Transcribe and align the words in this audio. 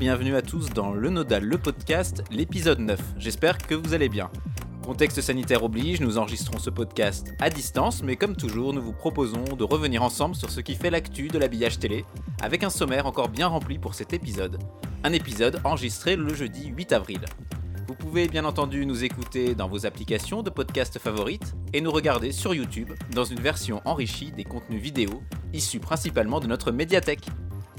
bienvenue 0.00 0.34
à 0.34 0.40
tous 0.40 0.70
dans 0.70 0.94
Le 0.94 1.10
Nodal, 1.10 1.44
le 1.44 1.58
podcast, 1.58 2.24
l'épisode 2.30 2.78
9. 2.78 2.98
J'espère 3.18 3.58
que 3.58 3.74
vous 3.74 3.92
allez 3.92 4.08
bien. 4.08 4.30
Contexte 4.82 5.20
sanitaire 5.20 5.62
oblige, 5.62 6.00
nous 6.00 6.16
enregistrons 6.16 6.58
ce 6.58 6.70
podcast 6.70 7.34
à 7.38 7.50
distance, 7.50 8.02
mais 8.02 8.16
comme 8.16 8.34
toujours, 8.34 8.72
nous 8.72 8.80
vous 8.80 8.94
proposons 8.94 9.44
de 9.44 9.62
revenir 9.62 10.02
ensemble 10.02 10.34
sur 10.34 10.48
ce 10.48 10.62
qui 10.62 10.74
fait 10.74 10.88
l'actu 10.88 11.28
de 11.28 11.38
l'habillage 11.38 11.78
télé, 11.78 12.06
avec 12.40 12.64
un 12.64 12.70
sommaire 12.70 13.04
encore 13.04 13.28
bien 13.28 13.46
rempli 13.46 13.78
pour 13.78 13.94
cet 13.94 14.14
épisode. 14.14 14.58
Un 15.04 15.12
épisode 15.12 15.60
enregistré 15.64 16.16
le 16.16 16.32
jeudi 16.32 16.68
8 16.68 16.92
avril. 16.92 17.20
Vous 17.86 17.94
pouvez 17.94 18.26
bien 18.26 18.46
entendu 18.46 18.86
nous 18.86 19.04
écouter 19.04 19.54
dans 19.54 19.68
vos 19.68 19.84
applications 19.84 20.42
de 20.42 20.48
podcast 20.48 20.98
favorites 20.98 21.54
et 21.74 21.82
nous 21.82 21.90
regarder 21.90 22.32
sur 22.32 22.54
YouTube 22.54 22.90
dans 23.14 23.24
une 23.24 23.40
version 23.40 23.82
enrichie 23.84 24.32
des 24.32 24.44
contenus 24.44 24.80
vidéo 24.80 25.22
issus 25.52 25.78
principalement 25.78 26.40
de 26.40 26.46
notre 26.46 26.72
médiathèque. 26.72 27.26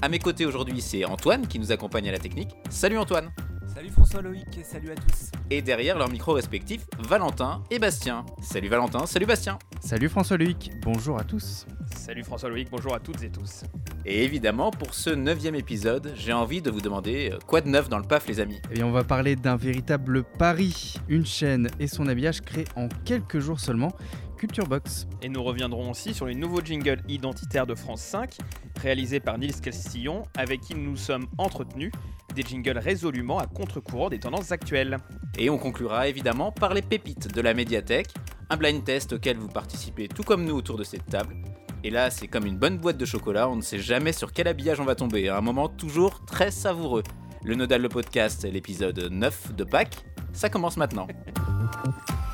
À 0.03 0.09
mes 0.09 0.17
côtés 0.17 0.47
aujourd'hui, 0.47 0.81
c'est 0.81 1.05
Antoine 1.05 1.45
qui 1.45 1.59
nous 1.59 1.71
accompagne 1.71 2.09
à 2.09 2.11
la 2.11 2.17
technique. 2.17 2.49
Salut 2.71 2.97
Antoine 2.97 3.31
Salut 3.71 3.89
François 3.89 4.23
Loïc 4.23 4.57
et 4.59 4.63
salut 4.63 4.89
à 4.89 4.95
tous. 4.95 5.31
Et 5.51 5.61
derrière 5.61 5.95
leurs 5.95 6.09
micros 6.09 6.33
respectifs, 6.33 6.87
Valentin 6.97 7.61
et 7.69 7.77
Bastien. 7.77 8.25
Salut 8.41 8.67
Valentin, 8.67 9.05
salut 9.05 9.27
Bastien. 9.27 9.59
Salut 9.79 10.09
François 10.09 10.37
Loïc, 10.37 10.71
bonjour 10.81 11.19
à 11.19 11.23
tous. 11.23 11.67
Salut 11.95 12.23
François 12.23 12.49
Loïc, 12.49 12.69
bonjour 12.71 12.95
à 12.95 12.99
toutes 12.99 13.21
et 13.21 13.29
tous. 13.29 13.63
Et 14.03 14.23
évidemment, 14.23 14.71
pour 14.71 14.95
ce 14.95 15.11
neuvième 15.11 15.55
épisode, 15.55 16.11
j'ai 16.15 16.33
envie 16.33 16.63
de 16.63 16.71
vous 16.71 16.81
demander 16.81 17.29
euh, 17.31 17.37
quoi 17.45 17.61
de 17.61 17.69
neuf 17.69 17.87
dans 17.87 17.99
le 17.99 18.03
PAF 18.03 18.27
les 18.27 18.39
amis? 18.39 18.59
Eh 18.71 18.73
bien 18.73 18.87
on 18.87 18.91
va 18.91 19.03
parler 19.03 19.35
d'un 19.35 19.55
véritable 19.55 20.23
pari, 20.23 20.95
une 21.07 21.25
chaîne 21.25 21.69
et 21.79 21.85
son 21.85 22.07
habillage 22.07 22.41
créés 22.41 22.65
en 22.75 22.89
quelques 23.05 23.39
jours 23.39 23.59
seulement, 23.59 23.93
Culture 24.41 24.65
Box. 24.65 25.05
Et 25.21 25.29
nous 25.29 25.43
reviendrons 25.43 25.91
aussi 25.91 26.15
sur 26.15 26.25
les 26.25 26.33
nouveaux 26.33 26.61
jingles 26.61 27.03
identitaires 27.07 27.67
de 27.67 27.75
France 27.75 28.01
5, 28.01 28.37
réalisés 28.81 29.19
par 29.19 29.37
Nils 29.37 29.61
Castillon, 29.61 30.23
avec 30.35 30.61
qui 30.61 30.73
nous 30.73 30.89
nous 30.89 30.97
sommes 30.97 31.27
entretenus, 31.37 31.91
des 32.33 32.41
jingles 32.41 32.79
résolument 32.79 33.37
à 33.37 33.45
contre-courant 33.45 34.09
des 34.09 34.19
tendances 34.19 34.51
actuelles. 34.51 34.97
Et 35.37 35.51
on 35.51 35.59
conclura 35.59 36.07
évidemment 36.07 36.51
par 36.51 36.73
les 36.73 36.81
pépites 36.81 37.31
de 37.31 37.39
la 37.39 37.53
médiathèque, 37.53 38.09
un 38.49 38.57
blind 38.57 38.83
test 38.83 39.13
auquel 39.13 39.37
vous 39.37 39.47
participez 39.47 40.07
tout 40.07 40.23
comme 40.23 40.43
nous 40.43 40.55
autour 40.55 40.79
de 40.79 40.83
cette 40.83 41.05
table. 41.05 41.35
Et 41.83 41.91
là, 41.91 42.09
c'est 42.09 42.27
comme 42.27 42.47
une 42.47 42.57
bonne 42.57 42.79
boîte 42.79 42.97
de 42.97 43.05
chocolat, 43.05 43.47
on 43.47 43.57
ne 43.57 43.61
sait 43.61 43.77
jamais 43.77 44.11
sur 44.11 44.33
quel 44.33 44.47
habillage 44.47 44.79
on 44.79 44.85
va 44.85 44.95
tomber, 44.95 45.29
à 45.29 45.37
un 45.37 45.41
moment 45.41 45.69
toujours 45.69 46.25
très 46.25 46.49
savoureux. 46.49 47.03
Le 47.43 47.53
Nodal 47.53 47.83
le 47.83 47.89
podcast, 47.89 48.43
l'épisode 48.51 49.07
9 49.11 49.53
de 49.53 49.63
Pâques, 49.63 50.03
ça 50.33 50.49
commence 50.49 50.77
maintenant. 50.77 51.07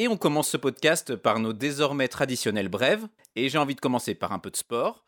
Et 0.00 0.08
on 0.08 0.16
commence 0.16 0.48
ce 0.48 0.56
podcast 0.56 1.14
par 1.14 1.40
nos 1.40 1.52
désormais 1.52 2.08
traditionnelles 2.08 2.70
brèves, 2.70 3.06
et 3.36 3.50
j'ai 3.50 3.58
envie 3.58 3.74
de 3.74 3.82
commencer 3.82 4.14
par 4.14 4.32
un 4.32 4.38
peu 4.38 4.50
de 4.50 4.56
sport. 4.56 5.04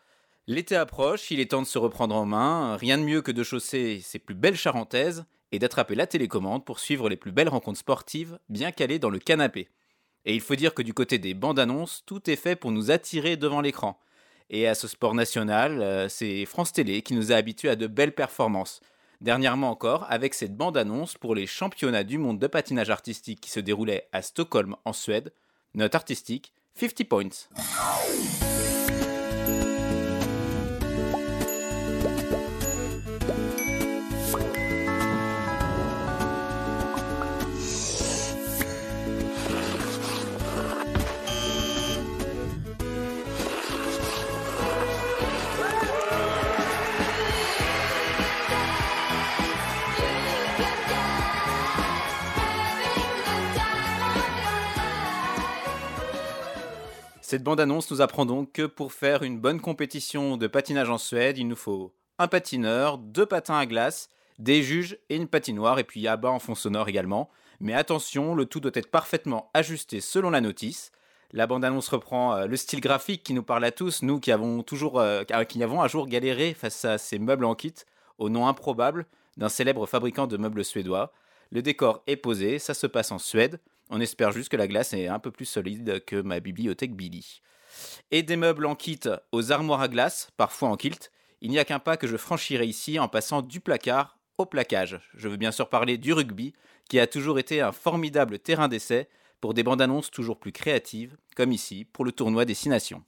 L'été 0.47 0.77
approche, 0.77 1.31
il 1.31 1.41
est 1.41 1.53
temps 1.53 1.63
de 1.63 1.67
se 1.67 1.79
reprendre 1.79 2.15
en 2.15 2.27
main, 2.27 2.77
rien 2.77 2.99
de 2.99 3.03
mieux 3.03 3.23
que 3.23 3.33
de 3.33 3.43
chausser 3.43 4.01
ses 4.05 4.19
plus 4.19 4.35
belles 4.35 4.55
charentaises 4.55 5.25
et 5.51 5.59
d'attraper 5.59 5.95
la 5.95 6.07
télécommande 6.07 6.67
pour 6.67 6.79
suivre 6.79 7.09
les 7.09 7.17
plus 7.17 7.33
belles 7.33 7.49
rencontres 7.49 7.79
sportives 7.79 8.39
bien 8.51 8.71
calées 8.71 8.99
dans 8.99 9.09
le 9.09 9.19
canapé. 9.19 9.71
Et 10.27 10.35
il 10.35 10.43
faut 10.43 10.57
dire 10.57 10.75
que 10.75 10.83
du 10.83 10.93
côté 10.93 11.17
des 11.17 11.33
bandes 11.33 11.59
annonces, 11.59 12.03
tout 12.05 12.29
est 12.29 12.37
fait 12.37 12.55
pour 12.55 12.71
nous 12.71 12.91
attirer 12.91 13.39
devant 13.39 13.63
l'écran. 13.63 13.99
Et 14.51 14.69
à 14.69 14.75
ce 14.75 14.89
sport 14.89 15.15
national, 15.15 15.81
euh, 15.81 16.11
c'est 16.11 16.45
France 16.45 16.75
Télé 16.75 17.01
qui 17.01 17.15
nous 17.15 17.33
a 17.33 17.37
habitués 17.37 17.71
à 17.71 17.77
de 17.77 17.87
belles 17.87 18.15
performances. 18.15 18.83
Dernièrement 19.23 19.71
encore, 19.71 20.05
avec 20.11 20.35
cette 20.35 20.57
bande-annonce 20.57 21.17
pour 21.17 21.37
les 21.37 21.47
championnats 21.47 22.03
du 22.03 22.19
monde 22.19 22.41
de 22.41 22.49
patinage 22.49 22.91
artistique 22.91 23.41
qui 23.41 23.53
se 23.53 23.61
déroulaient 23.61 24.09
à 24.11 24.21
Stockholm 24.21 24.75
en 24.85 24.93
Suède, 24.93 25.33
note 25.75 25.95
artistique 25.95 26.53
50 26.75 27.09
points. 27.09 28.52
Cette 57.33 57.45
bande-annonce 57.45 57.91
nous 57.91 58.03
apprend 58.03 58.27
donc 58.27 58.53
que 58.53 58.67
pour 58.67 58.93
faire 58.93 59.23
une 59.23 59.41
bonne 59.41 59.59
compétition 59.59 60.37
de 60.37 60.47
patinage 60.47 60.91
en 60.91 60.99
Suède, 60.99 61.39
il 61.39 61.49
nous 61.49 61.57
faut 61.57 61.95
un 62.19 62.29
patineur, 62.29 62.99
deux 62.99 63.25
patins 63.25 63.57
à 63.57 63.65
glace, 63.65 64.11
des 64.39 64.63
juges 64.63 64.99
et 65.09 65.17
une 65.17 65.29
patinoire, 65.29 65.79
et 65.79 65.85
puis 65.85 66.07
à 66.07 66.19
bas 66.19 66.29
en 66.29 66.39
fond 66.39 66.55
sonore 66.55 66.91
également. 66.91 67.31
Mais 67.59 67.73
attention, 67.73 68.35
le 68.35 68.45
tout 68.45 68.61
doit 68.61 68.73
être 68.75 68.91
parfaitement 68.91 69.51
ajusté 69.55 70.03
selon 70.03 70.29
la 70.29 70.43
notice. 70.43 70.93
La 71.33 71.47
bande-annonce 71.47 71.89
reprend 71.89 72.35
euh, 72.35 72.47
le 72.47 72.57
style 72.59 72.83
graphique 72.83 73.23
qui 73.23 73.33
nous 73.33 73.43
parle 73.43 73.65
à 73.65 73.71
tous, 73.71 74.03
nous 74.03 74.21
qui 74.21 74.31
avons 74.31 74.63
toujours, 74.63 75.01
euh, 75.01 75.23
un 75.31 75.89
jour 75.89 76.09
galéré 76.09 76.53
face 76.53 76.85
à 76.85 76.99
ces 76.99 77.19
meubles 77.19 77.47
en 77.47 77.55
kit, 77.55 77.73
au 78.19 78.29
nom 78.29 78.47
improbable 78.47 79.07
d'un 79.39 79.49
célèbre 79.49 79.87
fabricant 79.87 80.27
de 80.27 80.37
meubles 80.37 80.67
suédois. 80.67 81.15
Le 81.51 81.63
décor 81.63 82.03
est 82.07 82.17
posé, 82.17 82.59
ça 82.59 82.75
se 82.75 82.87
passe 82.87 83.11
en 83.11 83.19
Suède. 83.19 83.59
On 83.91 84.01
espère 84.01 84.33
juste 84.33 84.49
que 84.49 84.57
la 84.57 84.69
glace 84.69 84.93
est 84.93 85.09
un 85.09 85.19
peu 85.19 85.31
plus 85.31 85.45
solide 85.45 86.05
que 86.05 86.21
ma 86.21 86.41
bibliothèque 86.41 86.95
Billy. 86.95 87.43
Et 88.11 88.23
des 88.23 88.37
meubles 88.37 88.67
en 88.67 88.75
kit 88.75 89.01
aux 89.33 89.53
armoires 89.53 89.81
à 89.81 89.89
glace, 89.89 90.31
parfois 90.37 90.69
en 90.69 90.77
kilt, 90.77 91.11
il 91.41 91.51
n'y 91.51 91.59
a 91.59 91.65
qu'un 91.65 91.79
pas 91.79 91.97
que 91.97 92.07
je 92.07 92.17
franchirai 92.17 92.67
ici 92.67 92.99
en 92.99 93.09
passant 93.09 93.43
du 93.43 93.61
placard 93.61 94.19
au 94.39 94.47
plaquage. 94.47 95.01
Je 95.15 95.29
veux 95.29 95.37
bien 95.37 95.53
sûr 95.53 95.69
parler 95.69 95.99
du 95.99 96.13
rugby, 96.13 96.55
qui 96.89 97.01
a 97.01 97.07
toujours 97.07 97.39
été 97.39 97.61
un 97.61 97.73
formidable 97.73 98.39
terrain 98.39 98.69
d'essai 98.69 99.09
pour 99.41 99.55
des 99.55 99.63
bandes 99.63 99.83
annonces 99.83 100.11
toujours 100.11 100.39
plus 100.39 100.53
créatives, 100.53 101.17
comme 101.35 101.53
ici 101.53 101.85
pour 101.85 102.05
le 102.05 102.13
tournoi 102.13 102.45
des 102.45 102.55
Six 102.55 102.69
Nations. 102.69 103.03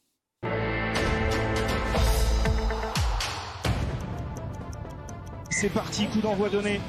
C'est 5.50 5.72
parti, 5.72 6.06
coup 6.08 6.20
d'envoi 6.20 6.48
donné. 6.48 6.80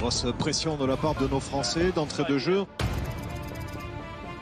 Grosse 0.00 0.24
pression 0.38 0.76
de 0.78 0.86
la 0.86 0.96
part 0.96 1.14
de 1.16 1.28
nos 1.28 1.40
Français 1.40 1.92
d'entrée 1.94 2.24
de 2.24 2.38
jeu. 2.38 2.64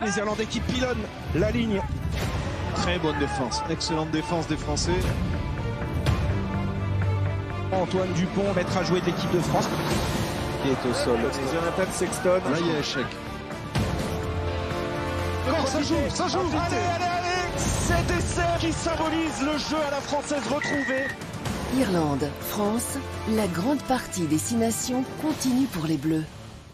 Les 0.01 0.17
Irlandais 0.17 0.47
qui 0.47 0.61
pilonnent 0.61 1.05
la 1.35 1.51
ligne. 1.51 1.83
Très 2.77 2.97
bonne 3.01 3.19
défense, 3.19 3.61
excellente 3.69 4.13
défense 4.13 4.47
des 4.47 4.57
Français. 4.57 5.01
Antoine 7.73 8.13
Dupont, 8.13 8.55
maître 8.55 8.77
à 8.77 8.85
jouer 8.85 9.01
de 9.01 9.07
l'équipe 9.07 9.33
de 9.33 9.41
France. 9.41 9.69
Qui 10.63 10.69
est 10.69 10.91
au 10.91 10.95
sol. 10.95 11.19
Jonathan 11.53 11.91
Sexton. 11.91 12.41
Là, 12.53 12.59
il 12.61 12.67
y 12.69 12.77
a 12.77 12.79
échec. 12.79 13.07
Ça 15.67 15.83
joue, 15.83 15.95
ça 16.09 16.29
joue. 16.29 16.39
Allez, 16.39 16.77
allez, 16.77 17.05
allez 17.05 17.59
Cet 17.59 18.09
essai 18.17 18.43
qui 18.61 18.73
symbolise 18.73 19.43
le 19.43 19.59
jeu 19.59 19.77
à 19.89 19.91
la 19.91 20.01
française 20.01 20.47
retrouvée. 20.49 21.09
Irlande, 21.77 22.31
France, 22.41 22.97
la 23.37 23.47
grande 23.47 23.83
partie 23.83 24.27
des 24.27 24.39
six 24.39 24.57
nations 24.57 25.05
continue 25.21 25.67
pour 25.67 25.87
les 25.87 25.99
Bleus. 25.99 26.25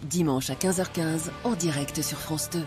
Dimanche 0.02 0.50
à 0.50 0.54
15h15 0.54 1.30
en 1.42 1.54
direct 1.54 2.00
sur 2.00 2.16
France 2.16 2.48
2. 2.50 2.60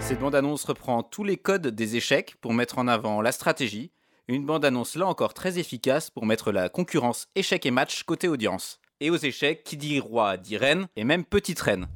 Cette 0.00 0.18
bande-annonce 0.18 0.64
reprend 0.64 1.04
tous 1.04 1.22
les 1.22 1.36
codes 1.36 1.68
des 1.68 1.94
échecs 1.94 2.34
pour 2.40 2.54
mettre 2.54 2.78
en 2.78 2.88
avant 2.88 3.22
la 3.22 3.30
stratégie. 3.30 3.92
Une 4.26 4.44
bande-annonce 4.44 4.96
là 4.96 5.06
encore 5.06 5.32
très 5.32 5.60
efficace 5.60 6.10
pour 6.10 6.26
mettre 6.26 6.50
la 6.50 6.68
concurrence 6.68 7.28
échec 7.36 7.64
et 7.66 7.70
match 7.70 8.02
côté 8.02 8.26
audience. 8.26 8.80
Et 8.98 9.10
aux 9.10 9.16
échecs, 9.16 9.62
qui 9.62 9.76
dit 9.76 10.00
roi 10.00 10.38
dit 10.38 10.56
reine 10.56 10.88
et 10.96 11.04
même 11.04 11.24
petite 11.24 11.60
reine. 11.60 11.86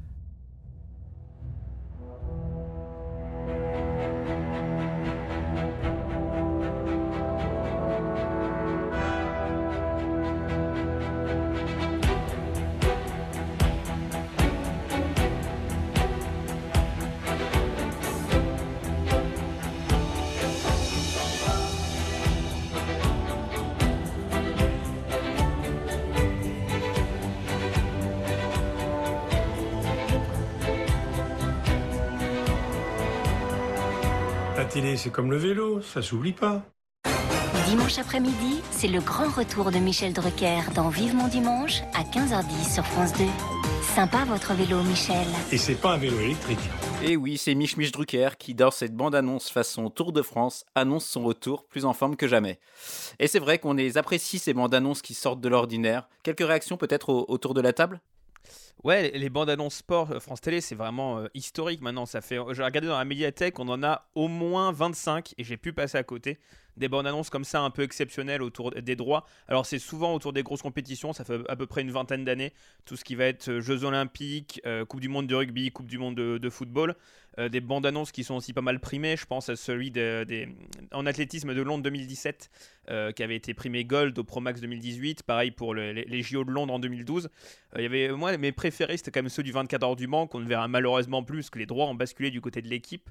C'est 35.01 35.11
comme 35.11 35.31
le 35.31 35.37
vélo, 35.37 35.81
ça 35.81 36.01
s'oublie 36.01 36.33
pas. 36.33 36.61
Dimanche 37.67 37.97
après-midi, 37.99 38.61
c'est 38.71 38.87
le 38.87 38.99
grand 38.99 39.29
retour 39.29 39.71
de 39.71 39.77
Michel 39.77 40.13
Drucker 40.13 40.59
dans 40.75 40.89
Vivement 40.89 41.27
Dimanche 41.27 41.81
à 41.93 42.03
15h10 42.03 42.73
sur 42.73 42.85
France 42.85 43.13
2. 43.13 43.23
Sympa 43.95 44.23
votre 44.25 44.53
vélo, 44.53 44.81
Michel. 44.83 45.25
Et 45.51 45.57
c'est 45.57 45.75
pas 45.75 45.93
un 45.93 45.97
vélo 45.97 46.19
électrique. 46.19 46.59
Et 47.03 47.15
oui, 47.17 47.37
c'est 47.37 47.55
Mich 47.55 47.77
Mich 47.77 47.91
Drucker 47.91 48.29
qui, 48.37 48.53
dans 48.53 48.71
cette 48.71 48.95
bande-annonce 48.95 49.49
façon 49.49 49.89
Tour 49.89 50.11
de 50.13 50.21
France, 50.21 50.65
annonce 50.75 51.05
son 51.05 51.23
retour 51.23 51.65
plus 51.65 51.85
en 51.85 51.93
forme 51.93 52.15
que 52.15 52.27
jamais. 52.27 52.59
Et 53.19 53.27
c'est 53.27 53.39
vrai 53.39 53.57
qu'on 53.57 53.73
les 53.73 53.97
apprécie 53.97 54.37
ces 54.39 54.53
bandes-annonces 54.53 55.01
qui 55.01 55.13
sortent 55.13 55.41
de 55.41 55.49
l'ordinaire. 55.49 56.07
Quelques 56.23 56.45
réactions 56.45 56.77
peut-être 56.77 57.09
au- 57.09 57.25
autour 57.27 57.53
de 57.53 57.61
la 57.61 57.73
table? 57.73 57.99
Ouais, 58.83 59.11
les- 59.11 59.29
bandes 59.29 59.49
annonces 59.49 59.75
sport 59.75 60.11
euh, 60.11 60.19
France 60.19 60.41
Télé, 60.41 60.59
c'est 60.61 60.75
vraiment 60.75 61.19
euh, 61.19 61.27
historique 61.33 61.81
maintenant. 61.81 62.05
Ça 62.05 62.21
fait, 62.21 62.37
j'ai 62.51 62.63
regardé 62.63 62.87
dans 62.87 62.97
la 62.97 63.05
médiathèque, 63.05 63.59
on 63.59 63.67
en 63.69 63.83
a 63.83 64.07
au 64.15 64.27
moins 64.27 64.71
25 64.71 65.33
et 65.37 65.43
j'ai 65.43 65.57
pu 65.57 65.73
passer 65.73 65.97
à 65.97 66.03
côté. 66.03 66.39
Des 66.77 66.87
bandes 66.87 67.05
annonces 67.07 67.29
comme 67.29 67.43
ça, 67.43 67.61
un 67.61 67.69
peu 67.69 67.83
exceptionnelles 67.83 68.41
autour 68.41 68.71
des 68.71 68.95
droits. 68.95 69.25
Alors 69.47 69.65
c'est 69.65 69.79
souvent 69.79 70.13
autour 70.13 70.33
des 70.33 70.43
grosses 70.43 70.61
compétitions, 70.61 71.13
ça 71.13 71.23
fait 71.25 71.39
à 71.49 71.55
peu 71.55 71.65
près 71.65 71.81
une 71.81 71.91
vingtaine 71.91 72.23
d'années. 72.23 72.53
Tout 72.85 72.95
ce 72.95 73.03
qui 73.03 73.15
va 73.15 73.25
être 73.25 73.49
euh, 73.49 73.61
Jeux 73.61 73.83
Olympiques, 73.83 74.61
euh, 74.65 74.85
Coupe 74.85 75.01
du 75.01 75.09
Monde 75.09 75.27
de 75.27 75.35
rugby, 75.35 75.71
Coupe 75.71 75.87
du 75.87 75.97
Monde 75.97 76.15
de, 76.15 76.49
football. 76.49 76.95
Euh, 77.39 77.47
des 77.47 77.61
bandes 77.61 77.85
annonces 77.85 78.11
qui 78.11 78.25
sont 78.25 78.35
aussi 78.35 78.51
pas 78.51 78.61
mal 78.61 78.79
primées. 78.79 79.15
Je 79.15 79.25
pense 79.25 79.47
à 79.47 79.55
celui 79.55 79.93
en 80.91 81.05
athlétisme 81.05 81.53
de 81.53 81.61
Londres 81.61 81.83
2017 81.83 82.49
euh, 82.89 83.11
qui 83.11 83.23
avait 83.23 83.35
été 83.35 83.53
primé 83.53 83.85
Gold 83.85 84.17
au 84.17 84.23
Pro 84.23 84.41
Max 84.41 84.59
2018. 84.59 85.23
Pareil 85.23 85.51
pour 85.51 85.73
le- 85.73 85.91
les, 85.91 86.21
JO 86.23 86.43
de 86.43 86.51
Londres 86.51 86.73
en 86.73 86.79
2012. 86.79 87.25
Euh, 87.25 87.77
Il 87.77 87.83
y 87.83 87.85
avait, 87.85 88.09
moi, 88.09 88.35
mes 88.37 88.51
préférés, 88.51 88.97
c'était 88.97 89.11
quand 89.11 89.21
même 89.21 89.29
ceux 89.29 89.43
du 89.43 89.51
24 89.51 89.83
heures 89.83 89.95
du 89.95 90.07
Mans, 90.07 90.27
qu'on 90.27 90.39
ne 90.39 90.47
verra 90.47 90.67
malheureusement 90.67 91.23
plus, 91.23 91.49
que 91.49 91.59
les 91.59 91.65
droits 91.65 91.85
ont 91.85 91.95
basculé 91.95 92.31
du 92.31 92.41
côté 92.41 92.61
de 92.61 92.67
l'équipe. 92.67 93.09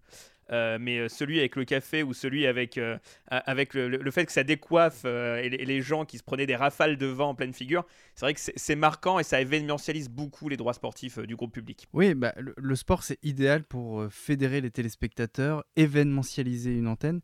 Euh, 0.53 0.79
mais 0.81 0.99
euh, 0.99 1.09
celui 1.09 1.39
avec 1.39 1.57
le 1.57 1.65
café 1.65 2.03
ou 2.03 2.13
celui 2.13 2.47
avec, 2.47 2.77
euh, 2.77 2.99
avec 3.29 3.75
le, 3.75 4.11
fait 4.11 4.27
que 4.27 4.33
ça 4.33 4.43
décoiffe 4.43 5.05
et, 5.05 5.49
les, 5.49 5.81
gens 5.81 6.05
qui 6.05 6.19
se 6.19 6.23
prenaient 6.23 6.47
des 6.47 6.57
rafales 6.57 6.97
de 6.97 7.07
vent 7.07 7.31
en 7.31 7.35
pleine 7.35 7.53
figure, 7.53 7.87
c'est 8.15 8.27
vrai 8.27 8.35
que 8.35 8.41
c'est 8.41 8.77
marquant 8.77 9.19
et 9.19 9.23
ça 9.23 9.41
événementialise 9.41 10.09
beaucoup 10.09 10.49
les 10.49 10.57
droits 10.57 10.75
sportifs 10.75 11.19
du 11.19 11.37
groupe 11.37 11.53
public. 11.53 11.87
Oui, 11.93 12.15
bah, 12.15 12.35
le, 12.37 12.75
sport, 12.75 13.03
c'est 13.03 13.19
idéal 13.23 13.63
pour 13.65 14.07
fédérer 14.11 14.61
les 14.61 14.71
téléspectateurs, 14.71 15.65
événementialiser 15.77 16.77
une 16.77 16.89
antenne. 16.89 17.21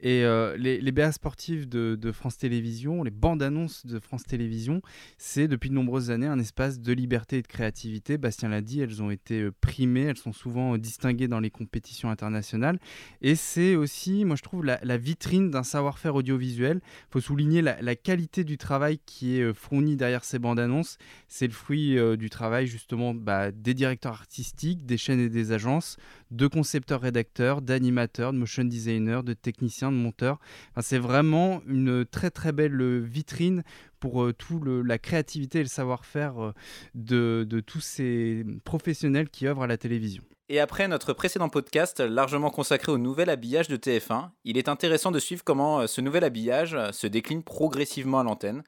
Et 0.00 0.24
euh, 0.24 0.56
les, 0.56 0.80
les 0.80 0.92
BA 0.92 1.12
sportifs 1.12 1.68
de, 1.68 2.12
France 2.12 2.36
Télévisions, 2.36 3.02
les 3.02 3.10
bandes 3.10 3.42
annonces 3.42 3.86
de 3.86 3.98
France 3.98 4.24
Télévisions, 4.24 4.82
c'est 5.18 5.48
depuis 5.48 5.70
de 5.70 5.74
nombreuses 5.74 6.10
années 6.10 6.26
un 6.26 6.38
espace 6.38 6.80
de 6.80 6.92
liberté 6.92 7.38
et 7.38 7.42
de 7.42 7.46
créativité. 7.46 8.18
Bastien 8.18 8.48
l'a 8.48 8.60
dit, 8.60 8.80
elles 8.80 9.02
ont 9.02 9.10
été 9.10 9.40
euh, 9.40 9.52
primées, 9.60 10.02
elles 10.02 10.16
sont 10.16 10.32
souvent 10.32 10.74
euh, 10.74 10.78
distinguées 10.78 11.28
dans 11.28 11.40
les 11.40 11.50
compétitions 11.50 12.10
internationales. 12.10 12.78
Et 13.22 13.34
c'est 13.34 13.76
aussi, 13.76 14.24
moi 14.24 14.36
je 14.36 14.42
trouve, 14.42 14.64
la, 14.64 14.96
vitrine 14.96 15.50
d'un 15.50 15.62
savoir-faire 15.62 16.14
audiovisuel. 16.14 16.80
Il 16.84 17.12
faut 17.12 17.20
souligner 17.20 17.62
la, 17.62 17.96
qualité 17.96 18.44
du 18.44 18.58
travail 18.58 18.98
qui 19.06 19.38
est 19.38 19.54
fourni 19.54 19.96
derrière 19.96 20.24
ces 20.24 20.38
bandes 20.38 20.58
annonces. 20.58 20.98
C'est 21.28 21.46
le 21.46 21.52
fruit 21.52 21.96
du 22.16 22.28
travail 22.28 22.66
justement 22.66 23.14
bah, 23.14 23.50
des 23.52 23.74
directeurs 23.74 24.12
artistiques, 24.12 24.84
des 24.84 24.96
chaînes 24.96 25.20
et 25.20 25.28
des 25.28 25.52
agences, 25.52 25.96
de 26.30 26.46
concepteurs-rédacteurs, 26.46 27.62
d'animateurs, 27.62 28.32
de 28.32 28.38
motion 28.38 28.64
designers, 28.64 29.22
de 29.24 29.32
techniciens, 29.32 29.83
de 29.92 29.96
monteurs. 29.96 30.38
Enfin, 30.72 30.82
c'est 30.82 30.98
vraiment 30.98 31.60
une 31.66 32.04
très 32.04 32.30
très 32.30 32.52
belle 32.52 33.00
vitrine 33.02 33.62
pour 34.00 34.22
euh, 34.24 34.32
tout 34.32 34.60
le- 34.60 34.82
la 34.82 34.98
créativité 34.98 35.60
et 35.60 35.62
le 35.62 35.68
savoir-faire 35.68 36.42
euh, 36.44 36.52
de, 36.94 37.46
de 37.48 37.60
tous 37.60 37.80
ces 37.80 38.44
professionnels 38.64 39.28
qui 39.30 39.46
œuvrent 39.46 39.62
à 39.62 39.66
la 39.66 39.76
télévision. 39.78 40.22
Et 40.50 40.60
après 40.60 40.88
notre 40.88 41.14
précédent 41.14 41.48
podcast 41.48 42.00
largement 42.00 42.50
consacré 42.50 42.92
au 42.92 42.98
nouvel 42.98 43.30
habillage 43.30 43.68
de 43.68 43.76
TF1, 43.78 44.28
il 44.44 44.58
est 44.58 44.68
intéressant 44.68 45.10
de 45.10 45.18
suivre 45.18 45.42
comment 45.42 45.80
euh, 45.80 45.86
ce 45.86 46.00
nouvel 46.02 46.22
habillage 46.24 46.74
euh, 46.74 46.92
se 46.92 47.06
décline 47.06 47.42
progressivement 47.42 48.20
à 48.20 48.24
l'antenne. 48.24 48.62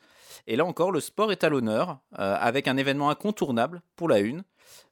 Et 0.46 0.56
là 0.56 0.64
encore, 0.64 0.92
le 0.92 1.00
sport 1.00 1.32
est 1.32 1.44
à 1.44 1.48
l'honneur, 1.48 1.98
avec 2.12 2.68
un 2.68 2.76
événement 2.76 3.08
incontournable 3.10 3.80
pour 3.96 4.06
la 4.08 4.18
une. 4.20 4.44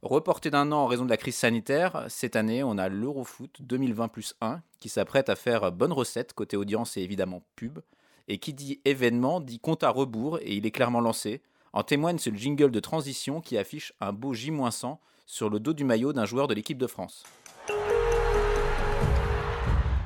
Reporté 0.03 0.50
d'un 0.50 0.73
an 0.73 0.79
en 0.79 0.87
raison 0.87 1.05
de 1.05 1.11
la 1.11 1.17
crise 1.17 1.37
sanitaire, 1.37 2.05
cette 2.09 2.37
année, 2.37 2.62
on 2.62 2.79
a 2.79 2.88
l'Eurofoot 2.88 3.50
2020 3.61 4.09
plus 4.09 4.35
1 4.41 4.61
qui 4.81 4.88
s'apprête 4.88 5.29
à 5.29 5.37
faire 5.37 5.73
bonne 5.73 5.93
recette 5.93 6.32
côté 6.32 6.56
audience 6.56 6.97
et 6.97 7.03
évidemment 7.03 7.43
pub. 7.56 7.81
Et 8.29 8.38
qui 8.38 8.55
dit 8.55 8.81
événement 8.85 9.41
dit 9.41 9.59
compte 9.59 9.82
à 9.82 9.91
rebours 9.91 10.38
et 10.38 10.55
il 10.55 10.67
est 10.67 10.71
clairement 10.71 11.00
lancé. 11.00 11.43
En 11.73 11.82
témoigne 11.82 12.19
ce 12.19 12.31
jingle 12.31 12.71
de 12.71 12.81
transition 12.81 13.41
qui 13.41 13.59
affiche 13.59 13.93
un 14.00 14.12
beau 14.12 14.32
J-100 14.32 14.99
sur 15.26 15.50
le 15.50 15.59
dos 15.59 15.73
du 15.73 15.85
maillot 15.85 16.12
d'un 16.12 16.25
joueur 16.25 16.49
de 16.49 16.55
l'équipe 16.55 16.79
de 16.79 16.87
France. 16.87 17.25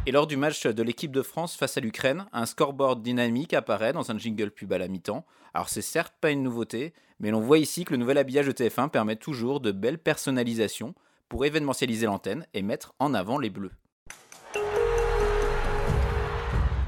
Et 0.09 0.11
lors 0.11 0.27
du 0.27 0.39
match 0.39 0.67
de 0.67 0.83
l'équipe 0.83 1.13
de 1.13 1.21
France 1.21 1.55
face 1.55 1.77
à 1.77 1.83
l'Ukraine, 1.83 2.29
un 2.33 2.47
scoreboard 2.47 3.03
dynamique 3.03 3.53
apparaît 3.53 3.93
dans 3.93 4.11
un 4.11 4.17
jingle 4.17 4.51
pub 4.51 4.73
à 4.73 4.79
la 4.79 4.89
mi-temps. 4.89 5.27
Alors 5.53 5.69
c'est 5.69 5.83
certes 5.83 6.15
pas 6.19 6.31
une 6.31 6.43
nouveauté, 6.43 6.95
mais 7.21 7.31
l'on 7.31 7.43
voit 7.43 7.59
ici 7.59 7.85
que 7.85 7.91
le 7.91 7.99
nouvel 7.99 8.17
habillage 8.17 8.47
de 8.47 8.53
TF1 8.53 8.89
permet 8.89 9.17
toujours 9.17 9.61
de 9.61 9.71
belles 9.71 9.99
personnalisations 9.99 10.95
pour 11.29 11.45
événementialiser 11.45 12.07
l'antenne 12.07 12.47
et 12.55 12.63
mettre 12.63 12.95
en 12.99 13.13
avant 13.13 13.39
les 13.39 13.51
bleus. 13.51 13.73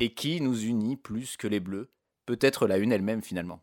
Et 0.00 0.14
qui 0.14 0.40
nous 0.40 0.58
unit 0.64 0.96
plus 0.96 1.36
que 1.36 1.46
les 1.46 1.60
bleus? 1.60 1.90
Peut-être 2.24 2.66
la 2.66 2.78
une 2.78 2.90
elle-même 2.90 3.20
finalement. 3.20 3.60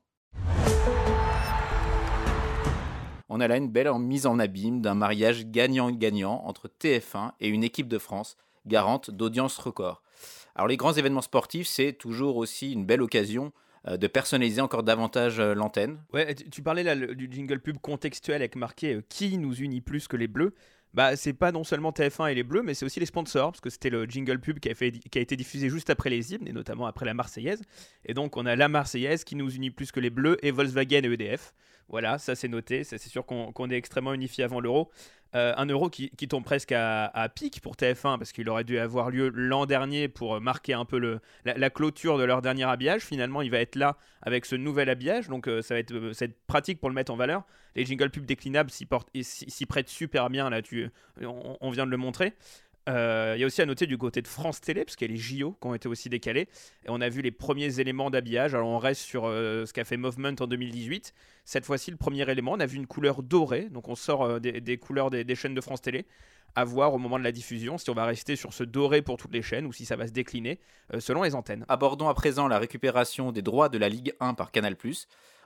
On 3.28 3.40
a 3.40 3.48
là 3.48 3.58
une 3.58 3.72
belle 3.72 3.92
mise 3.98 4.28
en 4.28 4.38
abîme 4.38 4.82
d'un 4.82 4.94
mariage 4.94 5.48
gagnant-gagnant 5.48 6.44
entre 6.46 6.68
TF1 6.68 7.32
et 7.40 7.50
une 7.50 7.64
équipe 7.64 7.88
de 7.88 7.98
France 7.98 8.38
garante 8.68 9.12
d'audience 9.12 9.58
record. 9.58 10.04
Alors 10.56 10.68
les 10.68 10.78
grands 10.78 10.94
événements 10.94 11.22
sportifs, 11.22 11.68
c'est 11.68 11.94
toujours 11.94 12.38
aussi 12.38 12.72
une 12.72 12.86
belle 12.86 13.02
occasion 13.02 13.54
euh, 13.88 13.98
de 13.98 14.08
personnaliser 14.08 14.62
encore 14.62 14.84
davantage 14.84 15.40
euh, 15.40 15.54
l'antenne. 15.54 16.00
Ouais, 16.14 16.34
tu, 16.34 16.62
parlais 16.62 16.84
là 16.84 16.96
du 16.96 17.30
jingle 17.32 17.60
pub 17.60 17.78
contextuel 17.78 18.42
avec 18.42 18.56
marqué 18.56 18.96
euh, 18.96 19.04
qui 19.08 19.38
nous 19.38 19.54
unit 19.54 19.82
plus 19.82 20.08
que 20.08 20.18
les 20.18 20.28
bleus? 20.28 20.54
Bah, 20.94 21.16
c'est 21.16 21.34
pas 21.34 21.52
non 21.52 21.64
seulement 21.64 21.92
TF1 21.92 22.32
et 22.32 22.36
les 22.36 22.44
bleus, 22.44 22.64
mais 22.64 22.74
c'est 22.74 22.86
aussi 22.86 23.00
les 23.00 23.06
sponsors, 23.06 23.52
parce 23.52 23.62
que 23.62 23.70
c'était 23.70 23.90
le 23.90 24.06
jingle 24.06 24.40
pub 24.40 24.60
qui 24.60 24.70
a, 24.70 25.22
été 25.22 25.36
diffusé 25.36 25.70
juste 25.70 25.90
après 25.90 26.10
les 26.10 26.34
hymnes, 26.34 26.48
et 26.48 26.54
notamment 26.54 26.88
après 26.88 27.06
la 27.06 27.14
Marseillaise. 27.14 27.62
Et 28.06 28.14
donc, 28.14 28.36
on 28.36 28.46
a 28.46 28.56
la 28.56 28.68
Marseillaise 28.68 29.24
qui 29.24 29.36
nous 29.36 29.54
unit 29.54 29.70
plus 29.70 29.92
que 29.92 30.00
les 30.00 30.10
bleus, 30.10 30.38
et 30.44 30.50
Volkswagen 30.50 31.04
et 31.04 31.14
EDF. 31.14 31.54
Voilà, 31.90 32.18
ça 32.18 32.36
c'est 32.36 32.48
noté, 32.48 32.84
c'est 32.84 32.98
sûr 32.98 33.26
qu'on 33.26 33.70
est 33.70 33.76
extrêmement 33.78 34.14
unifié 34.14 34.44
avant 34.44 34.60
l'euro. 34.60 34.90
Euh, 35.38 35.54
un 35.56 35.68
euro 35.68 35.90
qui, 35.90 36.10
tombe 36.28 36.44
presque 36.44 36.72
à, 36.72 37.30
pic 37.34 37.62
pour 37.62 37.76
TF1 37.76 38.18
parce 38.18 38.32
qu'il 38.32 38.50
aurait 38.50 38.64
dû 38.64 38.80
avoir 38.80 39.12
lieu 39.12 39.30
l'an 39.34 39.68
dernier 39.68 40.08
pour 40.08 40.42
marquer 40.42 40.74
un 40.74 40.84
peu 40.84 41.20
la, 41.46 41.70
clôture 41.70 42.18
de 42.18 42.24
leur 42.24 42.42
dernier 42.42 42.64
habillage. 42.64 43.02
Finalement, 43.04 43.44
il 43.44 43.52
va 43.52 43.60
être 43.60 43.76
là 43.76 43.98
avec 44.24 44.46
ce 44.46 44.56
nouvel 44.56 44.90
habillage, 44.90 45.28
donc 45.28 45.48
euh, 45.48 45.62
ça, 45.62 45.76
va 45.76 45.80
être, 45.80 45.94
euh, 45.94 46.28
pratique 46.48 46.80
pour 46.80 46.90
le 46.90 46.96
mettre 46.96 47.14
en 47.14 47.18
valeur. 47.18 47.44
Les 47.76 47.86
jingle 47.86 48.10
pubs 48.10 48.26
déclinables 48.26 48.72
s'y 48.72 49.66
prêtent 49.68 49.90
super 49.90 50.32
bien, 50.32 50.50
là, 50.50 50.62
on 51.22 51.70
vient 51.70 51.86
de 51.86 51.92
le 51.92 51.98
montrer. 51.98 52.34
Euh, 52.88 53.34
Il 53.36 53.42
y 53.42 53.44
a 53.44 53.48
aussi 53.48 53.62
à 53.62 53.66
noter 53.66 53.86
du 53.88 53.98
côté 53.98 54.22
de 54.22 54.28
France 54.28 54.62
Télé, 54.62 54.86
parce 54.86 54.96
qu'il 54.96 55.10
y 55.10 55.12
a 55.12 55.14
les 55.14 55.20
JO 55.20 55.58
qui 55.60 55.68
ont 55.68 55.74
été 55.74 55.88
aussi 55.88 56.10
décalés. 56.10 56.48
Et 56.86 56.90
on 56.90 57.02
a 57.02 57.10
vu 57.10 57.22
les 57.22 57.32
premiers 57.32 57.80
éléments 57.80 58.10
d'habillage. 58.10 58.56
Alors 58.56 58.70
on 58.70 58.78
reste 58.78 59.02
sur 59.02 59.26
euh, 59.26 59.66
ce 59.66 59.74
qu'a 59.74 59.84
fait 59.84 59.98
Movement 59.98 60.36
en 60.40 60.48
2018. 60.48 61.14
Cette 61.46 61.66
fois-ci, 61.66 61.92
le 61.92 61.98
premier 61.98 62.30
élément, 62.30 62.54
on 62.54 62.60
a 62.60 62.66
vu 62.66 62.78
une 62.78 62.88
couleur 62.88 63.24
dorée. 63.24 63.70
Donc 63.70 63.88
on 63.88 63.96
sort 63.96 64.24
euh, 64.24 64.40
des, 64.40 64.78
couleurs 64.78 65.10
des, 65.10 65.36
chaînes 65.36 65.56
de 65.56 65.62
France 65.62 65.82
Télé. 65.82 66.06
À 66.56 66.64
voir 66.64 66.94
au 66.94 66.98
moment 66.98 67.20
de 67.20 67.24
la 67.24 67.32
diffusion 67.32 67.78
si 67.78 67.90
on 67.92 67.94
va 67.94 68.06
rester 68.06 68.36
sur 68.36 68.52
ce 68.52 68.64
doré 68.64 69.04
pour 69.04 69.18
toutes 69.18 69.34
les 69.34 69.44
chaînes 69.44 69.68
ou 69.68 69.74
si 69.74 69.86
ça 69.86 69.96
va 69.96 70.08
se 70.08 70.12
décliner 70.12 70.60
selon 70.98 71.22
les 71.22 71.36
antennes. 71.36 71.66
Abordons 71.68 72.08
à 72.08 72.16
présent 72.16 72.48
la 72.48 72.58
récupération 72.58 73.32
des 73.32 73.44
droits 73.44 73.70
de 73.70 73.78
la 73.78 73.90
Ligue 73.90 74.14
1 74.22 74.34
par 74.34 74.52
Canal+. 74.52 74.76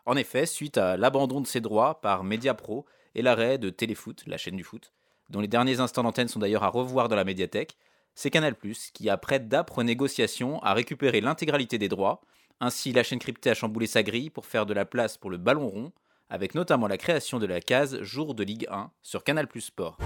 En 0.06 0.16
effet, 0.16 0.46
suite 0.46 0.78
à 0.78 0.96
l'abandon 0.96 1.42
de 1.42 1.48
ces 1.48 1.60
droits 1.60 2.00
par 2.00 2.24
Mediapro 2.24 2.86
et 3.14 3.22
l'arrêt 3.22 3.58
de 3.58 3.70
Téléfoot, 3.70 4.24
la 4.26 4.38
chaîne 4.38 4.56
du 4.56 4.64
foot, 4.64 4.94
dont 5.32 5.40
les 5.40 5.48
derniers 5.48 5.80
instants 5.80 6.04
d'antenne 6.04 6.28
sont 6.28 6.40
d'ailleurs 6.40 6.64
à 6.64 6.68
revoir 6.68 7.08
dans 7.08 7.16
la 7.16 7.24
médiathèque, 7.24 7.78
c'est 8.14 8.30
Canal+, 8.30 8.56
qui 8.94 9.10
après 9.10 9.40
d'âpres 9.40 9.84
négociations 9.84 10.60
a 10.62 10.74
récupéré 10.74 11.22
l'intégralité 11.22 11.78
des 11.78 11.88
droits. 11.88 12.22
Ainsi, 12.60 12.92
la 12.92 13.04
chaîne 13.04 13.20
cryptée 13.20 13.50
a 13.50 13.56
chamboulé 13.56 13.88
sa 13.88 14.04
grille 14.04 14.30
pour 14.30 14.46
faire 14.46 14.66
de 14.66 14.74
la 14.74 14.86
place 14.86 15.18
pour 15.18 15.32
le 15.32 15.38
ballon 15.38 15.68
rond, 15.70 15.92
avec 16.30 16.54
notamment 16.54 16.88
la 16.88 16.98
création 16.98 17.40
de 17.40 17.46
la 17.46 17.62
case 17.62 18.02
Jour 18.02 18.36
de 18.36 18.44
Ligue 18.44 18.68
1 18.70 18.92
sur 19.02 19.24
Canal+ 19.24 19.48
Sport. 19.60 19.98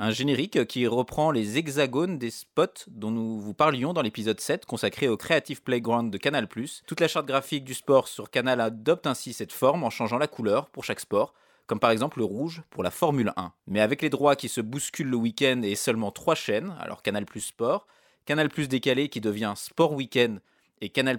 Un 0.00 0.12
générique 0.12 0.64
qui 0.68 0.86
reprend 0.86 1.32
les 1.32 1.58
hexagones 1.58 2.18
des 2.18 2.30
spots 2.30 2.84
dont 2.86 3.10
nous 3.10 3.40
vous 3.40 3.52
parlions 3.52 3.92
dans 3.92 4.02
l'épisode 4.02 4.38
7 4.38 4.64
consacré 4.64 5.08
au 5.08 5.16
Creative 5.16 5.60
Playground 5.60 6.12
de 6.12 6.18
Canal+. 6.18 6.46
Toute 6.86 7.00
la 7.00 7.08
charte 7.08 7.26
graphique 7.26 7.64
du 7.64 7.74
sport 7.74 8.06
sur 8.06 8.30
Canal 8.30 8.60
adopte 8.60 9.08
ainsi 9.08 9.32
cette 9.32 9.50
forme 9.50 9.82
en 9.82 9.90
changeant 9.90 10.18
la 10.18 10.28
couleur 10.28 10.68
pour 10.68 10.84
chaque 10.84 11.00
sport, 11.00 11.34
comme 11.66 11.80
par 11.80 11.90
exemple 11.90 12.20
le 12.20 12.24
rouge 12.24 12.62
pour 12.70 12.84
la 12.84 12.92
Formule 12.92 13.32
1. 13.36 13.52
Mais 13.66 13.80
avec 13.80 14.00
les 14.00 14.08
droits 14.08 14.36
qui 14.36 14.48
se 14.48 14.60
bousculent 14.60 15.10
le 15.10 15.16
week-end 15.16 15.62
et 15.64 15.74
seulement 15.74 16.12
trois 16.12 16.36
chaînes, 16.36 16.76
alors 16.78 17.02
Canal 17.02 17.26
Sport, 17.40 17.88
Canal 18.24 18.50
décalé 18.68 19.08
qui 19.08 19.20
devient 19.20 19.54
Sport 19.56 19.94
Weekend 19.94 20.40
et 20.80 20.90
Canal 20.90 21.18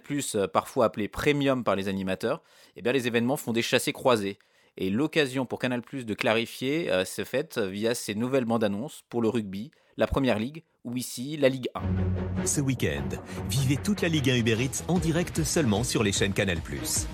parfois 0.54 0.86
appelé 0.86 1.10
Premium 1.10 1.66
par 1.66 1.76
les 1.76 1.90
animateurs, 1.90 2.42
eh 2.78 2.82
bien 2.82 2.94
les 2.94 3.08
événements 3.08 3.36
font 3.36 3.52
des 3.52 3.62
chassés 3.62 3.92
croisés. 3.92 4.40
Et 4.82 4.90
l'occasion 4.90 5.46
pour 5.46 5.60
Canal 5.60 5.82
Plus 5.82 6.06
de 6.06 6.14
clarifier 6.14 6.90
euh, 6.90 7.04
ce 7.04 7.26
fait 7.26 7.58
via 7.58 7.94
ses 7.94 8.16
nouvelles 8.16 8.46
bandes 8.46 8.64
annonces 8.64 9.04
pour 9.10 9.22
le 9.22 9.28
rugby, 9.28 9.72
la 9.98 10.08
Première 10.08 10.40
Ligue 10.40 10.64
ou 10.86 10.96
ici 10.96 11.36
la 11.36 11.50
Ligue 11.50 11.68
1. 11.76 12.46
Ce 12.46 12.62
week-end, 12.62 13.10
vivez 13.50 13.76
toute 13.76 14.02
la 14.02 14.08
Ligue 14.08 14.30
1 14.30 14.38
Uber 14.38 14.56
Eats 14.64 14.86
en 14.88 14.98
direct 14.98 15.44
seulement 15.44 15.84
sur 15.84 16.02
les 16.02 16.14
chaînes 16.14 16.32
Canal 16.32 16.62
Plus. 16.62 17.08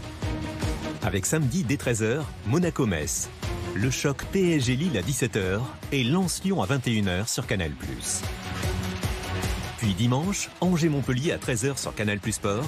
Avec 1.01 1.25
samedi 1.25 1.63
dès 1.63 1.77
13h, 1.77 2.21
Monaco-Metz. 2.45 3.29
Le 3.73 3.89
choc 3.89 4.23
PSG 4.31 4.75
Lille 4.75 4.97
à 4.99 5.01
17h 5.01 5.59
et 5.91 6.03
Lens-Lyon 6.03 6.61
à 6.61 6.67
21h 6.67 7.27
sur 7.27 7.47
Canal. 7.47 7.71
Puis 9.79 9.93
dimanche, 9.95 10.51
Angers-Montpellier 10.61 11.31
à 11.31 11.37
13h 11.37 11.77
sur 11.79 11.95
Canal 11.95 12.19
Sport. 12.31 12.63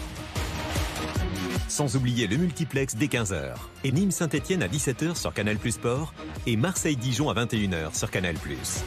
Sans 1.67 1.97
oublier 1.97 2.27
le 2.27 2.37
multiplex 2.37 2.95
dès 2.95 3.07
15h. 3.07 3.53
Et 3.83 3.91
Nîmes-Saint-Etienne 3.91 4.63
à 4.63 4.67
17h 4.67 5.15
sur 5.15 5.33
Canal 5.33 5.57
Plus 5.57 5.73
Sport. 5.73 6.13
Et 6.45 6.55
Marseille-Dijon 6.55 7.29
à 7.29 7.33
21h 7.33 7.97
sur 7.97 8.09
Canal 8.09 8.35
Plus. 8.35 8.83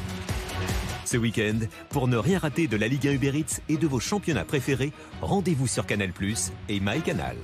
Ce 1.04 1.16
week-end, 1.18 1.58
pour 1.90 2.08
ne 2.08 2.16
rien 2.16 2.38
rater 2.38 2.68
de 2.68 2.76
la 2.76 2.88
Ligue 2.88 3.08
1 3.08 3.12
Uber 3.12 3.38
Eats 3.38 3.60
et 3.68 3.76
de 3.76 3.86
vos 3.86 4.00
championnats 4.00 4.44
préférés, 4.44 4.92
rendez-vous 5.20 5.66
sur 5.66 5.84
Canal 5.84 6.12
Plus 6.12 6.52
et 6.68 6.80
MyCanal. 6.80 7.36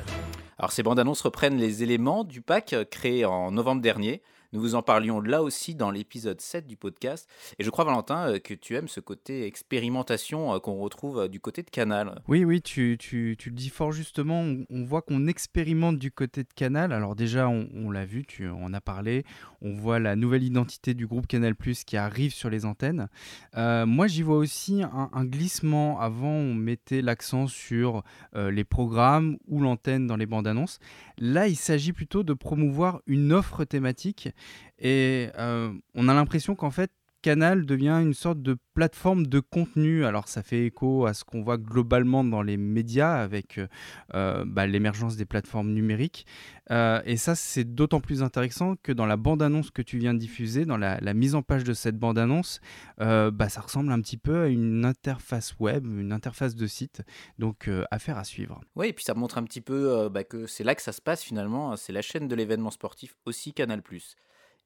Alors 0.59 0.73
ces 0.73 0.83
bandes 0.83 0.99
annonces 0.99 1.21
reprennent 1.21 1.59
les 1.59 1.83
éléments 1.83 2.25
du 2.25 2.41
pack 2.41 2.75
créé 2.91 3.27
en 3.27 3.51
novembre 3.51 3.83
dernier. 3.83 4.23
Nous 4.53 4.61
vous 4.61 4.75
en 4.75 4.83
parlions 4.83 5.21
là 5.21 5.43
aussi 5.43 5.75
dans 5.75 5.91
l'épisode 5.91 6.41
7 6.41 6.67
du 6.67 6.77
podcast. 6.77 7.29
Et 7.59 7.65
je 7.65 7.71
crois, 7.71 7.85
Valentin, 7.85 8.31
euh, 8.31 8.39
que 8.39 8.55
tu 8.55 8.75
aimes 8.77 8.89
ce 8.89 9.01
côté 9.01 9.45
expérimentation 9.45 10.55
euh, 10.55 10.59
qu'on 10.59 10.77
retrouve 10.77 11.21
euh, 11.21 11.29
du 11.29 11.41
côté 11.41 11.63
de 11.63 11.71
Canal. 11.71 12.23
Oui, 12.29 12.45
oui, 12.45 12.63
tu, 12.63 12.97
tu, 12.99 13.37
tu 13.39 13.51
le 13.51 13.57
dis 13.57 13.71
fort 13.71 13.93
justement. 13.93 14.45
On, 14.71 14.85
voit 14.85 15.03
qu'on 15.03 15.27
expérimente 15.27 15.99
du 15.99 16.13
côté 16.13 16.45
de 16.45 16.49
Canal. 16.55 16.93
Alors 16.93 17.17
déjà, 17.17 17.49
on, 17.49 17.91
l'a 17.91 18.05
vu, 18.05 18.25
tu 18.25 18.49
en 18.49 18.73
as 18.73 18.81
parlé. 18.81 19.25
On 19.63 19.75
voit 19.75 19.99
la 19.99 20.15
nouvelle 20.15 20.45
identité 20.45 20.95
du 20.95 21.07
groupe 21.07 21.27
Canal 21.27 21.57
Plus 21.57 21.83
qui 21.83 21.97
arrive 21.97 22.33
sur 22.33 22.51
les 22.51 22.65
antennes. 22.65 23.09
moi, 23.57 24.07
j'y 24.07 24.23
vois 24.23 24.37
aussi 24.37 24.83
un, 24.83 25.25
glissement. 25.25 25.99
Avant, 26.01 26.29
on 26.29 26.55
mettait 26.55 27.03
l'accent 27.03 27.47
sur 27.47 28.03
les 28.35 28.65
programmes 28.65 29.39
ou 29.49 29.61
l'antenne 29.61 30.07
dans 30.07 30.17
les 30.17 30.27
bandes 30.27 30.47
annonces. 30.47 30.79
Là, 31.19 31.49
il 31.49 31.57
s'agit 31.57 31.93
plutôt 31.93 32.23
de 32.23 32.35
promouvoir 32.35 33.01
une 33.07 33.33
offre 33.33 33.65
thématique 33.65 34.29
et 34.79 35.31
euh, 35.39 35.73
on 35.95 36.09
a 36.09 36.15
l'impression 36.15 36.55
qu'en 36.55 36.71
fait, 36.71 36.91
Canal 37.23 37.67
devient 37.67 37.99
une 38.01 38.15
sorte 38.15 38.41
de 38.41 38.57
plateforme 38.75 39.27
de 39.27 39.41
contenu. 39.41 40.05
Alors 40.05 40.29
ça 40.29 40.45
fait 40.45 40.67
écho 40.67 41.07
à 41.07 41.15
ce 41.15 41.25
qu'on 41.25 41.43
voit 41.43 41.59
globalement 41.59 42.23
dans 42.23 42.43
les 42.43 42.57
médias 42.57 43.17
avec 43.17 43.59
euh, 43.59 43.67
euh, 44.15 44.45
bah, 44.47 44.69
l'émergence 44.69 45.17
des 45.17 45.25
plateformes 45.25 45.73
numériques. 45.73 46.25
et 46.71 47.17
ça 47.17 47.35
c'est 47.35 47.65
d'autant 47.65 48.01
plus 48.01 48.23
intéressant 48.23 48.77
que 48.81 48.93
dans 48.93 49.07
la 49.07 49.17
bande-annonce 49.17 49.73
que 49.73 49.83
tu 49.83 49.99
viens 49.99 50.15
de 50.15 50.21
diffuser, 50.21 50.67
dans 50.67 50.77
la, 50.77 51.15
mise 51.15 51.35
en 51.35 51.43
page 51.43 51.65
de 51.65 51.73
cette 51.73 51.99
bande-annonce, 51.99 52.61
bah, 52.99 53.49
ça 53.49 53.61
ressemble 53.61 53.91
un 53.91 54.01
petit 54.01 54.19
peu 54.19 54.43
à 54.43 54.47
une 54.47 54.85
interface 54.85 55.57
web, 55.59 55.85
une 55.85 56.13
interface 56.13 56.55
de 56.55 56.67
site. 56.69 57.03
Donc 57.41 57.69
affaire 57.91 58.19
à 58.19 58.25
suivre. 58.25 58.61
Oui, 58.77 58.89
et 58.89 58.93
puis 58.93 59.05
ça 59.05 59.15
montre 59.15 59.39
un 59.39 59.45
petit 59.45 59.63
peu 59.63 60.09
bah, 60.11 60.23
que 60.23 60.47
c'est 60.47 60.65
là 60.65 60.77
que 60.77 60.83
ça 60.83 60.93
se 60.93 61.01
passe 61.01 61.23
finalement. 61.25 61.77
C'est 61.77 61.93
la 61.93 62.03
chaîne 62.03 62.29
de 62.29 62.35
l'événement 62.37 62.71
sportif 62.71 63.17
aussi 63.25 63.53
Canal⁇ 63.53 63.81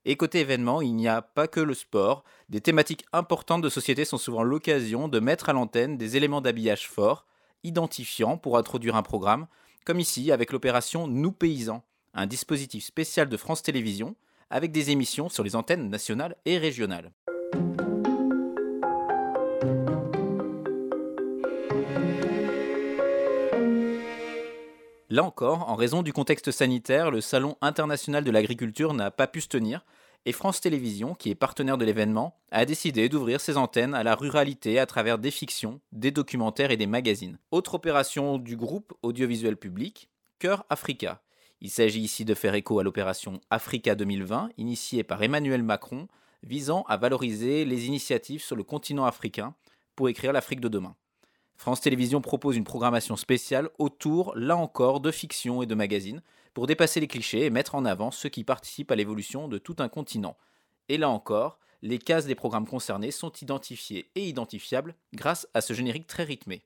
et 0.04 0.16
côté 0.16 0.40
événement, 0.40 0.80
il 0.80 0.94
n'y 0.94 1.08
a 1.08 1.22
pas 1.22 1.46
que 1.46 1.60
le 1.60 1.74
sport. 1.74 2.24
Des 2.48 2.60
thématiques 2.60 3.04
importantes 3.12 3.62
de 3.62 3.68
société 3.68 4.04
sont 4.04 4.18
souvent 4.18 4.42
l'occasion 4.42 5.08
de 5.08 5.20
mettre 5.20 5.48
à 5.48 5.52
l'antenne 5.52 5.98
des 5.98 6.16
éléments 6.16 6.40
d'habillage 6.40 6.88
forts, 6.88 7.26
identifiants 7.64 8.38
pour 8.38 8.56
introduire 8.56 8.96
un 8.96 9.02
programme, 9.02 9.46
comme 9.84 10.00
ici 10.00 10.32
avec 10.32 10.52
l'opération 10.52 11.06
Nous 11.06 11.32
Paysans, 11.32 11.84
un 12.14 12.26
dispositif 12.26 12.84
spécial 12.84 13.28
de 13.28 13.36
France 13.36 13.62
Télévisions 13.62 14.16
avec 14.50 14.72
des 14.72 14.90
émissions 14.90 15.28
sur 15.28 15.44
les 15.44 15.54
antennes 15.54 15.88
nationales 15.90 16.36
et 16.44 16.58
régionales. 16.58 17.12
Là 25.12 25.24
encore, 25.24 25.68
en 25.68 25.74
raison 25.74 26.04
du 26.04 26.12
contexte 26.12 26.52
sanitaire, 26.52 27.10
le 27.10 27.20
Salon 27.20 27.56
international 27.62 28.22
de 28.22 28.30
l'agriculture 28.30 28.94
n'a 28.94 29.10
pas 29.10 29.26
pu 29.26 29.40
se 29.40 29.48
tenir, 29.48 29.84
et 30.24 30.30
France 30.30 30.60
Télévisions, 30.60 31.16
qui 31.16 31.30
est 31.30 31.34
partenaire 31.34 31.78
de 31.78 31.84
l'événement, 31.84 32.38
a 32.52 32.64
décidé 32.64 33.08
d'ouvrir 33.08 33.40
ses 33.40 33.56
antennes 33.56 33.92
à 33.94 34.04
la 34.04 34.14
ruralité 34.14 34.78
à 34.78 34.86
travers 34.86 35.18
des 35.18 35.32
fictions, 35.32 35.80
des 35.90 36.12
documentaires 36.12 36.70
et 36.70 36.76
des 36.76 36.86
magazines. 36.86 37.38
Autre 37.50 37.74
opération 37.74 38.38
du 38.38 38.56
groupe 38.56 38.92
audiovisuel 39.02 39.56
public, 39.56 40.08
Cœur 40.38 40.64
Africa. 40.70 41.20
Il 41.60 41.70
s'agit 41.70 42.02
ici 42.02 42.24
de 42.24 42.34
faire 42.34 42.54
écho 42.54 42.78
à 42.78 42.84
l'opération 42.84 43.40
Africa 43.50 43.96
2020, 43.96 44.50
initiée 44.58 45.02
par 45.02 45.20
Emmanuel 45.24 45.64
Macron, 45.64 46.06
visant 46.44 46.84
à 46.88 46.96
valoriser 46.96 47.64
les 47.64 47.86
initiatives 47.86 48.44
sur 48.44 48.54
le 48.54 48.62
continent 48.62 49.06
africain 49.06 49.56
pour 49.96 50.08
écrire 50.08 50.32
l'Afrique 50.32 50.60
de 50.60 50.68
demain. 50.68 50.94
France 51.60 51.82
Télévisions 51.82 52.22
propose 52.22 52.56
une 52.56 52.64
programmation 52.64 53.16
spéciale 53.16 53.68
autour, 53.78 54.32
là 54.34 54.56
encore, 54.56 55.00
de 55.00 55.10
fiction 55.10 55.60
et 55.60 55.66
de 55.66 55.74
magazines, 55.74 56.22
pour 56.54 56.66
dépasser 56.66 57.00
les 57.00 57.06
clichés 57.06 57.44
et 57.44 57.50
mettre 57.50 57.74
en 57.74 57.84
avant 57.84 58.10
ceux 58.10 58.30
qui 58.30 58.44
participent 58.44 58.90
à 58.90 58.96
l'évolution 58.96 59.46
de 59.46 59.58
tout 59.58 59.76
un 59.78 59.90
continent. 59.90 60.38
Et 60.88 60.96
là 60.96 61.10
encore, 61.10 61.58
les 61.82 61.98
cases 61.98 62.24
des 62.24 62.34
programmes 62.34 62.66
concernés 62.66 63.10
sont 63.10 63.30
identifiées 63.42 64.10
et 64.14 64.26
identifiables 64.26 64.94
grâce 65.12 65.46
à 65.52 65.60
ce 65.60 65.74
générique 65.74 66.06
très 66.06 66.24
rythmé. 66.24 66.62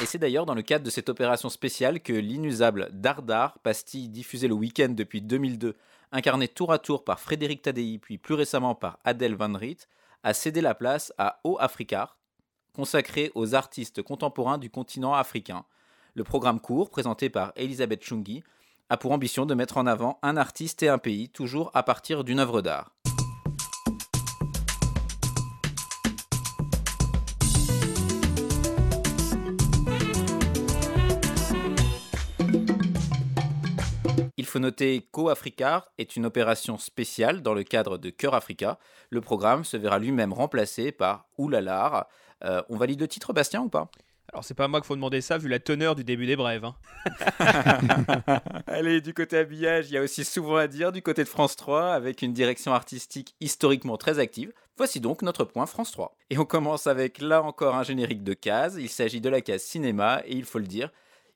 Et 0.00 0.06
c'est 0.06 0.18
d'ailleurs 0.18 0.44
dans 0.44 0.54
le 0.56 0.62
cadre 0.62 0.84
de 0.84 0.90
cette 0.90 1.08
opération 1.08 1.50
spéciale 1.50 2.00
que 2.00 2.12
l'inusable 2.12 2.88
Dardar, 2.92 3.60
pastille 3.60 4.08
diffusée 4.08 4.48
le 4.48 4.54
week-end 4.54 4.88
depuis 4.88 5.22
2002 5.22 5.76
incarné 6.12 6.48
tour 6.48 6.72
à 6.72 6.78
tour 6.78 7.04
par 7.04 7.20
Frédéric 7.20 7.62
Tadei 7.62 7.98
puis 7.98 8.18
plus 8.18 8.34
récemment 8.34 8.74
par 8.74 8.98
Adèle 9.04 9.34
Van 9.34 9.52
Riet, 9.52 9.88
a 10.22 10.34
cédé 10.34 10.60
la 10.60 10.74
place 10.74 11.12
à 11.18 11.40
O 11.44 11.56
Africar, 11.60 12.16
consacré 12.74 13.30
aux 13.34 13.54
artistes 13.54 14.02
contemporains 14.02 14.58
du 14.58 14.70
continent 14.70 15.14
africain. 15.14 15.64
Le 16.14 16.24
programme 16.24 16.60
court, 16.60 16.90
présenté 16.90 17.30
par 17.30 17.52
Elisabeth 17.56 18.02
Chungi, 18.02 18.42
a 18.90 18.96
pour 18.96 19.12
ambition 19.12 19.46
de 19.46 19.54
mettre 19.54 19.76
en 19.76 19.86
avant 19.86 20.18
un 20.22 20.36
artiste 20.36 20.82
et 20.82 20.88
un 20.88 20.98
pays, 20.98 21.28
toujours 21.28 21.70
à 21.74 21.82
partir 21.82 22.24
d'une 22.24 22.40
œuvre 22.40 22.62
d'art. 22.62 22.92
Faut 34.48 34.58
noter 34.58 35.06
qu'O-Africa 35.12 35.86
est 35.98 36.16
une 36.16 36.26
opération 36.26 36.78
spéciale 36.78 37.42
dans 37.42 37.54
le 37.54 37.62
cadre 37.62 37.98
de 37.98 38.10
Cœur 38.10 38.34
Africa. 38.34 38.78
Le 39.10 39.20
programme 39.20 39.64
se 39.64 39.76
verra 39.76 39.98
lui-même 39.98 40.32
remplacé 40.32 40.92
par 40.92 41.26
Oulalar. 41.38 42.06
Euh, 42.44 42.62
on 42.68 42.76
valide 42.76 43.00
le 43.00 43.08
titre, 43.08 43.32
Bastien, 43.32 43.62
ou 43.62 43.68
pas? 43.68 43.90
Alors 44.32 44.44
c'est 44.44 44.54
pas 44.54 44.64
à 44.64 44.68
moi 44.68 44.80
qu'il 44.80 44.86
faut 44.86 44.94
demander 44.94 45.22
ça 45.22 45.38
vu 45.38 45.48
la 45.48 45.58
teneur 45.58 45.94
du 45.94 46.04
début 46.04 46.26
des 46.26 46.36
brèves. 46.36 46.64
Hein. 46.66 46.74
Allez, 48.66 49.00
du 49.00 49.14
côté 49.14 49.38
habillage, 49.38 49.86
il 49.88 49.94
y 49.94 49.98
a 49.98 50.02
aussi 50.02 50.24
souvent 50.24 50.56
à 50.56 50.66
dire 50.66 50.92
du 50.92 51.00
côté 51.00 51.24
de 51.24 51.28
France 51.28 51.56
3 51.56 51.94
avec 51.94 52.20
une 52.20 52.34
direction 52.34 52.74
artistique 52.74 53.34
historiquement 53.40 53.96
très 53.96 54.18
active. 54.18 54.52
Voici 54.76 55.00
donc 55.00 55.22
notre 55.22 55.44
point 55.44 55.64
France 55.64 55.92
3. 55.92 56.14
Et 56.28 56.38
on 56.38 56.44
commence 56.44 56.86
avec 56.86 57.22
là 57.22 57.42
encore 57.42 57.74
un 57.74 57.82
générique 57.82 58.22
de 58.22 58.34
case. 58.34 58.76
Il 58.78 58.90
s'agit 58.90 59.22
de 59.22 59.30
la 59.30 59.40
case 59.40 59.62
cinéma 59.62 60.20
et 60.26 60.36
il 60.36 60.44
faut 60.44 60.58
le 60.58 60.66
dire, 60.66 60.90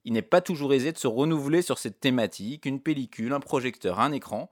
il 0.04 0.12
n'est 0.12 0.22
pas 0.22 0.40
toujours 0.40 0.74
aisé 0.74 0.92
de 0.92 0.98
se 0.98 1.06
renouveler 1.06 1.62
sur 1.62 1.78
cette 1.78 2.00
thématique, 2.00 2.66
une 2.66 2.80
pellicule, 2.80 3.32
un 3.32 3.40
projecteur, 3.40 4.00
un 4.00 4.12
écran. 4.12 4.50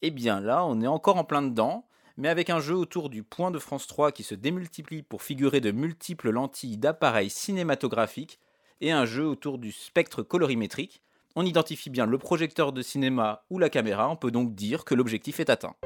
Et 0.00 0.08
eh 0.08 0.10
bien 0.10 0.40
là, 0.40 0.64
on 0.64 0.80
est 0.80 0.86
encore 0.86 1.16
en 1.16 1.24
plein 1.24 1.42
dedans, 1.42 1.86
mais 2.16 2.28
avec 2.28 2.50
un 2.50 2.60
jeu 2.60 2.74
autour 2.74 3.08
du 3.08 3.22
point 3.22 3.50
de 3.50 3.58
France 3.58 3.86
3 3.86 4.12
qui 4.12 4.22
se 4.22 4.34
démultiplie 4.34 5.02
pour 5.02 5.22
figurer 5.22 5.60
de 5.60 5.70
multiples 5.70 6.30
lentilles 6.30 6.76
d'appareils 6.76 7.30
cinématographiques, 7.30 8.38
et 8.80 8.90
un 8.90 9.04
jeu 9.04 9.24
autour 9.24 9.58
du 9.58 9.72
spectre 9.72 10.22
colorimétrique. 10.22 11.02
On 11.36 11.46
identifie 11.46 11.88
bien 11.88 12.04
le 12.04 12.18
projecteur 12.18 12.72
de 12.72 12.82
cinéma 12.82 13.44
ou 13.48 13.58
la 13.58 13.70
caméra, 13.70 14.08
on 14.10 14.16
peut 14.16 14.32
donc 14.32 14.54
dire 14.54 14.84
que 14.84 14.94
l'objectif 14.94 15.40
est 15.40 15.50
atteint. 15.50 15.76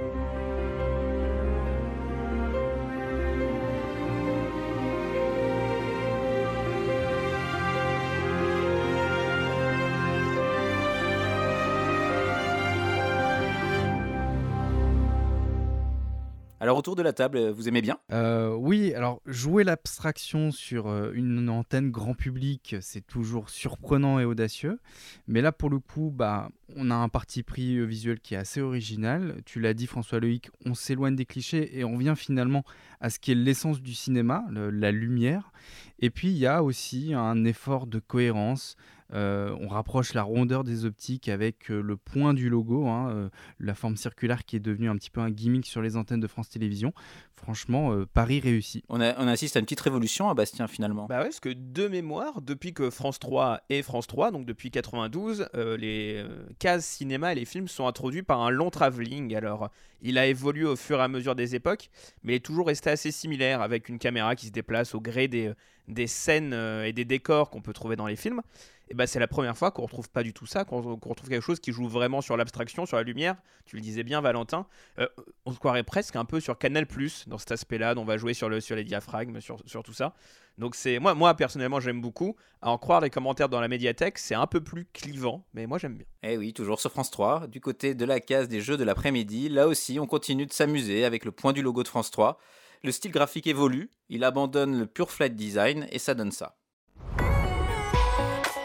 Alors 16.66 16.78
autour 16.78 16.96
de 16.96 17.02
la 17.02 17.12
table, 17.12 17.50
vous 17.50 17.68
aimez 17.68 17.80
bien? 17.80 17.96
Euh, 18.10 18.52
Oui, 18.52 18.92
alors 18.92 19.22
jouer 19.24 19.62
l'abstraction 19.62 20.50
sur 20.50 20.88
euh, 20.88 21.12
une 21.14 21.48
antenne 21.48 21.92
grand 21.92 22.14
public, 22.14 22.74
c'est 22.80 23.06
toujours 23.06 23.50
surprenant 23.50 24.18
et 24.18 24.24
audacieux. 24.24 24.80
Mais 25.28 25.42
là, 25.42 25.52
pour 25.52 25.70
le 25.70 25.78
coup, 25.78 26.12
bah, 26.12 26.48
on 26.74 26.90
a 26.90 26.96
un 26.96 27.08
parti 27.08 27.44
pris 27.44 27.86
visuel 27.86 28.18
qui 28.18 28.34
est 28.34 28.38
assez 28.38 28.60
original. 28.60 29.42
Tu 29.46 29.60
l'as 29.60 29.74
dit, 29.74 29.86
François 29.86 30.18
Loïc, 30.18 30.50
on 30.64 30.74
s'éloigne 30.74 31.14
des 31.14 31.24
clichés 31.24 31.78
et 31.78 31.84
on 31.84 31.96
vient 31.96 32.16
finalement 32.16 32.64
à 33.00 33.10
ce 33.10 33.20
qui 33.20 33.30
est 33.30 33.36
l'essence 33.36 33.80
du 33.80 33.94
cinéma, 33.94 34.44
la 34.50 34.90
lumière. 34.90 35.52
Et 36.00 36.10
puis, 36.10 36.30
il 36.30 36.36
y 36.36 36.48
a 36.48 36.64
aussi 36.64 37.14
un 37.14 37.44
effort 37.44 37.86
de 37.86 38.00
cohérence. 38.00 38.76
Euh, 39.12 39.56
on 39.60 39.68
rapproche 39.68 40.14
la 40.14 40.22
rondeur 40.22 40.64
des 40.64 40.84
optiques 40.84 41.28
avec 41.28 41.70
euh, 41.70 41.80
le 41.80 41.96
point 41.96 42.34
du 42.34 42.48
logo, 42.48 42.86
hein, 42.88 43.10
euh, 43.10 43.28
la 43.60 43.74
forme 43.74 43.96
circulaire 43.96 44.44
qui 44.44 44.56
est 44.56 44.60
devenue 44.60 44.88
un 44.88 44.96
petit 44.96 45.10
peu 45.10 45.20
un 45.20 45.30
gimmick 45.30 45.66
sur 45.66 45.80
les 45.80 45.96
antennes 45.96 46.20
de 46.20 46.26
France 46.26 46.48
Télévisions. 46.48 46.92
Franchement, 47.36 47.94
Paris 48.12 48.40
réussi. 48.40 48.82
On, 48.88 48.98
on, 49.00 49.28
assiste 49.28 49.56
à 49.56 49.60
une 49.60 49.66
petite 49.66 49.82
révolution 49.82 50.30
à 50.30 50.34
Bastien 50.34 50.66
finalement. 50.66 51.06
Bah 51.06 51.18
ouais, 51.18 51.24
parce 51.24 51.38
que 51.38 51.50
de 51.50 51.86
mémoire, 51.86 52.40
depuis 52.40 52.72
que 52.72 52.88
France 52.88 53.18
3 53.18 53.60
est 53.68 53.82
France 53.82 54.06
3, 54.06 54.30
donc 54.30 54.46
depuis 54.46 54.70
92, 54.70 55.46
les 55.54 56.24
cases 56.58 56.86
cinéma 56.86 57.32
et 57.32 57.34
les 57.34 57.44
films 57.44 57.68
sont 57.68 57.86
introduits 57.86 58.22
par 58.22 58.40
un 58.40 58.50
long 58.50 58.70
travelling. 58.70 59.36
Alors, 59.36 59.68
il 60.00 60.16
a 60.16 60.26
évolué 60.26 60.64
au 60.64 60.76
fur 60.76 60.98
et 60.98 61.02
à 61.02 61.08
mesure 61.08 61.34
des 61.34 61.54
époques, 61.54 61.90
mais 62.22 62.32
il 62.32 62.36
est 62.36 62.44
toujours 62.44 62.68
resté 62.68 62.88
assez 62.88 63.10
similaire 63.10 63.60
avec 63.60 63.90
une 63.90 63.98
caméra 63.98 64.34
qui 64.34 64.46
se 64.46 64.52
déplace 64.52 64.94
au 64.94 65.00
gré 65.00 65.28
des, 65.28 65.52
des 65.88 66.06
scènes 66.06 66.54
et 66.84 66.94
des 66.94 67.04
décors 67.04 67.50
qu'on 67.50 67.60
peut 67.60 67.74
trouver 67.74 67.96
dans 67.96 68.06
les 68.06 68.16
films 68.16 68.40
et 68.88 68.94
bah, 68.94 69.06
c'est 69.06 69.18
la 69.18 69.26
première 69.26 69.56
fois 69.56 69.70
qu'on 69.70 69.82
retrouve 69.82 70.08
pas 70.08 70.22
du 70.22 70.32
tout 70.32 70.46
ça, 70.46 70.64
qu'on 70.64 70.80
retrouve 70.80 71.28
quelque 71.28 71.42
chose 71.42 71.60
qui 71.60 71.72
joue 71.72 71.88
vraiment 71.88 72.20
sur 72.20 72.36
l'abstraction, 72.36 72.86
sur 72.86 72.96
la 72.96 73.02
lumière. 73.02 73.36
Tu 73.64 73.76
le 73.76 73.82
disais 73.82 74.04
bien, 74.04 74.20
Valentin. 74.20 74.66
Euh, 74.98 75.08
on 75.44 75.52
se 75.52 75.58
croirait 75.58 75.82
presque 75.82 76.14
un 76.16 76.24
peu 76.24 76.40
sur 76.40 76.56
Canal 76.56 76.86
dans 77.26 77.38
cet 77.38 77.52
aspect-là, 77.52 77.94
on 77.96 78.04
va 78.04 78.16
jouer 78.16 78.32
sur, 78.32 78.48
le, 78.48 78.60
sur 78.60 78.76
les 78.76 78.84
diaphragmes, 78.84 79.40
sur, 79.40 79.58
sur 79.66 79.82
tout 79.82 79.92
ça. 79.92 80.14
Donc 80.58 80.74
c'est 80.74 80.98
moi, 80.98 81.14
moi 81.14 81.34
personnellement 81.34 81.80
j'aime 81.80 82.00
beaucoup. 82.00 82.36
À 82.62 82.70
en 82.70 82.78
croire 82.78 83.00
les 83.00 83.10
commentaires 83.10 83.48
dans 83.48 83.60
la 83.60 83.68
médiathèque, 83.68 84.18
c'est 84.18 84.34
un 84.34 84.46
peu 84.46 84.60
plus 84.62 84.86
clivant, 84.92 85.44
mais 85.52 85.66
moi 85.66 85.78
j'aime 85.78 85.96
bien. 85.96 86.06
Eh 86.22 86.38
oui, 86.38 86.52
toujours 86.52 86.80
sur 86.80 86.90
France 86.90 87.10
3, 87.10 87.48
du 87.48 87.60
côté 87.60 87.94
de 87.94 88.04
la 88.04 88.20
case 88.20 88.48
des 88.48 88.60
jeux 88.60 88.76
de 88.76 88.84
l'après-midi, 88.84 89.48
là 89.48 89.68
aussi 89.68 89.98
on 90.00 90.06
continue 90.06 90.46
de 90.46 90.52
s'amuser 90.52 91.04
avec 91.04 91.24
le 91.24 91.32
point 91.32 91.52
du 91.52 91.60
logo 91.60 91.82
de 91.82 91.88
France 91.88 92.10
3. 92.10 92.38
Le 92.84 92.92
style 92.92 93.10
graphique 93.10 93.46
évolue, 93.46 93.90
il 94.08 94.24
abandonne 94.24 94.78
le 94.78 94.86
pure 94.86 95.10
flight 95.10 95.34
design 95.34 95.86
et 95.90 95.98
ça 95.98 96.14
donne 96.14 96.32
ça. 96.32 96.56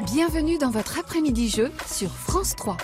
Bienvenue 0.05 0.57
dans 0.57 0.71
votre 0.71 0.97
après-midi 0.97 1.47
jeu 1.47 1.71
sur 1.85 2.09
France 2.09 2.55
3. 2.55 2.75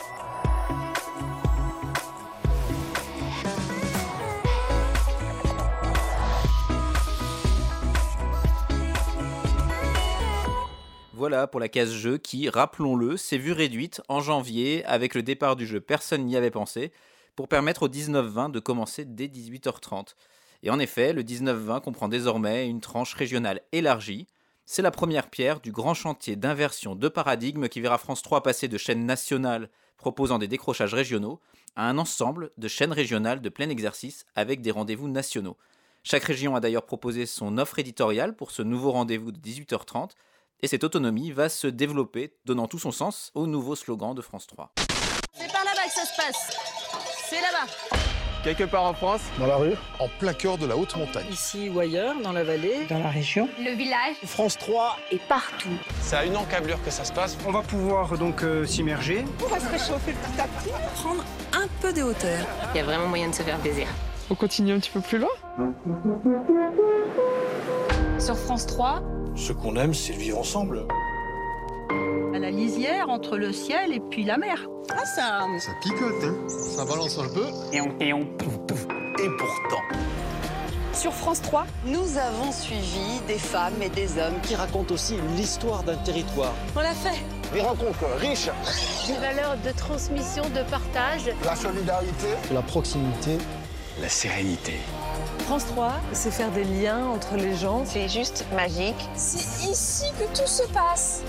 Voilà 11.14 11.48
pour 11.48 11.60
la 11.60 11.68
case 11.70 11.92
jeu 11.92 12.20
qui, 12.20 12.50
rappelons-le, 12.50 13.18
s'est 13.18 13.40
vue 13.40 13.52
réduite 13.52 14.02
en 14.10 14.20
janvier 14.20 14.86
avec 14.86 15.16
le 15.16 15.24
départ 15.24 15.56
du 15.56 15.66
jeu 15.66 15.82
Personne 15.82 16.24
n'y 16.24 16.36
avait 16.36 16.52
pensé 16.52 16.92
pour 17.36 17.48
permettre 17.48 17.84
au 17.84 17.90
19-20 17.90 18.52
de 18.52 18.60
commencer 18.60 19.06
dès 19.06 19.28
18h30. 19.28 20.14
Et 20.62 20.70
en 20.70 20.78
effet, 20.78 21.14
le 21.14 21.24
19-20 21.24 21.82
comprend 21.82 22.10
désormais 22.10 22.68
une 22.68 22.82
tranche 22.82 23.16
régionale 23.16 23.62
élargie 23.72 24.28
c'est 24.70 24.82
la 24.82 24.92
première 24.92 25.30
pierre 25.30 25.62
du 25.62 25.72
grand 25.72 25.94
chantier 25.94 26.36
d'inversion 26.36 26.94
de 26.94 27.08
paradigme 27.08 27.70
qui 27.70 27.80
verra 27.80 27.98
France 27.98 28.22
3 28.22 28.44
passer 28.44 28.68
de 28.68 28.78
chaînes 28.78 29.06
nationales 29.06 29.70
proposant 29.96 30.38
des 30.38 30.50
décrochages 30.50 30.94
régionaux 30.94 31.40
à 31.78 31.90
un 31.90 31.98
ensemble 31.98 32.52
de 32.58 32.68
chaînes 32.68 32.92
régionales 32.92 33.42
de 33.42 33.50
plein 33.50 33.70
exercice 33.70 34.26
avec 34.36 34.62
des 34.62 34.72
rendez-vous 34.72 35.08
nationaux. 35.08 35.58
Chaque 36.04 36.26
région 36.26 36.54
a 36.56 36.60
d'ailleurs 36.60 36.86
proposé 36.86 37.26
son 37.26 37.58
offre 37.58 37.80
éditoriale 37.80 38.36
pour 38.36 38.52
ce 38.52 38.62
nouveau 38.62 38.92
rendez-vous 38.92 39.32
de 39.32 39.40
18h30 39.40 40.12
et 40.62 40.68
cette 40.68 40.84
autonomie 40.84 41.32
va 41.32 41.48
se 41.48 41.68
développer, 41.68 42.34
donnant 42.46 42.68
tout 42.68 42.80
son 42.80 42.92
sens 42.92 43.32
au 43.36 43.48
nouveau 43.48 43.76
slogan 43.76 44.14
de 44.14 44.22
France 44.22 44.48
3. 44.48 44.74
C'est 45.34 45.52
par 45.52 45.64
là-bas 45.64 45.86
que 45.86 45.94
ça 45.94 46.06
se 46.06 46.18
passe. 46.18 46.58
C'est 47.30 47.42
là-bas. 47.42 48.17
Quelque 48.44 48.64
part 48.64 48.84
en 48.84 48.94
France 48.94 49.22
Dans 49.40 49.48
la 49.48 49.56
rue 49.58 49.74
En 50.00 50.08
plein 50.20 50.34
cœur 50.34 50.58
de 50.58 50.66
la 50.66 50.78
haute 50.78 50.96
montagne. 50.96 51.26
Ici 51.32 51.70
ou 51.70 51.80
ailleurs, 51.80 52.16
dans 52.24 52.32
la 52.32 52.44
vallée 52.44 52.86
Dans 52.90 53.00
la 53.00 53.10
région 53.10 53.50
Le 53.60 53.72
village 53.72 54.16
France 54.26 54.58
3 54.58 54.98
est 55.12 55.22
partout. 55.28 55.70
C'est 56.02 56.16
à 56.16 56.26
une 56.26 56.38
encablure 56.38 56.82
que 56.84 56.92
ça 56.92 57.04
se 57.04 57.12
passe. 57.12 57.38
On 57.48 57.52
va 57.52 57.62
pouvoir 57.62 58.18
donc 58.18 58.44
euh, 58.44 58.66
s'immerger. 58.66 59.26
On 59.44 59.48
va 59.48 59.60
se 59.60 59.68
réchauffer 59.70 60.14
petit 60.14 60.42
à 60.42 60.46
petit. 60.46 60.70
Prendre 60.96 61.24
un 61.54 61.68
peu 61.82 61.92
de 61.94 62.04
hauteur. 62.04 62.40
Il 62.74 62.78
y 62.78 62.82
a 62.82 62.84
vraiment 62.84 63.08
moyen 63.08 63.30
de 63.30 63.36
se 63.36 63.42
faire 63.42 63.58
plaisir. 63.58 63.88
On 64.30 64.36
continue 64.36 64.74
un 64.74 64.80
petit 64.80 64.92
peu 64.92 65.00
plus 65.00 65.20
loin 65.20 65.30
Sur 68.20 68.38
France 68.38 68.66
3 68.68 69.02
Ce 69.36 69.54
qu'on 69.54 69.76
aime, 69.78 69.94
c'est 69.94 70.14
vivre 70.14 70.38
ensemble 70.40 70.86
à 72.34 72.40
la 72.40 72.52
lisière 72.52 73.10
entre 73.10 73.38
le 73.38 73.52
ciel 73.52 73.94
et 73.94 74.00
puis 74.00 74.24
la 74.24 74.38
mer. 74.38 74.68
Ah, 74.90 75.06
ça. 75.06 75.46
Ça 75.60 75.72
picote, 75.82 76.24
hein 76.24 76.36
Ça 76.48 76.86
balance 76.86 77.18
un 77.18 77.28
peu. 77.30 77.46
Et 77.74 77.82
on. 77.82 77.96
Et, 78.00 78.14
on, 78.14 78.26
pouf, 78.26 78.58
pouf. 78.68 78.84
et 79.20 79.30
pourtant. 79.38 79.82
Sur 80.94 81.14
France 81.14 81.42
3, 81.44 81.68
nous 81.86 82.18
avons 82.18 82.52
suivi 82.52 83.20
des 83.28 83.38
femmes 83.38 83.82
et 83.82 83.90
des 83.90 84.18
hommes 84.18 84.40
qui 84.42 84.56
racontent 84.56 84.94
aussi 84.94 85.16
l'histoire 85.36 85.84
d'un 85.84 85.98
territoire. 85.98 86.54
On 86.76 86.80
l'a 86.80 86.94
fait. 86.94 87.22
Des 87.54 87.62
rencontres 87.62 88.06
riches. 88.20 88.50
Des 89.08 89.14
valeurs 89.14 89.58
de 89.64 89.72
transmission, 89.72 90.44
de 90.50 90.70
partage. 90.70 91.30
La 91.46 91.56
solidarité. 91.56 92.28
La 92.52 92.62
proximité. 92.62 93.38
La 94.02 94.10
sérénité. 94.10 94.74
France 95.46 95.66
3, 95.68 95.94
c'est 96.12 96.30
faire 96.32 96.52
des 96.52 96.64
liens 96.64 97.06
entre 97.08 97.36
les 97.36 97.56
gens. 97.56 97.84
C'est 97.86 98.10
juste 98.10 98.46
magique. 98.56 99.10
C'est 99.16 99.70
ici 99.70 100.04
que 100.20 100.26
tout 100.40 100.48
se 100.48 100.64
passe. 100.72 101.24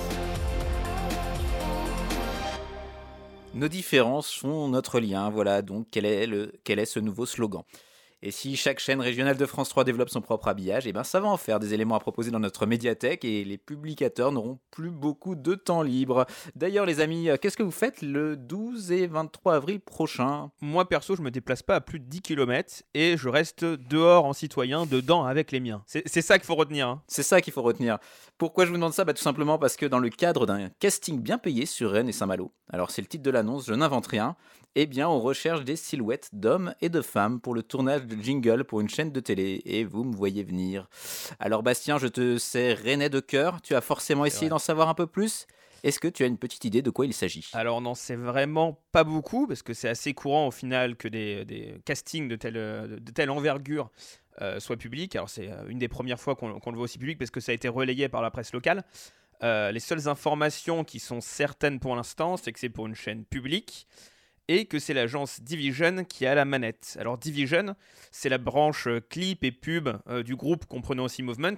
Nos 3.58 3.66
différences 3.66 4.32
font 4.32 4.68
notre 4.68 5.00
lien. 5.00 5.30
Voilà 5.30 5.62
donc 5.62 5.88
quel 5.90 6.06
est, 6.06 6.28
le, 6.28 6.52
quel 6.62 6.78
est 6.78 6.84
ce 6.86 7.00
nouveau 7.00 7.26
slogan. 7.26 7.64
Et 8.20 8.32
si 8.32 8.56
chaque 8.56 8.80
chaîne 8.80 9.00
régionale 9.00 9.36
de 9.36 9.46
France 9.46 9.68
3 9.68 9.84
développe 9.84 10.10
son 10.10 10.20
propre 10.20 10.48
habillage, 10.48 10.86
et 10.86 10.90
eh 10.90 10.92
ben 10.92 11.04
ça 11.04 11.20
va 11.20 11.28
en 11.28 11.36
faire 11.36 11.60
des 11.60 11.72
éléments 11.72 11.94
à 11.94 12.00
proposer 12.00 12.32
dans 12.32 12.40
notre 12.40 12.66
médiathèque 12.66 13.24
et 13.24 13.44
les 13.44 13.58
publicateurs 13.58 14.32
n'auront 14.32 14.58
plus 14.72 14.90
beaucoup 14.90 15.36
de 15.36 15.54
temps 15.54 15.82
libre. 15.82 16.26
D'ailleurs 16.56 16.84
les 16.84 16.98
amis, 16.98 17.28
euh, 17.28 17.36
qu'est-ce 17.36 17.56
que 17.56 17.62
vous 17.62 17.70
faites 17.70 18.02
le 18.02 18.36
12 18.36 18.90
et 18.90 19.06
23 19.06 19.54
avril 19.54 19.78
prochain? 19.80 20.50
Moi 20.60 20.88
perso, 20.88 21.14
je 21.14 21.22
me 21.22 21.30
déplace 21.30 21.62
pas 21.62 21.76
à 21.76 21.80
plus 21.80 22.00
de 22.00 22.06
10 22.06 22.22
km 22.22 22.82
et 22.94 23.16
je 23.16 23.28
reste 23.28 23.64
dehors 23.64 24.24
en 24.24 24.32
citoyen, 24.32 24.84
dedans 24.84 25.24
avec 25.24 25.52
les 25.52 25.60
miens. 25.60 25.84
C'est 25.86 26.20
ça 26.20 26.38
qu'il 26.38 26.46
faut 26.46 26.56
retenir. 26.56 26.88
Hein. 26.88 27.02
C'est 27.06 27.22
ça 27.22 27.40
qu'il 27.40 27.52
faut 27.52 27.62
retenir. 27.62 27.98
Pourquoi 28.36 28.64
je 28.64 28.70
vous 28.70 28.76
demande 28.76 28.92
ça? 28.94 29.04
Bah, 29.04 29.14
Tout 29.14 29.22
simplement 29.22 29.58
parce 29.58 29.76
que 29.76 29.86
dans 29.86 30.00
le 30.00 30.10
cadre 30.10 30.44
d'un 30.44 30.70
casting 30.80 31.20
bien 31.20 31.38
payé 31.38 31.66
sur 31.66 31.92
Rennes 31.92 32.08
et 32.08 32.12
Saint-Malo, 32.12 32.52
alors 32.68 32.90
c'est 32.90 33.02
le 33.02 33.08
titre 33.08 33.22
de 33.22 33.30
l'annonce, 33.30 33.66
je 33.66 33.74
n'invente 33.74 34.08
rien, 34.08 34.36
eh 34.80 34.86
bien 34.86 35.08
on 35.08 35.18
recherche 35.18 35.64
des 35.64 35.74
silhouettes 35.74 36.30
d'hommes 36.32 36.72
et 36.80 36.88
de 36.88 37.02
femmes 37.02 37.40
pour 37.40 37.52
le 37.52 37.64
tournage 37.64 38.06
de 38.06 38.16
jingle 38.22 38.62
pour 38.62 38.80
une 38.80 38.88
chaîne 38.88 39.10
de 39.10 39.18
télé, 39.18 39.60
et 39.64 39.82
vous 39.82 40.04
me 40.04 40.14
voyez 40.14 40.44
venir. 40.44 40.88
Alors 41.40 41.64
Bastien, 41.64 41.98
je 41.98 42.06
te 42.06 42.38
sais 42.38 42.74
René 42.74 43.08
de 43.08 43.18
cœur, 43.18 43.60
tu 43.60 43.74
as 43.74 43.80
forcément 43.80 44.24
essayé 44.24 44.48
d'en 44.48 44.60
savoir 44.60 44.88
un 44.88 44.94
peu 44.94 45.08
plus 45.08 45.48
est-ce 45.82 45.98
que 45.98 46.08
tu 46.08 46.22
as 46.22 46.26
une 46.26 46.38
petite 46.38 46.64
idée 46.64 46.82
de 46.82 46.90
quoi 46.90 47.06
il 47.06 47.12
s'agit? 47.12 47.50
Alors 47.54 47.78
on 47.78 47.80
n'en 47.80 47.94
sait 47.94 48.16
vraiment 48.16 48.80
pas 48.92 49.02
beaucoup, 49.02 49.46
parce 49.46 49.62
que 49.62 49.74
c'est 49.74 49.88
assez 49.88 50.14
courant 50.14 50.46
au 50.48 50.50
final 50.50 50.96
que 50.96 51.08
des, 51.08 51.80
castings 51.84 52.28
de 52.28 52.36
telle, 52.36 52.54
de 52.54 53.12
telle 53.12 53.30
envergure 53.30 53.90
euh, 54.40 54.60
soient 54.60 54.76
publics. 54.76 55.16
Alors 55.16 55.28
c'est 55.28 55.50
euh, 55.50 55.68
une 55.68 55.78
des 55.78 55.88
premières 55.88 56.20
fois 56.20 56.36
qu'on 56.36 56.48
le 56.48 56.76
voit 56.76 56.84
aussi 56.84 56.98
public, 56.98 57.18
parce 57.18 57.30
que 57.30 57.40
ça 57.40 57.52
a 57.52 57.54
été 57.54 57.68
relayé 57.68 58.08
par 58.08 58.22
la 58.22 58.30
presse 58.30 58.52
locale. 58.52 58.84
Euh, 59.42 59.70
les 59.70 59.80
seules 59.80 60.08
informations 60.08 60.84
qui 60.84 61.00
sont 61.00 61.20
certaines 61.20 61.80
pour 61.80 61.96
l'instant, 61.96 62.36
c'est 62.36 62.52
que 62.52 62.58
c'est 62.60 62.68
pour 62.68 62.86
une 62.86 62.94
chaîne 62.94 63.24
publique 63.24 63.86
et 64.48 64.64
que 64.64 64.78
c'est 64.78 64.94
l'agence 64.94 65.40
Division 65.42 66.04
qui 66.04 66.26
a 66.26 66.34
la 66.34 66.44
manette. 66.44 66.96
Alors 66.98 67.18
Division, 67.18 67.76
c'est 68.10 68.28
la 68.28 68.38
branche 68.38 68.88
euh, 68.88 69.00
clip 69.00 69.44
et 69.44 69.52
pub 69.52 69.90
euh, 70.08 70.22
du 70.22 70.34
groupe 70.34 70.66
comprenant 70.66 71.04
aussi 71.04 71.22
Movement, 71.22 71.56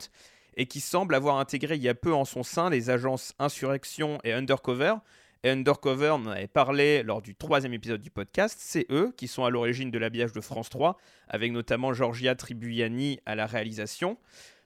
et 0.57 0.67
qui 0.67 0.81
semble 0.81 1.15
avoir 1.15 1.39
intégré 1.39 1.77
il 1.77 1.83
y 1.83 1.89
a 1.89 1.95
peu 1.95 2.13
en 2.13 2.25
son 2.25 2.43
sein 2.43 2.69
les 2.69 2.91
agences 2.91 3.33
Insurrection 3.39 4.19
et 4.25 4.33
Undercover. 4.33 4.97
Et 5.43 5.51
Undercover, 5.51 6.11
on 6.11 6.27
en 6.27 6.33
avait 6.33 6.49
parlé 6.49 7.03
lors 7.03 7.23
du 7.23 7.35
troisième 7.35 7.73
épisode 7.73 8.03
du 8.03 8.11
podcast, 8.11 8.59
c'est 8.61 8.87
eux 8.91 9.15
qui 9.17 9.27
sont 9.27 9.45
à 9.45 9.51
l'origine 9.51 9.91
de 9.91 9.99
l'habillage 9.99 10.33
de 10.33 10.41
France 10.43 10.69
3, 10.69 10.99
avec 11.29 11.53
notamment 11.53 11.95
Georgia 11.95 12.35
Tribuyani 12.35 13.21
à 13.25 13.35
la 13.35 13.47
réalisation. 13.47 14.19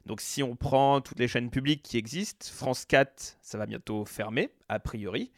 Donc 0.06 0.20
si 0.20 0.42
on 0.42 0.56
prend 0.56 1.00
toutes 1.00 1.20
les 1.20 1.28
chaînes 1.28 1.50
publiques 1.50 1.82
qui 1.82 1.96
existent, 1.96 2.46
France 2.52 2.86
4, 2.86 3.38
ça 3.40 3.56
va 3.56 3.66
bientôt 3.66 4.04
fermer, 4.04 4.50
a 4.68 4.80
priori. 4.80 5.30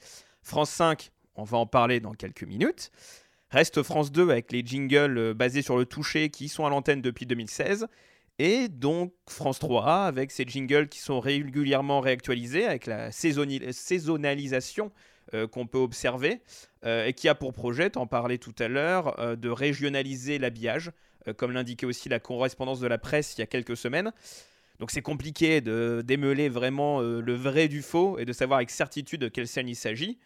France 0.42 0.70
5, 0.70 1.10
on 1.36 1.44
va 1.44 1.58
en 1.58 1.66
parler 1.66 2.00
dans 2.00 2.12
quelques 2.12 2.44
minutes. 2.44 2.90
Reste 3.50 3.82
France 3.82 4.10
2 4.10 4.30
avec 4.30 4.50
les 4.50 4.64
jingles 4.64 5.18
euh, 5.18 5.34
basés 5.34 5.62
sur 5.62 5.76
le 5.76 5.86
toucher 5.86 6.30
qui 6.30 6.48
sont 6.48 6.66
à 6.66 6.70
l'antenne 6.70 7.00
depuis 7.00 7.26
2016. 7.26 7.86
Et 8.38 8.68
donc 8.68 9.14
France 9.28 9.58
3 9.60 10.04
avec 10.04 10.30
ces 10.30 10.44
jingles 10.46 10.88
qui 10.88 10.98
sont 10.98 11.20
régulièrement 11.20 12.00
réactualisés 12.00 12.66
avec 12.66 12.86
la 12.86 13.10
saisonnalisation 13.12 14.92
euh, 15.32 15.46
qu'on 15.46 15.66
peut 15.66 15.78
observer 15.78 16.42
euh, 16.84 17.06
et 17.06 17.14
qui 17.14 17.28
a 17.28 17.34
pour 17.34 17.52
projet, 17.54 17.96
en 17.96 18.06
parlais 18.06 18.38
tout 18.38 18.54
à 18.58 18.68
l'heure, 18.68 19.36
de 19.36 19.48
régionaliser 19.48 20.38
l'habillage 20.38 20.92
comme 21.38 21.50
l'indiquait 21.50 21.86
aussi 21.86 22.08
la 22.08 22.20
correspondance 22.20 22.78
de 22.78 22.86
la 22.86 22.98
presse 22.98 23.34
il 23.36 23.40
y 23.40 23.42
a 23.42 23.46
quelques 23.46 23.76
semaines. 23.76 24.12
Donc 24.78 24.92
c'est 24.92 25.02
compliqué 25.02 25.60
de 25.60 26.02
démêler 26.04 26.48
vraiment 26.48 27.00
le 27.00 27.34
vrai 27.34 27.66
du 27.66 27.82
faux 27.82 28.18
et 28.18 28.24
de 28.24 28.32
savoir 28.32 28.58
avec 28.58 28.70
certitude 28.70 29.22
de 29.22 29.28
quelle 29.28 29.48
scène 29.48 29.68
il 29.68 29.74
s'agit. 29.74 30.18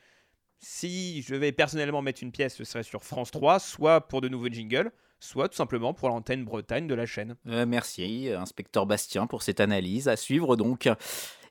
Si 0.60 1.22
je 1.22 1.34
vais 1.34 1.52
personnellement 1.52 2.02
mettre 2.02 2.22
une 2.22 2.32
pièce, 2.32 2.54
ce 2.54 2.64
serait 2.64 2.82
sur 2.82 3.02
France 3.02 3.30
3, 3.30 3.58
soit 3.58 4.02
pour 4.02 4.20
de 4.20 4.28
nouveaux 4.28 4.48
jingles, 4.48 4.92
soit 5.18 5.48
tout 5.48 5.56
simplement 5.56 5.94
pour 5.94 6.10
l'antenne 6.10 6.44
Bretagne 6.44 6.86
de 6.86 6.94
la 6.94 7.06
chaîne. 7.06 7.36
Euh, 7.46 7.64
merci, 7.66 8.28
inspecteur 8.30 8.86
Bastien, 8.86 9.26
pour 9.26 9.42
cette 9.42 9.60
analyse. 9.60 10.06
À 10.06 10.16
suivre 10.16 10.56
donc. 10.56 10.88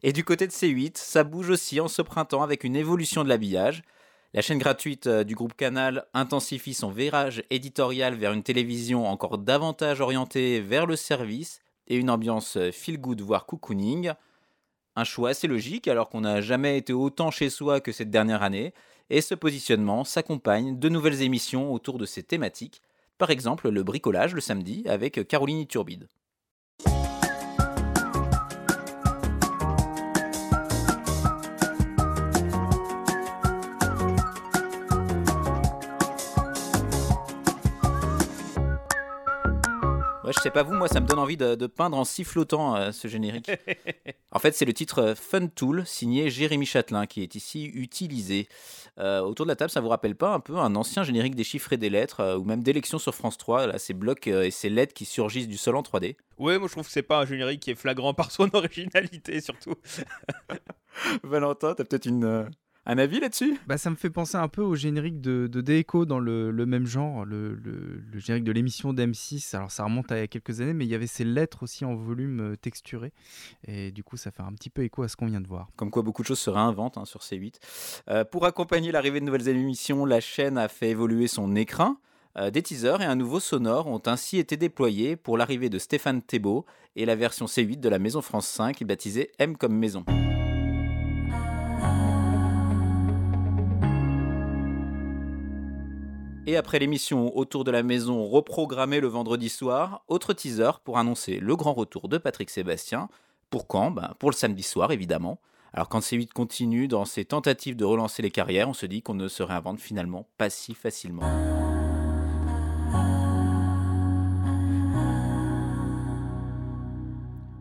Et 0.04 0.14
du 0.14 0.24
côté 0.24 0.48
de 0.48 0.52
C8, 0.52 0.98
ça 0.98 1.24
bouge 1.24 1.50
aussi 1.50 1.80
en 1.80 1.88
ce 1.88 2.02
printemps 2.02 2.44
avec 2.44 2.64
une 2.64 2.76
évolution 2.76 3.24
de 3.24 3.30
l'habillage. 3.30 3.84
La 4.34 4.44
chaîne 4.44 4.60
gratuite 4.60 5.08
euh, 5.08 5.24
du 5.24 5.34
groupe 5.34 5.56
Canal 5.56 6.06
intensifie 6.14 6.76
son 6.76 6.92
virage 6.92 7.44
éditorial 7.50 8.14
vers 8.14 8.32
une 8.32 8.44
télévision 8.44 9.08
encore 9.08 9.40
davantage 9.40 10.02
orientée 10.02 10.62
vers 10.62 10.86
le 10.86 10.96
service 10.96 11.62
et 11.88 11.96
une 11.96 12.12
ambiance 12.12 12.56
euh, 12.56 12.72
feel 12.72 13.00
good 13.00 13.22
voire 13.22 13.48
cocooning. 13.48 14.12
Un 14.96 15.04
choix 15.04 15.30
assez 15.30 15.48
logique 15.48 15.88
alors 15.88 16.10
qu'on 16.10 16.22
n'a 16.22 16.42
jamais 16.42 16.78
été 16.78 16.94
autant 16.94 17.32
chez 17.32 17.50
soi 17.50 17.82
que 17.82 17.92
cette 17.92 18.12
dernière 18.12 18.44
année 18.44 18.72
et 19.10 19.22
ce 19.22 19.36
positionnement 19.36 20.04
s'accompagne 20.04 20.78
de 20.78 20.90
nouvelles 20.90 21.22
émissions 21.22 21.74
autour 21.74 21.98
de 21.98 22.06
ces 22.06 22.24
thématiques, 22.24 22.82
par 23.18 23.30
exemple 23.30 23.70
le 23.70 23.84
bricolage 23.84 24.34
le 24.34 24.42
samedi 24.42 24.84
avec 24.88 25.28
Caroline 25.28 25.60
Iturbide. 40.30 40.38
je 40.38 40.42
sais 40.42 40.52
pas 40.52 40.64
vous, 40.64 40.74
moi 40.74 40.88
ça 40.88 41.00
me 41.00 41.08
donne 41.08 41.20
envie 41.20 41.38
de, 41.38 41.68
peindre 41.68 41.98
en 41.98 42.06
sifflotant 42.06 42.76
euh, 42.76 42.92
ce 42.92 43.08
générique. 43.08 43.52
en 44.32 44.40
fait, 44.40 44.56
c'est 44.56 44.66
le 44.66 44.74
titre 44.74 45.00
euh, 45.00 45.16
Fun 45.16 45.48
Tool 45.48 45.86
signé 45.86 46.30
Jérémy 46.30 46.66
Châtelain 46.66 47.06
qui 47.06 47.22
est 47.22 47.36
ici 47.36 47.66
utilisé. 47.66 48.48
Euh, 48.98 49.22
autour 49.22 49.46
de 49.46 49.52
la 49.52 49.56
table, 49.56 49.72
ça 49.72 49.82
vous 49.82 49.90
rappelle 49.90 50.16
pas 50.16 50.34
un 50.34 50.40
peu 50.40 50.58
un 50.58 50.76
ancien 50.76 51.04
générique 51.04 51.36
des 51.36 51.44
chiffres 51.44 51.74
et 51.74 51.78
des 51.78 51.90
lettres 51.90 52.38
ou 52.38 52.44
même 52.44 52.64
d'élections 52.64 53.00
sur 53.00 53.16
France 53.16 53.38
3, 53.38 53.68
là, 53.68 53.80
ces 53.80 53.94
blocs 53.94 54.28
et 54.28 54.52
ces 54.52 54.70
lettres 54.70 54.94
qui 54.94 55.06
surgissent 55.06 55.48
du 55.48 55.58
sol 55.58 55.76
en 55.76 55.82
3D 55.82 56.16
Ouais, 56.38 56.58
moi 56.58 56.68
je 56.68 56.74
trouve 56.74 56.86
que 56.86 56.92
c'est 56.92 57.04
pas 57.04 57.22
un 57.22 57.26
générique 57.26 57.62
qui 57.62 57.72
est 57.72 57.76
flagrant 57.76 58.14
par 58.14 58.32
son 58.32 58.50
originalité 58.54 59.42
surtout. 59.42 59.76
Valentin, 61.24 61.76
t'as 61.76 61.84
peut-être 61.84 62.06
une, 62.06 62.50
un 62.90 62.98
avis 62.98 63.20
là-dessus? 63.20 63.56
Bah, 63.68 63.78
Ça 63.78 63.92
me 63.92 63.96
fait 63.96 64.10
penser 64.10 64.36
un 64.36 64.48
peu 64.48 64.64
au 64.64 64.76
générique 64.76 65.22
de, 65.22 65.48
de 65.48 66.06
dans 66.06 66.20
le, 66.20 66.52
même 66.66 66.88
genre, 66.88 67.24
le, 67.24 67.54
le, 67.54 68.20
générique 68.20 68.44
de 68.44 68.52
l'émission 68.52 68.94
d'M6. 68.94 69.56
Alors 69.56 69.70
ça 69.70 69.84
remonte 69.84 70.12
à 70.12 70.26
quelques 70.28 70.62
années, 70.62 70.74
mais 70.74 70.86
il 70.86 70.90
y 70.90 70.96
avait 70.96 71.08
ces 71.08 71.24
lettres 71.24 71.64
aussi 71.64 71.86
en 71.86 71.96
volume 71.96 72.40
euh, 72.40 72.56
texturé. 72.56 73.14
Et 73.68 73.92
du 73.92 74.04
coup, 74.04 74.18
ça 74.18 74.32
fait 74.32 74.42
un 74.42 74.52
petit 74.54 74.72
peu 74.72 74.84
écho 74.84 75.04
à 75.04 75.08
ce 75.08 75.16
qu'on 75.16 75.28
vient 75.28 75.42
de 75.42 75.48
voir. 75.48 75.70
Comme 75.76 75.92
quoi, 75.92 76.02
beaucoup 76.02 76.24
de 76.24 76.28
choses 76.28 76.40
se 76.40 76.50
réinventent 76.50 76.98
hein, 76.98 77.06
sur 77.06 77.22
C8. 77.22 77.56
Euh, 78.10 78.24
pour 78.26 78.46
accompagner 78.46 78.92
l'arrivée 78.92 79.20
de 79.20 79.26
nouvelles 79.26 79.48
émissions, 79.48 80.06
la 80.06 80.20
chaîne 80.20 80.58
a 80.58 80.68
fait 80.68 80.90
évoluer 80.90 81.28
son 81.28 81.56
écran. 81.56 81.98
Euh, 82.38 82.50
des 82.50 82.64
teasers 82.64 83.02
et 83.02 83.06
un 83.06 83.16
nouveau 83.16 83.40
sonore 83.40 83.88
ont 83.88 84.02
ainsi 84.08 84.40
été 84.40 84.58
déployés 84.58 85.16
pour 85.16 85.38
l'arrivée 85.38 85.70
de 85.70 85.78
Stéphane 85.78 86.22
Thébault 86.22 86.66
et 86.96 87.06
la 87.06 87.16
version 87.16 87.46
C8 87.46 87.80
de 87.80 87.90
la 87.90 88.00
Maison 88.00 88.22
France 88.22 88.48
5 88.48 88.84
baptisée 88.84 89.32
M 89.38 89.58
comme 89.58 89.76
Maison. 89.76 90.06
Et 96.50 96.58
après 96.58 96.80
l'émission 96.80 97.38
Autour 97.38 97.64
de 97.64 97.70
la 97.70 97.84
maison 97.84 98.26
reprogrammée 98.26 99.02
le 99.02 99.08
vendredi 99.08 99.50
soir, 99.50 100.04
autre 100.08 100.34
teaser 100.34 100.72
pour 100.84 100.98
annoncer 100.98 101.38
le 101.40 101.56
grand 101.56 101.74
retour 101.74 102.10
de 102.10 102.18
Patrick 102.18 102.50
Sébastien. 102.50 103.08
Pour 103.52 103.68
quand? 103.68 103.92
Ben, 103.92 104.16
Pour 104.18 104.32
le 104.32 104.36
samedi 104.36 104.64
soir 104.64 104.92
évidemment. 104.92 105.40
Alors 105.74 105.90
quand 105.90 106.00
C8 106.00 106.30
continue 106.34 106.88
dans 106.88 107.06
ses 107.06 107.24
tentatives 107.24 107.76
de 107.76 107.86
relancer 107.86 108.24
les 108.24 108.32
carrières, 108.32 108.68
on 108.68 108.74
se 108.74 108.88
dit 108.88 109.04
qu'on 109.04 109.14
ne 109.14 109.28
se 109.28 109.44
réinvente 109.44 109.80
finalement 109.80 110.28
pas 110.40 110.50
si 110.50 110.74
facilement. 110.74 111.59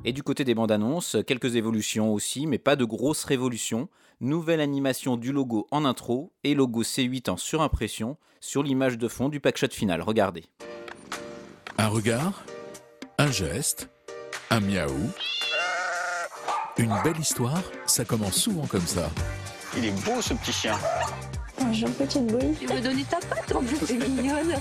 Et 0.04 0.12
du 0.12 0.22
côté 0.22 0.44
des 0.44 0.54
bandes 0.54 0.70
annonces, 0.70 1.16
quelques 1.26 1.56
évolutions 1.56 2.12
aussi, 2.12 2.46
mais 2.46 2.58
pas 2.58 2.76
de 2.76 2.84
grosses 2.84 3.24
révolutions. 3.24 3.88
Nouvelle 4.20 4.60
animation 4.60 5.16
du 5.16 5.32
logo 5.32 5.66
en 5.70 5.84
intro 5.84 6.32
et 6.44 6.54
logo 6.54 6.82
C8 6.82 7.30
en 7.30 7.36
surimpression 7.36 8.16
sur 8.40 8.62
l'image 8.62 8.98
de 8.98 9.08
fond 9.08 9.28
du 9.28 9.40
packshot 9.40 9.70
final. 9.70 10.02
Regardez. 10.02 10.44
Un 11.78 11.88
regard, 11.88 12.44
un 13.18 13.30
geste, 13.30 13.90
un 14.50 14.60
miaou. 14.60 15.10
Une 16.78 16.94
belle 17.02 17.18
histoire, 17.18 17.62
ça 17.86 18.04
commence 18.04 18.36
souvent 18.36 18.66
comme 18.66 18.86
ça. 18.86 19.10
Il 19.76 19.84
est 19.84 20.04
beau 20.04 20.20
ce 20.20 20.34
petit 20.34 20.52
chien. 20.52 20.78
Bonjour 21.60 21.90
petite 21.90 22.26
bouille. 22.26 22.56
Tu 22.58 22.66
veux 22.66 22.80
donner 22.80 23.04
ta 23.04 23.18
patte 23.18 23.54
en 23.54 23.60
plus, 23.60 23.76
c'est 23.84 23.94
mignonne. 23.94 24.54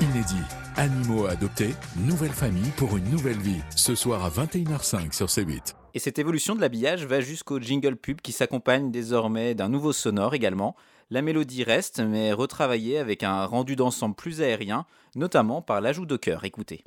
Inédit. 0.00 0.34
Animaux 0.76 1.26
à 1.26 1.30
adopter, 1.30 1.70
nouvelle 1.96 2.30
famille 2.30 2.70
pour 2.76 2.96
une 2.96 3.10
nouvelle 3.10 3.38
vie. 3.38 3.60
Ce 3.74 3.96
soir 3.96 4.24
à 4.24 4.30
21h05 4.30 5.12
sur 5.12 5.26
C8. 5.26 5.74
Et 5.94 5.98
cette 5.98 6.20
évolution 6.20 6.54
de 6.54 6.60
l'habillage 6.60 7.04
va 7.04 7.20
jusqu'au 7.20 7.58
jingle 7.58 7.96
pub 7.96 8.20
qui 8.20 8.30
s'accompagne 8.30 8.92
désormais 8.92 9.56
d'un 9.56 9.68
nouveau 9.68 9.92
sonore 9.92 10.34
également. 10.34 10.76
La 11.10 11.20
mélodie 11.20 11.64
reste, 11.64 11.98
mais 11.98 12.32
retravaillée 12.32 12.98
avec 12.98 13.24
un 13.24 13.44
rendu 13.44 13.74
d'ensemble 13.74 14.14
plus 14.14 14.40
aérien, 14.40 14.86
notamment 15.16 15.62
par 15.62 15.80
l'ajout 15.80 16.06
de 16.06 16.16
chœur. 16.16 16.44
Écoutez. 16.44 16.84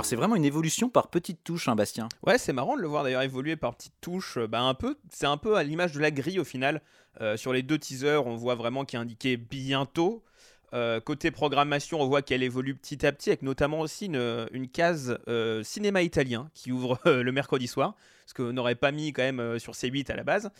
Alors 0.00 0.06
c'est 0.06 0.16
vraiment 0.16 0.36
une 0.36 0.46
évolution 0.46 0.88
par 0.88 1.08
petites 1.08 1.44
touches, 1.44 1.68
hein, 1.68 1.76
Bastien. 1.76 2.08
Ouais, 2.26 2.38
c'est 2.38 2.54
marrant 2.54 2.74
de 2.74 2.80
le 2.80 2.88
voir 2.88 3.04
d'ailleurs 3.04 3.20
évoluer 3.20 3.56
par 3.56 3.74
petites 3.74 4.00
touches. 4.00 4.38
Euh, 4.38 4.46
bah, 4.46 4.62
un 4.62 4.72
peu, 4.72 4.96
c'est 5.10 5.26
un 5.26 5.36
peu 5.36 5.56
à 5.56 5.62
l'image 5.62 5.92
de 5.92 6.00
la 6.00 6.10
grille 6.10 6.40
au 6.40 6.44
final. 6.44 6.80
Euh, 7.20 7.36
sur 7.36 7.52
les 7.52 7.62
deux 7.62 7.76
teasers, 7.76 8.26
on 8.26 8.34
voit 8.34 8.54
vraiment 8.54 8.86
qu'il 8.86 8.98
est 8.98 9.02
indiqué 9.02 9.36
bientôt. 9.36 10.24
Euh, 10.72 11.00
côté 11.00 11.30
programmation, 11.30 12.00
on 12.00 12.06
voit 12.06 12.22
qu'elle 12.22 12.42
évolue 12.42 12.74
petit 12.74 13.04
à 13.04 13.12
petit, 13.12 13.28
avec 13.28 13.42
notamment 13.42 13.80
aussi 13.80 14.06
une, 14.06 14.68
case 14.72 15.18
cinéma 15.64 16.00
italien 16.00 16.48
qui 16.54 16.72
ouvre 16.72 16.98
le 17.04 17.30
mercredi 17.30 17.66
soir, 17.66 17.94
ce 18.24 18.32
qu'on 18.32 18.54
n'aurait 18.54 18.76
pas 18.76 18.92
mis 18.92 19.12
quand 19.12 19.30
même 19.30 19.58
sur 19.58 19.74
C8 19.74 20.10
à 20.10 20.16
la 20.16 20.24
base. 20.24 20.50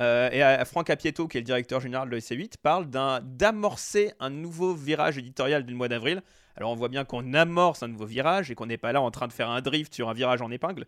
et 0.00 0.64
Franck 0.64 0.88
Apieto, 0.88 1.28
qui 1.28 1.36
est 1.36 1.42
le 1.42 1.44
directeur 1.44 1.80
général 1.80 2.08
de 2.08 2.18
C8, 2.18 2.54
parle 2.62 2.86
d'amorcer 2.88 4.14
un 4.20 4.30
nouveau 4.30 4.72
virage 4.72 5.18
éditorial 5.18 5.66
du 5.66 5.74
mois 5.74 5.88
d'avril 5.88 6.22
alors 6.56 6.70
on 6.70 6.74
voit 6.74 6.88
bien 6.88 7.04
qu'on 7.04 7.34
amorce 7.34 7.82
un 7.82 7.88
nouveau 7.88 8.06
virage 8.06 8.50
et 8.50 8.54
qu'on 8.54 8.66
n'est 8.66 8.78
pas 8.78 8.92
là 8.92 9.00
en 9.02 9.10
train 9.10 9.28
de 9.28 9.32
faire 9.32 9.50
un 9.50 9.60
drift 9.60 9.94
sur 9.94 10.08
un 10.08 10.14
virage 10.14 10.40
en 10.40 10.50
épingle. 10.50 10.86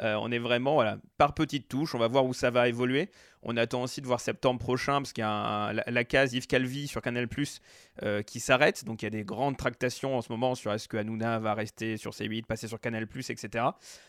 Euh, 0.00 0.14
on 0.20 0.30
est 0.32 0.38
vraiment 0.38 0.74
voilà, 0.74 0.96
par 1.18 1.34
petites 1.34 1.68
touches, 1.68 1.94
on 1.94 1.98
va 1.98 2.08
voir 2.08 2.24
où 2.24 2.32
ça 2.32 2.50
va 2.50 2.68
évoluer. 2.68 3.10
On 3.42 3.56
attend 3.58 3.82
aussi 3.82 4.00
de 4.00 4.06
voir 4.06 4.20
septembre 4.20 4.58
prochain, 4.58 4.94
parce 4.94 5.12
qu'il 5.12 5.22
y 5.22 5.26
a 5.26 5.72
la, 5.72 6.04
case 6.04 6.32
Yves 6.32 6.46
Calvi 6.46 6.88
sur 6.88 7.02
Canal 7.02 7.28
euh, 8.02 8.22
qui 8.22 8.40
s'arrête. 8.40 8.84
Donc 8.86 9.02
il 9.02 9.06
y 9.06 9.08
a 9.08 9.10
des 9.10 9.24
grandes 9.24 9.58
tractations 9.58 10.16
en 10.16 10.22
ce 10.22 10.32
moment 10.32 10.54
sur 10.54 10.72
est-ce 10.72 10.88
que 10.88 10.96
Hanouna 10.96 11.38
va 11.38 11.52
rester 11.52 11.98
sur 11.98 12.12
C8, 12.12 12.46
passer 12.46 12.66
sur 12.66 12.80
Canal 12.80 13.06
etc. 13.14 13.64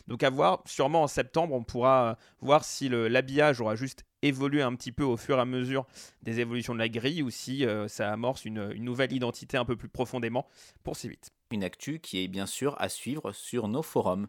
Donc 0.08 0.24
à 0.24 0.30
voir, 0.30 0.62
sûrement 0.65 1.04
en 1.04 1.08
septembre, 1.08 1.54
on 1.54 1.63
pourra 1.63 2.17
voir 2.39 2.63
si 2.63 2.88
l'habillage 2.88 3.60
aura 3.60 3.76
juste 3.76 4.06
évolué 4.21 4.62
un 4.62 4.75
petit 4.75 4.91
peu 4.91 5.03
au 5.03 5.17
fur 5.17 5.38
et 5.38 5.41
à 5.41 5.45
mesure 5.45 5.86
des 6.23 6.39
évolutions 6.39 6.73
de 6.73 6.79
la 6.79 6.89
grille 6.89 7.23
ou 7.23 7.29
si 7.29 7.65
euh, 7.65 7.88
ça 7.88 8.12
amorce 8.12 8.45
une, 8.45 8.71
une 8.75 8.84
nouvelle 8.84 9.13
identité 9.13 9.57
un 9.57 9.65
peu 9.65 9.75
plus 9.75 9.89
profondément 9.89 10.47
pour 10.84 10.95
C8. 10.95 11.29
Une 11.51 11.63
actu 11.63 11.99
qui 11.99 12.23
est 12.23 12.27
bien 12.27 12.45
sûr 12.45 12.75
à 12.79 12.89
suivre 12.89 13.31
sur 13.31 13.67
nos 13.67 13.84
forums. 13.84 14.27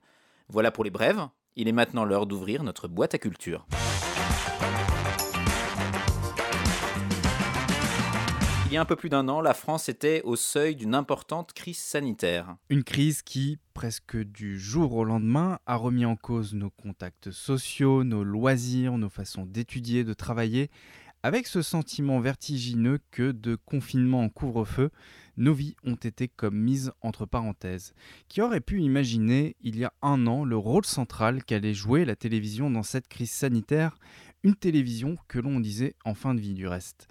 Voilà 0.49 0.71
pour 0.71 0.85
les 0.85 0.91
brèves. 0.91 1.29
Il 1.57 1.69
est 1.69 1.73
maintenant 1.73 2.05
l'heure 2.05 2.27
d'ouvrir 2.27 2.63
notre 2.63 2.89
boîte 2.89 3.15
à 3.15 3.19
culture. 3.19 3.67
Il 8.73 8.77
y 8.77 8.79
a 8.79 8.81
un 8.81 8.87
peu 8.87 8.97
plus 8.97 9.11
d'un 9.11 9.29
an, 9.29 9.43
la 9.43 9.53
France 9.53 9.91
était 9.91 10.23
au 10.23 10.35
seuil 10.35 10.77
d'une 10.77 10.95
importante 10.95 11.53
crise 11.53 11.77
sanitaire. 11.77 12.57
Une 12.71 12.85
crise 12.85 13.21
qui, 13.21 13.59
presque 13.75 14.17
du 14.17 14.59
jour 14.59 14.95
au 14.95 15.05
lendemain, 15.05 15.59
a 15.67 15.77
remis 15.77 16.07
en 16.07 16.17
cause 16.17 16.55
nos 16.55 16.71
contacts 16.71 17.31
sociaux, 17.33 18.03
nos 18.03 18.25
loisirs, 18.25 18.97
nos 18.97 19.11
façons 19.11 19.45
d'étudier, 19.45 20.05
de 20.05 20.15
travailler, 20.15 20.71
avec 21.23 21.49
ce 21.49 21.61
sentiment 21.61 22.19
vertigineux 22.19 22.99
que 23.11 23.31
de 23.31 23.57
confinement 23.57 24.23
en 24.23 24.31
couvre-feu, 24.31 24.89
nos 25.37 25.53
vies 25.53 25.77
ont 25.85 25.97
été 25.97 26.29
comme 26.29 26.57
mises 26.57 26.93
entre 27.03 27.27
parenthèses. 27.27 27.93
Qui 28.29 28.41
aurait 28.41 28.63
pu 28.63 28.81
imaginer 28.81 29.55
il 29.61 29.79
y 29.79 29.85
a 29.85 29.93
un 30.01 30.27
an 30.27 30.47
le 30.47 30.57
rôle 30.57 30.87
central 30.87 31.45
qu'allait 31.45 31.75
jouer 31.75 32.07
la 32.07 32.17
télévision 32.17 32.71
dans 32.71 32.83
cette 32.83 33.09
crise 33.09 33.33
sanitaire, 33.33 33.99
une 34.43 34.57
télévision 34.57 35.19
que 35.29 35.39
l'on 35.39 35.61
disait 35.61 35.95
en 36.07 36.15
fin 36.15 36.35
de 36.35 36.41
vie 36.41 36.55
du 36.55 36.67
reste. 36.67 37.07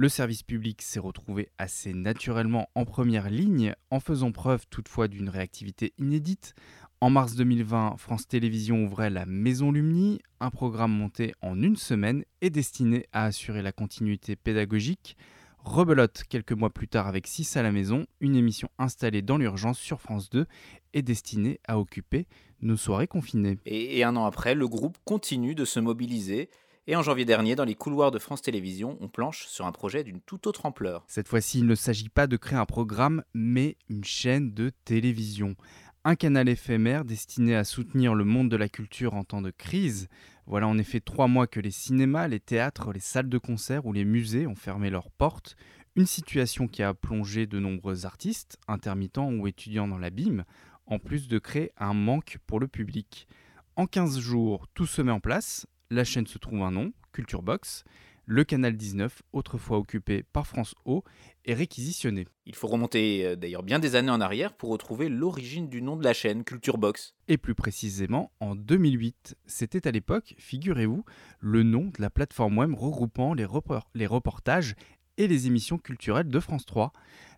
Le 0.00 0.08
service 0.08 0.42
public 0.42 0.80
s'est 0.80 0.98
retrouvé 0.98 1.50
assez 1.58 1.92
naturellement 1.92 2.70
en 2.74 2.86
première 2.86 3.28
ligne, 3.28 3.74
en 3.90 4.00
faisant 4.00 4.32
preuve 4.32 4.64
toutefois 4.70 5.08
d'une 5.08 5.28
réactivité 5.28 5.92
inédite. 5.98 6.54
En 7.02 7.10
mars 7.10 7.34
2020, 7.34 7.98
France 7.98 8.26
Télévisions 8.26 8.82
ouvrait 8.82 9.10
la 9.10 9.26
Maison 9.26 9.70
Lumni, 9.70 10.20
un 10.40 10.48
programme 10.48 10.92
monté 10.92 11.34
en 11.42 11.62
une 11.62 11.76
semaine 11.76 12.24
et 12.40 12.48
destiné 12.48 13.04
à 13.12 13.26
assurer 13.26 13.60
la 13.60 13.72
continuité 13.72 14.36
pédagogique. 14.36 15.18
Rebelote 15.64 16.22
quelques 16.30 16.52
mois 16.52 16.70
plus 16.70 16.88
tard 16.88 17.06
avec 17.06 17.26
6 17.26 17.58
à 17.58 17.62
la 17.62 17.70
maison, 17.70 18.06
une 18.20 18.36
émission 18.36 18.70
installée 18.78 19.20
dans 19.20 19.36
l'urgence 19.36 19.78
sur 19.78 20.00
France 20.00 20.30
2 20.30 20.46
et 20.94 21.02
destinée 21.02 21.60
à 21.68 21.78
occuper 21.78 22.26
nos 22.62 22.78
soirées 22.78 23.06
confinées. 23.06 23.58
Et, 23.66 23.98
et 23.98 24.04
un 24.04 24.16
an 24.16 24.24
après, 24.24 24.54
le 24.54 24.66
groupe 24.66 24.96
continue 25.04 25.54
de 25.54 25.66
se 25.66 25.78
mobiliser 25.78 26.48
et 26.90 26.96
en 26.96 27.02
janvier 27.02 27.24
dernier, 27.24 27.54
dans 27.54 27.64
les 27.64 27.76
couloirs 27.76 28.10
de 28.10 28.18
France 28.18 28.42
Télévisions, 28.42 28.98
on 29.00 29.06
planche 29.06 29.46
sur 29.46 29.64
un 29.64 29.70
projet 29.70 30.02
d'une 30.02 30.20
toute 30.20 30.48
autre 30.48 30.66
ampleur. 30.66 31.04
Cette 31.06 31.28
fois-ci, 31.28 31.60
il 31.60 31.66
ne 31.66 31.76
s'agit 31.76 32.08
pas 32.08 32.26
de 32.26 32.36
créer 32.36 32.58
un 32.58 32.66
programme, 32.66 33.22
mais 33.32 33.76
une 33.88 34.02
chaîne 34.02 34.52
de 34.52 34.72
télévision. 34.84 35.54
Un 36.02 36.16
canal 36.16 36.48
éphémère 36.48 37.04
destiné 37.04 37.54
à 37.54 37.62
soutenir 37.62 38.16
le 38.16 38.24
monde 38.24 38.50
de 38.50 38.56
la 38.56 38.68
culture 38.68 39.14
en 39.14 39.22
temps 39.22 39.40
de 39.40 39.52
crise. 39.52 40.08
Voilà 40.46 40.66
en 40.66 40.78
effet 40.78 40.98
trois 40.98 41.28
mois 41.28 41.46
que 41.46 41.60
les 41.60 41.70
cinémas, 41.70 42.26
les 42.26 42.40
théâtres, 42.40 42.92
les 42.92 42.98
salles 42.98 43.28
de 43.28 43.38
concert 43.38 43.86
ou 43.86 43.92
les 43.92 44.04
musées 44.04 44.48
ont 44.48 44.56
fermé 44.56 44.90
leurs 44.90 45.12
portes. 45.12 45.54
Une 45.94 46.06
situation 46.06 46.66
qui 46.66 46.82
a 46.82 46.92
plongé 46.92 47.46
de 47.46 47.60
nombreux 47.60 48.04
artistes, 48.04 48.58
intermittents 48.66 49.30
ou 49.30 49.46
étudiants 49.46 49.86
dans 49.86 49.98
l'abîme, 49.98 50.44
en 50.86 50.98
plus 50.98 51.28
de 51.28 51.38
créer 51.38 51.70
un 51.78 51.94
manque 51.94 52.38
pour 52.48 52.58
le 52.58 52.66
public. 52.66 53.28
En 53.76 53.86
15 53.86 54.18
jours, 54.18 54.66
tout 54.74 54.86
se 54.86 55.02
met 55.02 55.12
en 55.12 55.20
place, 55.20 55.68
la 55.90 56.04
chaîne 56.04 56.26
se 56.26 56.38
trouve 56.38 56.62
un 56.62 56.70
nom, 56.70 56.92
Culture 57.12 57.42
Box. 57.42 57.84
Le 58.26 58.44
canal 58.44 58.76
19, 58.76 59.22
autrefois 59.32 59.78
occupé 59.78 60.22
par 60.22 60.46
France 60.46 60.76
O, 60.84 61.02
est 61.44 61.54
réquisitionné. 61.54 62.28
Il 62.46 62.54
faut 62.54 62.68
remonter 62.68 63.26
euh, 63.26 63.34
d'ailleurs 63.34 63.64
bien 63.64 63.80
des 63.80 63.96
années 63.96 64.10
en 64.10 64.20
arrière 64.20 64.52
pour 64.52 64.70
retrouver 64.70 65.08
l'origine 65.08 65.68
du 65.68 65.82
nom 65.82 65.96
de 65.96 66.04
la 66.04 66.12
chaîne, 66.12 66.44
Culture 66.44 66.78
Box. 66.78 67.14
Et 67.26 67.38
plus 67.38 67.56
précisément 67.56 68.30
en 68.38 68.54
2008. 68.54 69.36
C'était 69.46 69.88
à 69.88 69.90
l'époque, 69.90 70.36
figurez-vous, 70.38 71.04
le 71.40 71.64
nom 71.64 71.86
de 71.86 72.00
la 72.00 72.08
plateforme 72.08 72.58
web 72.58 72.72
regroupant 72.72 73.34
les, 73.34 73.46
les 73.94 74.06
reportages 74.06 74.76
et 75.20 75.28
les 75.28 75.46
émissions 75.46 75.76
culturelles 75.76 76.28
de 76.28 76.40
France 76.40 76.64
3. 76.64 76.92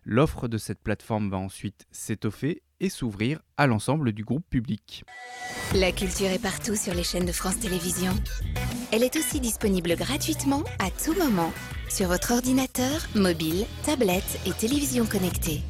L'offre 0.05 0.47
de 0.47 0.57
cette 0.57 0.81
plateforme 0.81 1.29
va 1.29 1.37
ensuite 1.37 1.85
s'étoffer 1.91 2.63
et 2.79 2.87
s'ouvrir 2.87 3.41
à 3.57 3.67
l'ensemble 3.67 4.13
du 4.13 4.23
groupe 4.23 4.45
public. 4.49 5.03
La 5.75 5.91
culture 5.91 6.27
est 6.27 6.41
partout 6.41 6.75
sur 6.75 6.93
les 6.93 7.03
chaînes 7.03 7.25
de 7.25 7.31
France 7.33 7.59
Télévisions. 7.59 8.15
Elle 8.91 9.03
est 9.03 9.17
aussi 9.17 9.41
disponible 9.41 9.95
gratuitement 9.95 10.63
à 10.79 10.89
tout 10.91 11.13
moment 11.13 11.51
sur 11.89 12.07
votre 12.07 12.31
ordinateur, 12.31 13.07
mobile, 13.15 13.65
tablette 13.85 14.39
et 14.45 14.51
télévision 14.51 15.05
connectée. 15.05 15.61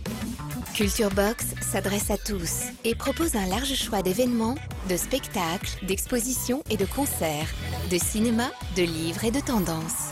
Culture 0.75 1.09
Box 1.09 1.55
s'adresse 1.61 2.11
à 2.11 2.17
tous 2.17 2.63
et 2.83 2.95
propose 2.95 3.35
un 3.35 3.47
large 3.47 3.73
choix 3.73 4.01
d'événements, 4.01 4.55
de 4.89 4.97
spectacles, 4.97 5.85
d'expositions 5.85 6.63
et 6.69 6.77
de 6.77 6.85
concerts, 6.85 7.49
de 7.91 7.97
cinéma, 7.97 8.51
de 8.75 8.83
livres 8.83 9.23
et 9.25 9.31
de 9.31 9.39
tendances. 9.39 10.09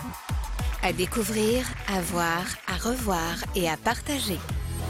À 0.84 0.94
découvrir, 0.94 1.64
à 1.88 2.02
voir, 2.02 2.44
à 2.66 2.76
revoir 2.76 3.36
et 3.56 3.70
à 3.70 3.78
partager. 3.78 4.38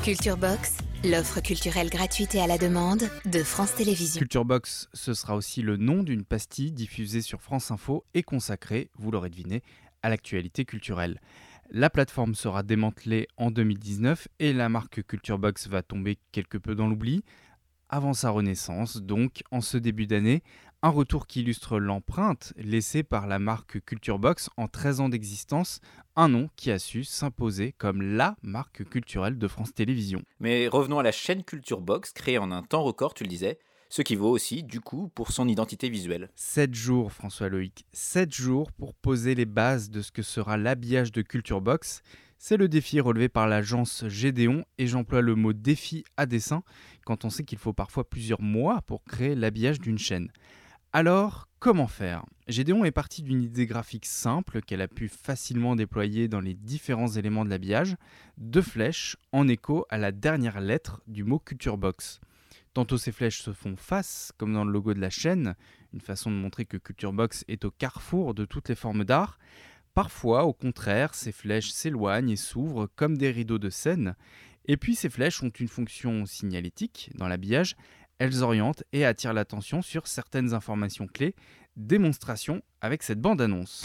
Culture 0.03 0.37
Box 0.37 0.77
L'offre 1.03 1.41
culturelle 1.41 1.89
gratuite 1.89 2.33
et 2.33 2.39
à 2.39 2.47
la 2.47 2.57
demande 2.57 3.09
de 3.25 3.43
France 3.43 3.75
Télévisions. 3.75 4.19
Culture 4.19 4.45
Box, 4.45 4.87
ce 4.93 5.13
sera 5.13 5.35
aussi 5.35 5.61
le 5.61 5.75
nom 5.75 6.03
d'une 6.03 6.23
pastille 6.23 6.71
diffusée 6.71 7.21
sur 7.21 7.41
France 7.41 7.71
Info 7.71 8.05
et 8.13 8.23
consacrée, 8.23 8.89
vous 8.99 9.11
l'aurez 9.11 9.29
deviné, 9.29 9.63
à 10.01 10.07
l'actualité 10.07 10.63
culturelle. 10.63 11.19
La 11.71 11.89
plateforme 11.89 12.35
sera 12.35 12.63
démantelée 12.63 13.27
en 13.35 13.51
2019 13.51 14.29
et 14.39 14.53
la 14.53 14.69
marque 14.69 15.03
Culture 15.03 15.39
Box 15.39 15.67
va 15.67 15.81
tomber 15.81 16.19
quelque 16.31 16.57
peu 16.57 16.73
dans 16.73 16.87
l'oubli. 16.87 17.21
Avant 17.89 18.13
sa 18.13 18.29
renaissance, 18.29 18.95
donc, 19.01 19.43
en 19.51 19.59
ce 19.59 19.77
début 19.77 20.07
d'année, 20.07 20.41
un 20.83 20.89
retour 20.89 21.27
qui 21.27 21.41
illustre 21.41 21.79
l'empreinte 21.79 22.53
laissée 22.57 23.03
par 23.03 23.27
la 23.27 23.37
marque 23.37 23.81
Culture 23.81 24.17
Box 24.17 24.49
en 24.57 24.67
13 24.67 25.01
ans 25.01 25.09
d'existence, 25.09 25.79
un 26.15 26.27
nom 26.27 26.49
qui 26.55 26.71
a 26.71 26.79
su 26.79 27.03
s'imposer 27.03 27.73
comme 27.73 28.01
LA 28.01 28.35
marque 28.41 28.83
culturelle 28.85 29.37
de 29.37 29.47
France 29.47 29.75
Télévisions. 29.75 30.23
Mais 30.39 30.67
revenons 30.67 30.97
à 30.97 31.03
la 31.03 31.11
chaîne 31.11 31.43
Culture 31.43 31.81
Box, 31.81 32.13
créée 32.13 32.39
en 32.39 32.51
un 32.51 32.63
temps 32.63 32.81
record, 32.81 33.13
tu 33.13 33.23
le 33.23 33.29
disais, 33.29 33.59
ce 33.89 34.01
qui 34.01 34.15
vaut 34.15 34.29
aussi, 34.29 34.63
du 34.63 34.79
coup, 34.79 35.09
pour 35.13 35.31
son 35.31 35.47
identité 35.47 35.87
visuelle. 35.87 36.29
7 36.35 36.73
jours, 36.73 37.11
François 37.11 37.49
Loïc, 37.49 37.85
7 37.93 38.33
jours 38.33 38.71
pour 38.71 38.95
poser 38.95 39.35
les 39.35 39.45
bases 39.45 39.91
de 39.91 40.01
ce 40.01 40.11
que 40.11 40.23
sera 40.23 40.57
l'habillage 40.57 41.11
de 41.11 41.21
Culture 41.21 41.61
Box. 41.61 42.01
C'est 42.39 42.57
le 42.57 42.67
défi 42.67 42.99
relevé 42.99 43.29
par 43.29 43.47
l'agence 43.47 44.07
Gédéon 44.07 44.65
et 44.79 44.87
j'emploie 44.87 45.21
le 45.21 45.35
mot 45.35 45.53
défi 45.53 46.03
à 46.17 46.25
dessein 46.25 46.63
quand 47.05 47.23
on 47.23 47.29
sait 47.29 47.43
qu'il 47.43 47.59
faut 47.59 47.73
parfois 47.73 48.09
plusieurs 48.09 48.41
mois 48.41 48.81
pour 48.81 49.03
créer 49.03 49.35
l'habillage 49.35 49.79
d'une 49.79 49.99
chaîne. 49.99 50.31
Alors, 50.93 51.47
comment 51.59 51.87
faire? 51.87 52.25
Gédéon 52.49 52.83
est 52.83 52.91
parti 52.91 53.23
d'une 53.23 53.41
idée 53.41 53.65
graphique 53.65 54.05
simple 54.05 54.61
qu'elle 54.61 54.81
a 54.81 54.89
pu 54.89 55.07
facilement 55.07 55.77
déployer 55.77 56.27
dans 56.27 56.41
les 56.41 56.53
différents 56.53 57.07
éléments 57.07 57.45
de 57.45 57.49
l'habillage, 57.49 57.95
deux 58.37 58.61
flèches 58.61 59.15
en 59.31 59.47
écho 59.47 59.85
à 59.89 59.97
la 59.97 60.11
dernière 60.11 60.59
lettre 60.59 61.01
du 61.07 61.23
mot 61.23 61.39
Culture 61.39 61.77
Box. 61.77 62.19
Tantôt 62.73 62.97
ces 62.97 63.13
flèches 63.13 63.41
se 63.41 63.53
font 63.53 63.77
face, 63.77 64.33
comme 64.37 64.51
dans 64.51 64.65
le 64.65 64.71
logo 64.73 64.93
de 64.93 64.99
la 64.99 65.09
chaîne, 65.09 65.55
une 65.93 66.01
façon 66.01 66.29
de 66.29 66.35
montrer 66.35 66.65
que 66.65 66.75
Culture 66.75 67.13
Box 67.13 67.45
est 67.47 67.63
au 67.63 67.71
carrefour 67.71 68.33
de 68.33 68.43
toutes 68.43 68.67
les 68.67 68.75
formes 68.75 69.05
d'art. 69.05 69.39
Parfois, 69.93 70.43
au 70.43 70.51
contraire, 70.51 71.15
ces 71.15 71.31
flèches 71.31 71.71
s'éloignent 71.71 72.31
et 72.31 72.35
s'ouvrent 72.35 72.89
comme 72.97 73.17
des 73.17 73.31
rideaux 73.31 73.59
de 73.59 73.69
scène. 73.69 74.17
Et 74.65 74.75
puis 74.77 74.95
ces 74.95 75.09
flèches 75.09 75.41
ont 75.41 75.49
une 75.49 75.67
fonction 75.69 76.25
signalétique 76.25 77.11
dans 77.15 77.27
l'habillage, 77.29 77.75
elles 78.21 78.43
orientent 78.43 78.83
et 78.93 79.03
attirent 79.03 79.33
l'attention 79.33 79.81
sur 79.81 80.05
certaines 80.05 80.53
informations 80.53 81.07
clés. 81.07 81.33
Démonstration 81.75 82.61
avec 82.81 83.03
cette 83.03 83.21
bande-annonce. 83.21 83.83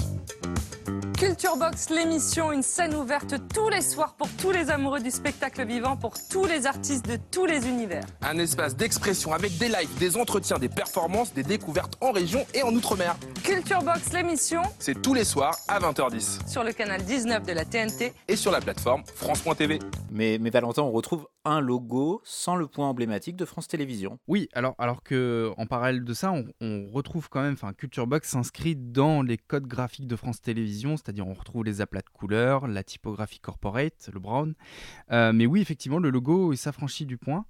Culture 1.19 1.57
Box, 1.57 1.89
l'émission, 1.89 2.53
une 2.53 2.63
scène 2.63 2.95
ouverte 2.95 3.35
tous 3.55 3.71
les 3.71 3.81
soirs 3.81 4.17
pour 4.17 4.29
tous 4.37 4.51
les 4.51 4.69
amoureux 4.69 5.01
du 5.01 5.11
spectacle 5.11 5.67
vivant, 5.67 5.97
pour 5.97 6.13
tous 6.31 6.45
les 6.45 6.67
artistes 6.67 7.09
de 7.09 7.19
tous 7.31 7.47
les 7.47 7.67
univers. 7.67 8.05
Un 8.21 8.39
espace 8.39 8.77
d'expression 8.77 9.33
avec 9.33 9.57
des 9.57 9.69
lives, 9.69 9.99
des 9.99 10.19
entretiens, 10.19 10.59
des 10.59 10.69
performances, 10.69 11.33
des 11.33 11.43
découvertes 11.43 11.97
en 12.03 12.13
région 12.13 12.45
et 12.53 12.63
en 12.63 12.75
outre-mer. 12.75 13.17
Culture 13.43 13.83
Box, 13.83 14.13
l'émission, 14.13 14.61
c'est 14.79 15.01
tous 15.01 15.15
les 15.15 15.25
soirs 15.25 15.57
à 15.69 15.81
20h10. 15.81 16.47
Sur 16.47 16.65
le 16.65 16.73
canal 16.73 17.03
19 17.03 17.47
de 17.47 17.53
la 17.53 17.65
TNT 17.65 18.13
et 18.29 18.37
sur 18.37 18.53
la 18.53 18.61
plateforme 18.61 19.03
France.tv. 19.15 19.79
Mais, 20.11 20.37
mais 20.39 20.51
Valentin, 20.51 20.83
on 20.83 20.93
retrouve 20.93 21.27
un 21.47 21.61
logo 21.61 22.21
sans 22.25 22.57
le 22.57 22.67
point 22.67 22.89
emblématique 22.89 23.37
de 23.37 23.47
France 23.47 23.69
Télévisions. 23.69 24.19
Oui, 24.29 24.49
alors, 24.53 24.75
alors 24.79 25.03
que 25.03 25.53
en 25.57 25.65
parallèle 25.67 26.05
de 26.05 26.13
ça, 26.13 26.33
on, 26.33 26.45
on 26.61 26.91
retrouve 26.93 27.31
quand 27.31 27.41
même, 27.41 27.55
enfin, 27.55 27.73
Culture 27.73 28.07
Box 28.07 28.31
s'inscrit 28.31 28.77
dans 28.93 29.23
les 29.23 29.37
codes 29.37 29.67
graphiques 29.67 30.07
de 30.07 30.17
France 30.17 30.41
Télévisions, 30.41 30.97
c'est-à-dire 30.97 31.27
on 31.27 31.35
retrouve 31.35 31.65
les 31.65 31.81
aplats 31.81 32.01
de 32.01 32.09
couleurs, 32.09 32.67
la 32.67 32.83
typographie 32.83 33.41
corporate, 33.41 34.11
le 34.13 34.21
brown. 34.21 34.55
Euh, 35.13 35.33
mais 35.33 35.47
oui, 35.47 35.61
effectivement, 35.61 35.99
le 35.99 36.11
logo 36.11 36.55
s'affranchit 36.55 37.07
du 37.07 37.17
point. 37.17 37.45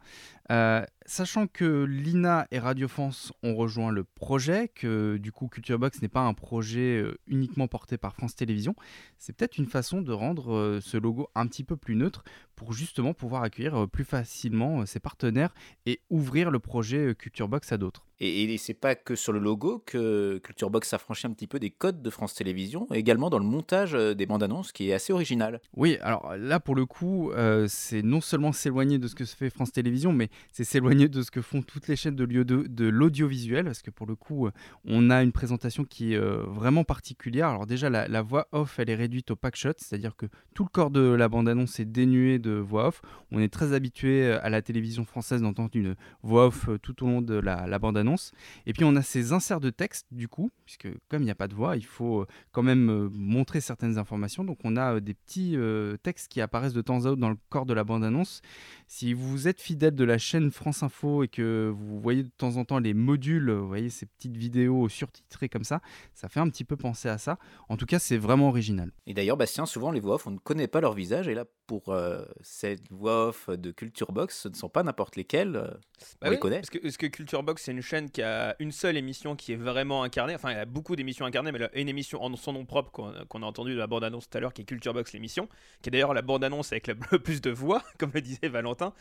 Euh, 0.50 0.84
sachant 1.06 1.46
que 1.46 1.84
l'INA 1.84 2.46
et 2.50 2.58
Radio 2.58 2.88
France 2.88 3.32
ont 3.42 3.54
rejoint 3.54 3.90
le 3.90 4.04
projet, 4.04 4.68
que 4.68 5.16
du 5.16 5.32
coup 5.32 5.48
Culture 5.48 5.78
Box 5.78 6.02
n'est 6.02 6.08
pas 6.08 6.20
un 6.20 6.34
projet 6.34 7.00
euh, 7.00 7.18
uniquement 7.26 7.68
porté 7.68 7.98
par 7.98 8.14
France 8.14 8.36
Télévisions, 8.36 8.74
c'est 9.18 9.34
peut-être 9.34 9.58
une 9.58 9.66
façon 9.66 10.02
de 10.02 10.12
rendre 10.12 10.78
ce 10.82 10.96
logo 10.96 11.28
un 11.34 11.46
petit 11.46 11.64
peu 11.64 11.76
plus 11.76 11.96
neutre 11.96 12.22
pour 12.54 12.72
justement 12.72 13.14
pouvoir 13.14 13.42
accueillir 13.42 13.88
plus 13.88 14.04
facilement 14.04 14.86
ses 14.86 15.00
partenaires 15.00 15.54
et 15.84 16.00
ouvrir 16.10 16.50
le 16.50 16.58
projet 16.58 17.14
Culture 17.14 17.48
Box 17.48 17.72
à 17.72 17.76
d'autres. 17.76 18.06
Et, 18.18 18.44
et 18.44 18.58
c'est 18.58 18.74
pas 18.74 18.94
que 18.94 19.14
sur 19.14 19.32
le 19.32 19.38
logo 19.38 19.82
que 19.84 20.38
Culture 20.38 20.70
Box 20.70 20.88
s'affranchit 20.88 21.26
un 21.26 21.32
petit 21.32 21.46
peu 21.46 21.58
des 21.58 21.70
codes 21.70 22.02
de 22.02 22.10
France 22.10 22.34
Télévisions, 22.34 22.86
également 22.92 23.28
dans 23.28 23.38
le 23.38 23.44
montage 23.44 23.92
des 23.92 24.26
bandes 24.26 24.42
annonces 24.42 24.72
qui 24.72 24.88
est 24.88 24.94
assez 24.94 25.12
original. 25.12 25.60
Oui, 25.74 25.98
alors 26.00 26.34
là 26.36 26.60
pour 26.60 26.74
le 26.74 26.86
coup, 26.86 27.30
euh, 27.32 27.66
c'est 27.68 28.02
non 28.02 28.20
seulement 28.20 28.52
s'éloigner 28.52 28.98
de 28.98 29.08
ce 29.08 29.14
que 29.14 29.24
se 29.24 29.36
fait 29.36 29.50
France 29.50 29.72
Télévisions, 29.72 30.12
mais 30.12 30.28
c'est 30.52 30.64
s'éloigner 30.64 31.08
de 31.08 31.22
ce 31.22 31.30
que 31.30 31.42
font 31.42 31.62
toutes 31.62 31.88
les 31.88 31.96
chaînes 31.96 32.16
de, 32.16 32.26
de, 32.26 32.42
de 32.42 32.84
l'audiovisuel, 32.86 33.66
parce 33.66 33.82
que 33.82 33.90
pour 33.90 34.06
le 34.06 34.16
coup, 34.16 34.48
on 34.84 35.10
a 35.10 35.22
une 35.22 35.32
présentation 35.32 35.84
qui 35.84 36.14
est 36.14 36.16
euh, 36.16 36.44
vraiment 36.46 36.84
particulière. 36.84 37.48
Alors 37.48 37.66
déjà, 37.66 37.90
la, 37.90 38.22
voix 38.22 38.48
off, 38.52 38.78
elle 38.78 38.90
est 38.90 38.94
réduite 38.94 39.30
au 39.30 39.36
pack 39.36 39.56
shot, 39.56 39.72
c'est-à-dire 39.78 40.16
que 40.16 40.26
tout 40.54 40.64
le 40.64 40.70
corps 40.70 40.90
de 40.90 41.00
la 41.00 41.28
bande 41.28 41.48
annonce 41.48 41.78
est 41.80 41.84
dénué 41.84 42.38
de 42.38 42.52
voix 42.52 42.88
off. 42.88 43.02
On 43.30 43.40
est 43.40 43.52
très 43.52 43.72
habitué 43.72 44.32
à 44.32 44.48
la 44.48 44.62
télévision 44.62 45.04
française 45.04 45.42
d'entendre 45.42 45.70
une 45.74 45.96
voix 46.22 46.46
off 46.46 46.68
tout 46.82 47.04
au 47.04 47.06
long 47.06 47.22
de 47.22 47.34
la, 47.34 47.66
la 47.66 47.78
bande 47.78 47.96
annonce 47.96 48.32
et 48.66 48.72
puis 48.72 48.84
on 48.84 48.96
a 48.96 49.02
ces 49.02 49.32
inserts 49.32 49.60
de 49.60 49.70
texte 49.70 50.06
du 50.10 50.28
coup, 50.28 50.50
puisque 50.64 50.88
comme 51.08 51.22
il 51.22 51.26
n'y 51.26 51.30
a 51.30 51.36
pas 51.36 51.48
de 51.48 51.54
voix, 51.54 51.76
il 51.76 51.84
faut 51.84 52.20
euh, 52.20 52.26
quand 52.52 52.62
même 52.62 52.90
euh, 52.90 53.08
montrer 53.12 53.60
certaines 53.60 53.98
informations. 53.98 54.44
Donc 54.44 54.58
on 54.64 54.76
a 54.76 54.94
euh, 54.94 55.00
des 55.00 55.14
petits 55.14 55.56
textes 56.02 56.28
qui 56.30 56.40
apparaissent 56.40 56.72
de 56.72 56.82
temps 56.82 57.04
à 57.04 57.10
autre 57.10 57.20
dans 57.20 57.30
le 57.30 57.36
corps 57.48 57.66
de 57.66 57.74
la 57.74 57.84
bande-annonce. 57.84 58.40
Si 58.86 59.12
vous 59.12 59.48
êtes 59.48 59.60
fidèle 59.60 59.94
de 59.94 60.04
la 60.04 60.18
chaîne 60.26 60.50
France 60.50 60.82
Info 60.82 61.22
et 61.22 61.28
que 61.28 61.72
vous 61.74 62.00
voyez 62.00 62.22
de 62.24 62.30
temps 62.36 62.56
en 62.56 62.64
temps 62.64 62.78
les 62.78 62.94
modules, 62.94 63.50
vous 63.50 63.68
voyez 63.68 63.90
ces 63.90 64.06
petites 64.06 64.36
vidéos 64.36 64.88
surtitrées 64.88 65.48
comme 65.48 65.64
ça, 65.64 65.80
ça 66.14 66.28
fait 66.28 66.40
un 66.40 66.48
petit 66.48 66.64
peu 66.64 66.76
penser 66.76 67.08
à 67.08 67.18
ça. 67.18 67.38
En 67.68 67.76
tout 67.76 67.86
cas, 67.86 67.98
c'est 67.98 68.16
vraiment 68.16 68.48
original. 68.48 68.90
Et 69.06 69.14
d'ailleurs, 69.14 69.36
Bastien, 69.36 69.66
souvent 69.66 69.90
les 69.90 70.00
voix 70.00 70.16
off, 70.16 70.26
on 70.26 70.32
ne 70.32 70.38
connaît 70.38 70.68
pas 70.68 70.80
leur 70.80 70.94
visage. 70.94 71.28
Et 71.28 71.34
là, 71.34 71.44
pour 71.66 71.94
cette 72.42 72.90
voix 72.90 73.28
off 73.28 73.48
de 73.50 73.70
Culture 73.70 74.12
Box, 74.12 74.42
ce 74.42 74.48
ne 74.48 74.54
sont 74.54 74.68
pas 74.68 74.82
n'importe 74.82 75.16
lesquelles. 75.16 75.56
on 75.56 75.78
bah 76.20 76.30
les 76.30 76.38
connaît. 76.38 76.56
Parce 76.56 76.70
que, 76.70 76.78
parce 76.78 76.96
que 76.96 77.06
Culture 77.06 77.42
Box, 77.42 77.62
c'est 77.64 77.72
une 77.72 77.82
chaîne 77.82 78.10
qui 78.10 78.22
a 78.22 78.56
une 78.58 78.72
seule 78.72 78.96
émission 78.96 79.36
qui 79.36 79.52
est 79.52 79.56
vraiment 79.56 80.02
incarnée. 80.02 80.34
Enfin, 80.34 80.52
y 80.52 80.56
a 80.56 80.64
beaucoup 80.64 80.96
d'émissions 80.96 81.24
incarnées, 81.24 81.52
mais 81.52 81.58
elle 81.58 81.70
a 81.72 81.78
une 81.78 81.88
émission 81.88 82.22
en 82.22 82.34
son 82.36 82.52
nom 82.52 82.64
propre 82.64 82.90
qu'on 82.90 83.12
qu'on 83.28 83.42
a 83.42 83.46
entendu 83.46 83.72
de 83.72 83.78
la 83.78 83.86
bande-annonce 83.86 84.28
tout 84.28 84.38
à 84.38 84.40
l'heure, 84.40 84.52
qui 84.52 84.62
est 84.62 84.64
Culture 84.64 84.92
Box 84.92 85.12
l'émission, 85.12 85.48
qui 85.82 85.88
est 85.88 85.92
d'ailleurs 85.92 86.14
la 86.14 86.22
bande-annonce 86.22 86.72
avec 86.72 86.86
le 86.86 86.96
le 87.12 87.18
plus 87.18 87.40
de 87.40 87.50
voix, 87.50 87.82
comme 87.98 88.10
le 88.14 88.20
disait 88.20 88.48
Valentin. 88.48 88.92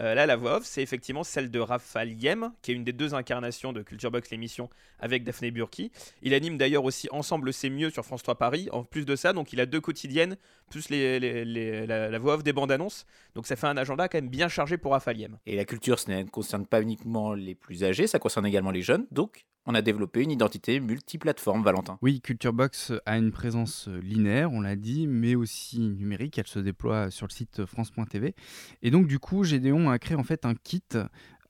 Euh, 0.00 0.14
là, 0.14 0.24
la 0.26 0.36
voix 0.36 0.58
off, 0.58 0.64
c'est 0.70 0.82
effectivement 0.82 1.24
celle 1.24 1.50
de 1.50 1.58
Raphaël 1.58 2.12
Yem, 2.12 2.52
qui 2.62 2.70
est 2.70 2.74
une 2.74 2.84
des 2.84 2.92
deux 2.92 3.12
incarnations 3.14 3.72
de 3.72 3.82
Culture 3.82 4.12
Box 4.12 4.30
l'émission 4.30 4.70
avec 5.00 5.24
Daphné 5.24 5.50
Burki. 5.50 5.90
Il 6.22 6.32
anime 6.32 6.58
d'ailleurs 6.58 6.84
aussi 6.84 7.08
Ensemble 7.10 7.52
c'est 7.52 7.70
mieux 7.70 7.90
sur 7.90 8.04
France 8.04 8.22
3 8.22 8.36
Paris. 8.36 8.68
En 8.70 8.84
plus 8.84 9.04
de 9.04 9.16
ça, 9.16 9.32
donc 9.32 9.52
il 9.52 9.60
a 9.60 9.66
deux 9.66 9.80
quotidiennes, 9.80 10.36
plus 10.70 10.88
la, 10.90 12.18
voix 12.20 12.34
off 12.34 12.44
des 12.44 12.52
bandes 12.52 12.70
annonces. 12.70 13.04
Donc 13.34 13.48
ça 13.48 13.56
fait 13.56 13.66
un 13.66 13.76
agenda 13.76 14.08
quand 14.08 14.18
même 14.18 14.28
bien 14.28 14.48
chargé 14.48 14.78
pour 14.78 14.92
Raphaël 14.92 15.18
Yem. 15.18 15.38
Et 15.44 15.56
la 15.56 15.64
culture, 15.64 15.98
ça 15.98 16.12
ne 16.12 16.22
concerne 16.22 16.66
pas 16.66 16.80
uniquement 16.80 17.34
les 17.34 17.56
plus 17.56 17.82
âgés, 17.82 18.06
ça 18.06 18.20
concerne 18.20 18.46
également 18.46 18.70
les 18.70 18.82
jeunes. 18.82 19.08
Donc, 19.10 19.46
on 19.66 19.74
a 19.74 19.82
développé 19.82 20.22
une 20.22 20.30
identité 20.30 20.80
multiplateforme, 20.80 21.62
Valentin. 21.62 21.98
Oui, 22.02 22.20
Culture 22.20 22.52
Box 22.52 22.92
a 23.06 23.18
une 23.18 23.30
présence 23.30 23.88
euh, 23.88 24.00
linéaire, 24.00 24.52
on 24.52 24.60
l'a 24.60 24.76
dit, 24.76 25.06
mais 25.06 25.34
aussi 25.34 25.80
numérique. 25.80 26.38
Elle 26.38 26.46
se 26.46 26.58
déploie 26.58 27.10
sur 27.10 27.26
le 27.26 27.32
site 27.32 27.64
France.tv. 27.66 28.34
Et 28.82 28.90
donc, 28.90 29.06
du 29.06 29.18
coup, 29.18 29.44
Gédéon 29.44 29.90
a 29.90 29.98
créé 29.98 30.16
en 30.16 30.24
fait 30.24 30.44
un 30.44 30.54
kit 30.54 30.82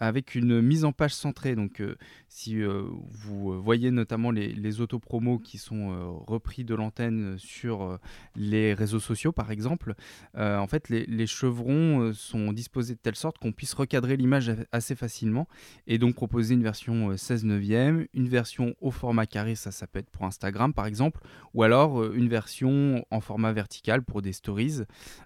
avec 0.01 0.35
une 0.35 0.63
mise 0.63 0.85
en 0.85 0.93
page 0.93 1.15
centrée. 1.15 1.55
Donc, 1.55 1.81
euh, 1.81 1.97
si 2.29 2.61
euh, 2.61 2.85
vous 3.11 3.53
euh, 3.53 3.57
voyez 3.57 3.91
notamment 3.91 4.31
les, 4.31 4.53
les 4.53 4.81
autopromos 4.81 5.39
qui 5.39 5.59
sont 5.59 5.81
repris 6.27 6.65
de 6.65 6.75
l'antenne 6.75 7.37
sur 7.39 7.99
les 8.35 8.73
réseaux 8.73 8.99
sociaux, 8.99 9.31
par 9.31 9.51
exemple, 9.51 9.95
en 10.35 10.67
fait, 10.67 10.89
les, 10.89 11.05
les 11.07 11.27
chevrons 11.27 12.13
sont 12.15 12.53
disposés 12.53 12.95
de 12.95 12.99
telle 12.99 13.17
sorte 13.17 13.39
qu'on 13.39 13.53
puisse 13.53 13.75
recadrer 13.75 14.17
l'image 14.17 14.51
assez 14.73 14.95
facilement 14.95 15.47
et 15.87 15.99
donc 15.99 16.15
proposer 16.15 16.55
une 16.55 16.63
version 16.63 17.11
euh, 17.11 17.17
16 17.17 17.45
neuvième, 17.45 18.07
une 18.15 18.29
version 18.29 18.75
au 18.81 18.91
format 18.91 19.27
carré, 19.27 19.55
ça, 19.55 19.71
ça 19.71 19.87
peut 19.87 19.99
être 19.99 20.11
pour 20.11 20.25
Instagram 20.25 20.73
par 20.73 20.87
exemple, 20.87 21.21
ou 21.53 21.63
alors 21.63 22.13
une 22.13 22.29
version 22.29 23.05
en 23.11 23.21
format 23.21 23.53
vertical 23.53 24.03
pour 24.03 24.23
des 24.23 24.33
stories. 24.33 24.81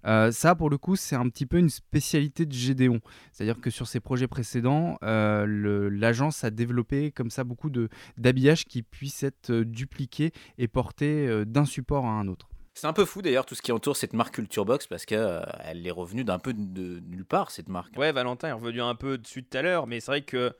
Ça, 0.05 0.55
pour 0.57 0.71
le 0.71 0.79
coup, 0.79 0.97
c'est 0.97 1.17
un 1.17 1.29
petit 1.29 1.47
peu 1.47 1.59
une 1.59 1.71
spécialité 1.71 2.47
de 2.47 2.53
Gédéon. 2.53 3.01
C'est-à-dire 3.33 3.61
que 3.61 3.71
sur 3.71 3.87
ses 3.87 4.01
projets 4.01 4.27
précédents, 4.27 4.64
euh, 5.03 5.89
l'agence 5.93 6.45
a 6.45 6.51
développé 6.51 7.11
comme 7.13 7.31
ça 7.31 7.45
beaucoup 7.45 7.71
de- 7.71 7.89
d'habillages 8.19 8.65
qui 8.65 8.83
puissent 8.83 9.23
être 9.23 9.51
euh, 9.51 9.65
dupliqués 9.65 10.33
et 10.59 10.69
portés 10.69 11.27
euh, 11.27 11.45
d'un 11.45 11.65
support 11.65 12.05
à 12.07 12.11
un 12.11 12.29
autre. 12.29 12.49
C'est 12.75 12.87
un 12.89 12.93
peu 12.93 13.05
fou 13.05 13.23
d'ailleurs 13.23 13.47
tout 13.47 13.55
ce 13.55 13.63
qui 13.63 13.71
entoure 13.71 13.97
cette 13.97 14.15
marque 14.15 14.35
Culture 14.35 14.65
Box 14.65 14.87
parce 14.89 15.05
qu'elle 15.07 15.83
est 15.85 15.91
revenue 15.93 16.25
d'un 16.25 16.39
peu 16.41 16.53
de, 16.53 16.65
de 16.65 17.01
nulle 17.01 17.25
part, 17.25 17.51
cette 17.53 17.69
marque. 17.69 17.97
Ouais, 17.97 18.11
Valentin 18.11 18.49
est 18.49 18.53
revenu 18.53 18.83
un 18.83 18.97
peu 18.97 19.17
dessus 19.17 19.45
tout 19.45 19.57
à 19.57 19.63
l'heure, 19.63 19.87
mais 19.87 20.01
c'est 20.01 20.11
vrai 20.11 20.23
que 20.23 20.53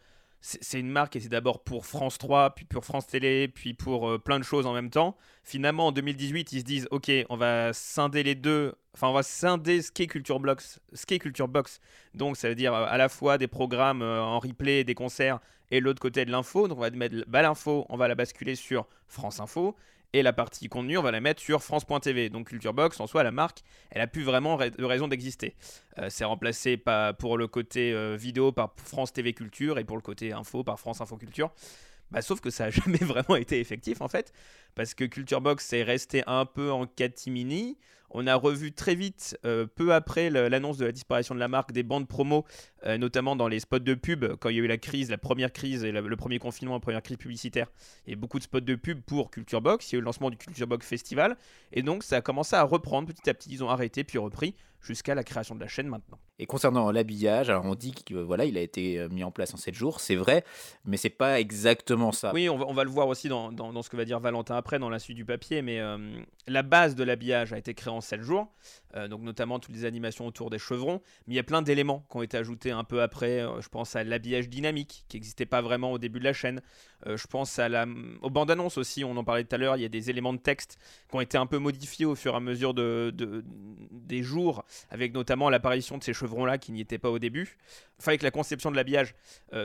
c'est 0.47 0.79
une 0.79 0.91
marque 0.91 1.17
et 1.17 1.21
c'est 1.21 1.31
d'abord 1.31 1.65
pour 1.65 1.87
France 1.87 2.19
3, 2.19 2.55
puis 2.55 2.67
pour 2.67 2.85
France 2.85 3.07
Télé, 3.07 3.49
puis 3.49 3.73
pour 3.73 4.11
euh, 4.11 4.19
plein 4.19 4.39
de 4.39 4.45
choses 4.45 4.67
en 4.67 4.75
même 4.75 4.91
temps. 4.91 5.17
Finalement, 5.43 5.87
en 5.87 5.93
2018, 5.93 6.53
ils 6.53 6.61
se 6.61 6.65
disent 6.65 6.87
ok, 6.91 7.11
on 7.31 7.37
va 7.39 7.73
scinder 7.73 8.23
les 8.23 8.35
deux, 8.35 8.75
enfin, 8.93 9.09
on 9.09 9.15
va 9.15 9.23
scinder 9.23 9.81
ce 9.81 9.91
qu'est 9.91 10.07
Culture 10.07 10.41
Box, 10.41 10.81
Culture 11.09 11.49
Box. 11.49 11.81
Donc, 12.13 12.37
ça 12.37 12.51
veut 12.51 12.55
dire 12.55 12.75
euh, 12.75 12.85
à 12.87 12.99
la 12.99 13.09
fois 13.09 13.39
des 13.39 13.47
programmes 13.47 14.03
euh, 14.03 14.21
en 14.21 14.39
replay, 14.39 14.85
des 14.85 14.95
concerts, 14.95 15.41
et 15.71 15.81
l'autre 15.81 16.01
côté 16.01 16.27
de 16.27 16.31
l'info. 16.31 16.69
Donc, 16.69 16.77
on 16.77 16.83
va 16.83 16.91
mettre 16.91 17.25
bah, 17.27 17.41
l'info, 17.41 17.87
on 17.89 17.97
va 17.97 18.07
la 18.07 18.15
basculer 18.15 18.55
sur 18.55 18.87
France 19.09 19.41
Info. 19.41 19.75
Et 20.17 20.23
la 20.23 20.33
partie 20.33 20.69
contenu, 20.69 20.97
on 20.97 21.03
va 21.03 21.11
la 21.11 21.21
mettre 21.21 21.43
sur 21.43 21.61
France.tv. 21.61 22.31
Donc 22.31 22.47
Culture 22.49 22.73
Box, 22.73 23.01
en 23.01 23.09
soi, 23.09 23.25
la 23.25 23.33
marque, 23.33 23.65
elle 23.91 24.01
a 24.01 24.07
plus 24.07 24.23
vraiment 24.23 24.55
ra- 24.57 24.67
raison 24.79 25.09
d'exister. 25.09 25.57
Euh, 25.99 26.07
c'est 26.09 26.25
remplacé 26.25 26.77
par, 26.77 27.17
pour 27.17 27.37
le 27.37 27.49
côté 27.49 27.93
euh, 27.93 28.15
vidéo 28.15 28.53
par 28.53 28.75
France 28.77 29.13
TV 29.13 29.33
Culture 29.33 29.77
et 29.77 29.83
pour 29.85 29.97
le 29.97 30.03
côté 30.03 30.33
info 30.33 30.63
par 30.63 30.79
France 30.79 31.01
Info 31.01 31.17
Culture. 31.17 31.51
Bah, 32.13 32.23
sauf 32.23 32.41
que 32.41 32.51
ça 32.51 32.67
n'a 32.67 32.71
jamais 32.85 32.99
vraiment 32.99 33.35
été 33.35 33.59
effectif 33.59 34.01
en 34.03 34.07
fait, 34.09 34.33
parce 34.77 34.95
que 34.95 35.05
Culture 35.05 35.41
Box 35.41 35.73
est 35.73 35.83
resté 35.83 36.23
un 36.29 36.47
peu 36.47 36.71
en 36.71 36.87
catimini. 36.87 37.77
On 38.17 38.29
a 38.29 38.37
revu 38.37 38.73
très 38.73 38.95
vite, 38.95 39.37
euh, 39.45 39.67
peu 39.67 39.93
après 39.93 40.31
l'annonce 40.31 40.79
de 40.79 40.87
la 40.87 40.93
disparition 40.93 41.35
de 41.35 41.41
la 41.41 41.49
marque, 41.49 41.73
des 41.73 41.83
bandes 41.83 42.07
promo, 42.07 42.45
euh, 42.87 42.97
notamment 42.97 43.35
dans 43.35 43.49
les 43.49 43.59
spots 43.59 43.81
de 43.81 43.95
pub, 43.95 44.37
quand 44.37 44.51
il 44.51 44.57
y 44.57 44.61
a 44.61 44.63
eu 44.63 44.69
la 44.69 44.79
crise, 44.79 45.11
la 45.11 45.19
première 45.19 45.53
crise 45.53 45.85
et 45.85 45.91
le 45.91 46.17
premier 46.17 46.39
confinement, 46.39 46.75
la 46.75 46.81
première 46.81 47.03
crise 47.03 47.17
publicitaire. 47.17 47.67
Eu 48.07 48.15
beaucoup 48.15 48.39
de 48.39 48.45
spots 48.45 48.61
de 48.61 48.77
pub 48.77 49.01
pour 49.01 49.33
Culture 49.33 49.61
Box. 49.61 49.91
Il 49.91 49.95
y 49.95 49.97
a 49.97 49.99
eu 49.99 50.01
le 50.01 50.05
lancement 50.05 50.31
du 50.31 50.37
Culture 50.37 50.69
Box 50.69 50.87
Festival. 50.87 51.37
Et 51.73 51.83
donc, 51.83 52.05
ça 52.05 52.17
a 52.17 52.21
commencé 52.21 52.55
à 52.55 52.63
reprendre 52.63 53.09
petit 53.09 53.29
à 53.29 53.35
petit. 53.35 53.51
Ils 53.51 53.65
ont 53.65 53.69
arrêté, 53.69 54.05
puis 54.05 54.19
repris, 54.19 54.55
jusqu'à 54.85 55.15
la 55.15 55.25
création 55.25 55.55
de 55.55 55.61
la 55.61 55.67
chaîne 55.67 55.89
maintenant. 55.89 56.19
Et 56.39 56.47
concernant 56.47 56.91
l'habillage, 56.93 57.49
alors 57.51 57.65
on 57.65 57.75
dit 57.75 57.93
qu'il 57.93 58.17
voilà, 58.19 58.45
il 58.45 58.57
a 58.59 58.61
été 58.61 58.99
euh, 58.99 59.09
mis 59.09 59.25
en 59.25 59.31
place 59.31 59.55
en 59.55 59.57
7 59.57 59.75
jours, 59.75 59.99
c'est 60.01 60.15
vrai, 60.17 60.45
mais 60.85 60.97
c'est 60.97 61.09
pas 61.11 61.41
exactement 61.41 62.13
ça. 62.13 62.33
Oui, 62.35 62.49
on 62.49 62.59
va, 62.59 62.67
on 62.69 62.75
va 62.75 62.85
le 62.85 62.91
voir 62.91 63.09
aussi 63.09 63.29
dans, 63.29 63.51
dans- 63.51 63.73
dans 63.73 63.83
ce 63.83 63.89
que 63.91 63.97
va 63.97 64.05
dire 64.05 64.21
Valentin 64.21 64.57
après, 64.57 64.79
dans 64.79 64.91
la 64.91 64.99
suite 64.99 65.17
du 65.17 65.25
papier, 65.25 65.63
mais 65.63 65.81
euh, 65.81 65.99
la 66.47 66.63
base 66.63 66.95
de 66.95 67.03
l'habillage 67.05 67.53
a 67.53 67.59
été 67.59 67.73
créée 67.75 67.93
en 67.93 68.01
7 68.01 68.21
jours, 68.21 68.49
euh, 68.97 69.09
donc 69.09 69.23
notamment 69.23 69.59
toutes 69.59 69.75
les 69.75 69.85
animations 69.85 70.27
autour 70.27 70.51
des 70.51 70.59
chevrons, 70.59 71.01
mais 71.27 71.35
il 71.35 71.37
y 71.37 71.41
a 71.41 71.45
plein 71.45 71.63
d'éléments 71.63 72.07
qui 72.11 72.17
ont 72.17 72.23
été 72.23 72.37
ajoutés 72.37 72.71
un 72.71 72.85
peu 72.85 73.03
après, 73.03 73.41
euh, 73.41 73.61
je 73.61 73.69
pense 73.69 73.97
à 73.97 74.05
l'habillage 74.05 74.49
dynamique, 74.49 75.05
qui 75.09 75.17
n'existait 75.17 75.47
pas 75.47 75.63
vraiment 75.63 75.93
au 75.93 75.99
début 75.99 76.19
de 76.19 76.25
la 76.25 76.33
chaîne, 76.33 76.61
Euh, 77.07 77.19
je 77.19 77.27
pense 77.27 77.59
à 77.59 77.69
la, 77.69 77.85
aux 78.23 78.31
bandes 78.31 78.51
annonces 78.51 78.79
aussi, 78.79 79.05
on 79.05 79.15
en 79.19 79.25
parlait 79.25 79.45
tout 79.45 79.55
à 79.55 79.59
l'heure, 79.59 79.77
il 79.77 79.83
y 79.83 79.85
a 79.85 79.91
des 79.91 80.09
éléments 80.09 80.33
de 80.33 80.39
texte 80.39 80.79
qui 81.11 81.17
ont 81.17 81.21
été 81.21 81.37
un 81.37 81.47
peu 81.47 81.59
modifiés 81.59 82.07
au 82.07 82.15
fur 82.15 82.33
et 82.33 82.37
à 82.37 82.41
mesure 82.41 82.73
de, 82.73 83.13
de- 83.13 83.45
des 83.91 84.23
jours, 84.23 84.65
avec 84.89 85.13
notamment 85.13 85.51
l'apparition 85.51 85.99
de 85.99 86.03
ces 86.03 86.15
chevrons-là 86.15 86.57
qui 86.57 86.73
n'y 86.73 86.81
étaient 86.81 86.99
pas 86.99 87.11
au 87.11 87.19
début. 87.19 87.59
Il 87.99 88.05
fallait 88.05 88.17
que 88.17 88.25
la 88.25 88.31
conception 88.31 88.71
de 88.71 88.77
l'habillage 88.77 89.15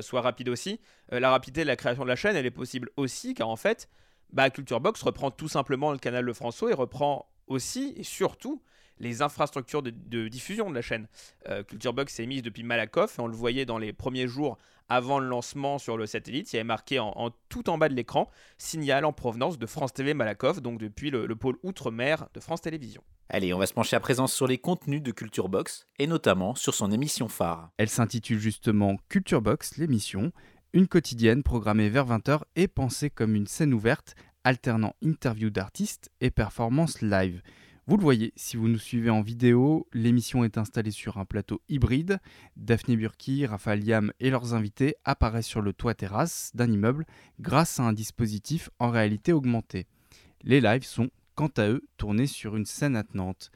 soit 0.02 0.22
rapide 0.22 0.50
aussi. 0.50 0.82
La 1.12 1.30
rapidité 1.32 1.62
de 1.62 1.68
la 1.68 1.78
création 1.78 2.04
de 2.04 2.10
la 2.10 2.18
chaîne, 2.18 2.36
elle 2.36 2.46
est 2.46 2.52
possible 2.52 2.90
aussi, 2.98 3.34
car 3.34 3.48
en 3.48 3.56
fait, 3.56 3.88
bah, 4.34 4.50
Culture 4.50 4.82
Box 4.82 5.02
reprend 5.02 5.32
tout 5.32 5.48
simplement 5.48 5.94
le 5.94 5.98
canal 5.98 6.26
de 6.26 6.34
François 6.34 6.72
et 6.72 6.74
reprend 6.74 7.32
aussi 7.48 7.94
et 7.96 8.04
surtout 8.04 8.62
les 9.00 9.22
infrastructures 9.22 9.82
de, 9.82 9.92
de 9.92 10.28
diffusion 10.28 10.70
de 10.70 10.76
la 10.76 10.82
chaîne. 10.82 11.08
Euh, 11.48 11.64
Culture 11.64 11.94
Box 11.94 12.20
est 12.20 12.26
mise 12.26 12.42
depuis 12.42 12.64
Malakoff 12.64 13.20
et 13.20 13.22
on 13.22 13.28
le 13.28 13.36
voyait 13.36 13.66
dans 13.66 13.78
les 13.78 13.94
premiers 13.94 14.28
jours 14.28 14.58
avant 14.90 15.20
le 15.20 15.28
lancement 15.28 15.78
sur 15.78 15.98
le 15.98 16.06
satellite. 16.06 16.52
Il 16.52 16.56
y 16.56 16.60
avait 16.60 16.66
marqué 16.66 17.00
en, 17.00 17.14
en 17.16 17.32
tout 17.48 17.70
en 17.70 17.78
bas 17.78 17.90
de 17.90 17.94
l'écran 17.94 18.30
signal 18.58 19.06
en 19.06 19.14
provenance 19.14 19.60
de 19.60 19.66
France 19.66 19.94
TV 19.94 20.14
Malakoff, 20.14 20.62
donc 20.62 20.80
depuis 20.80 21.12
le, 21.12 21.26
le 21.28 21.36
pôle 21.36 21.58
outre-mer 21.64 22.28
de 22.34 22.40
France 22.40 22.62
Télévisions. 22.62 23.04
Allez, 23.30 23.54
on 23.54 23.60
va 23.60 23.68
se 23.68 23.74
pencher 23.74 23.96
à 23.96 24.00
présent 24.00 24.26
sur 24.26 24.48
les 24.48 24.58
contenus 24.58 25.04
de 25.04 25.12
Culture 25.12 25.50
Box 25.50 25.88
et 26.00 26.08
notamment 26.08 26.56
sur 26.56 26.74
son 26.74 26.92
émission 26.92 27.28
phare. 27.28 27.70
Elle 27.78 27.90
s'intitule 27.90 28.40
justement 28.40 28.98
Culture 29.08 29.44
Box, 29.44 29.78
l'émission, 29.78 30.32
une 30.74 30.88
quotidienne 30.88 31.44
programmée 31.44 31.90
vers 31.90 32.08
20h 32.08 32.42
et 32.56 32.68
pensée 32.68 33.12
comme 33.12 33.36
une 33.36 33.46
scène 33.46 33.74
ouverte, 33.74 34.16
alternant 34.44 34.96
interviews 35.04 35.52
d'artistes 35.52 36.10
et 36.22 36.32
performances 36.32 37.02
live. 37.02 37.42
Vous 37.90 37.98
le 37.98 38.04
voyez, 38.04 38.34
si 38.36 38.56
vous 38.56 38.68
nous 38.68 38.78
suivez 38.78 39.10
en 39.10 39.22
vidéo, 39.22 39.88
l'émission 39.94 40.44
est 40.44 40.60
installée 40.60 40.92
sur 40.92 41.18
un 41.18 41.26
plateau 41.26 41.60
hybride. 41.70 42.20
Daphné 42.56 42.96
Burki, 42.96 43.48
Raphaël 43.48 43.84
Yam 43.84 44.14
et 44.20 44.30
leurs 44.30 44.54
invités 44.54 44.94
apparaissent 45.06 45.48
sur 45.48 45.64
le 45.64 45.74
toit 45.74 45.96
terrasse 45.96 46.52
d'un 46.54 46.72
immeuble 46.72 47.08
grâce 47.40 47.80
à 47.80 47.84
un 47.86 47.92
dispositif 47.92 48.70
en 48.78 48.92
réalité 48.92 49.34
augmentée. 49.34 49.88
Les 50.44 50.62
lives 50.62 50.84
sont, 50.84 51.10
quant 51.34 51.50
à 51.58 51.68
eux, 51.68 51.84
tournés 51.98 52.28
sur 52.28 52.56
une 52.56 52.68
scène 52.68 52.96
attenante. 52.96 53.50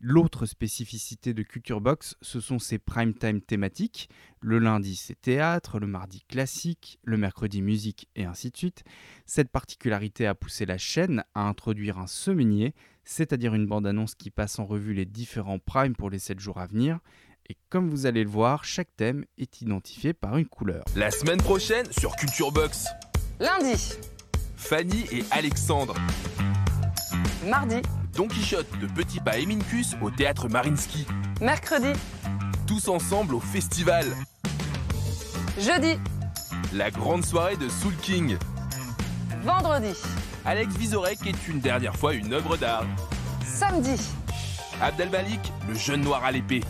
L'autre 0.00 0.46
spécificité 0.46 1.34
de 1.34 1.42
Culture 1.42 1.80
Box, 1.80 2.14
ce 2.22 2.38
sont 2.38 2.60
ses 2.60 2.78
prime 2.78 3.14
time 3.14 3.40
thématiques. 3.40 4.08
Le 4.40 4.60
lundi, 4.60 4.94
c'est 4.94 5.20
théâtre, 5.20 5.80
le 5.80 5.88
mardi, 5.88 6.22
classique, 6.28 7.00
le 7.02 7.16
mercredi, 7.16 7.62
musique, 7.62 8.08
et 8.14 8.24
ainsi 8.24 8.50
de 8.50 8.56
suite. 8.56 8.84
Cette 9.26 9.50
particularité 9.50 10.26
a 10.26 10.36
poussé 10.36 10.66
la 10.66 10.78
chaîne 10.78 11.24
à 11.34 11.48
introduire 11.48 11.98
un 11.98 12.06
semainier, 12.06 12.74
c'est-à-dire 13.12 13.54
une 13.54 13.66
bande-annonce 13.66 14.14
qui 14.14 14.30
passe 14.30 14.58
en 14.58 14.66
revue 14.66 14.92
les 14.92 15.06
différents 15.06 15.58
primes 15.58 15.96
pour 15.96 16.10
les 16.10 16.18
7 16.18 16.38
jours 16.38 16.58
à 16.58 16.66
venir. 16.66 16.98
Et 17.48 17.56
comme 17.70 17.88
vous 17.88 18.04
allez 18.04 18.22
le 18.22 18.28
voir, 18.28 18.64
chaque 18.64 18.94
thème 18.96 19.24
est 19.38 19.62
identifié 19.62 20.12
par 20.12 20.36
une 20.36 20.44
couleur. 20.46 20.84
La 20.94 21.10
semaine 21.10 21.38
prochaine 21.38 21.90
sur 21.90 22.14
Culture 22.16 22.52
Box, 22.52 22.84
Lundi, 23.40 23.94
Fanny 24.56 25.06
et 25.10 25.24
Alexandre. 25.30 25.94
mardi, 27.46 27.76
Don 28.14 28.28
Quichotte 28.28 28.70
de 28.78 28.86
Petit 28.88 29.20
Pas 29.20 29.38
et 29.38 29.46
Mincus 29.46 29.96
au 30.02 30.10
théâtre 30.10 30.50
Marinsky. 30.50 31.06
mercredi, 31.40 31.98
Tous 32.66 32.88
ensemble 32.88 33.34
au 33.34 33.40
festival. 33.40 34.04
jeudi, 35.58 35.98
La 36.74 36.90
grande 36.90 37.24
soirée 37.24 37.56
de 37.56 37.70
Soul 37.70 37.94
King. 38.02 38.36
vendredi, 39.44 39.94
Alex 40.44 40.76
Vizorek 40.76 41.26
est 41.26 41.48
une 41.48 41.60
dernière 41.60 41.96
fois 41.96 42.14
une 42.14 42.32
œuvre 42.32 42.56
d'art. 42.56 42.86
samedi, 43.44 44.00
Abdelmalik, 44.80 45.52
le 45.68 45.74
jeune 45.74 46.02
noir 46.02 46.24
à 46.24 46.32
l'épée. 46.32 46.62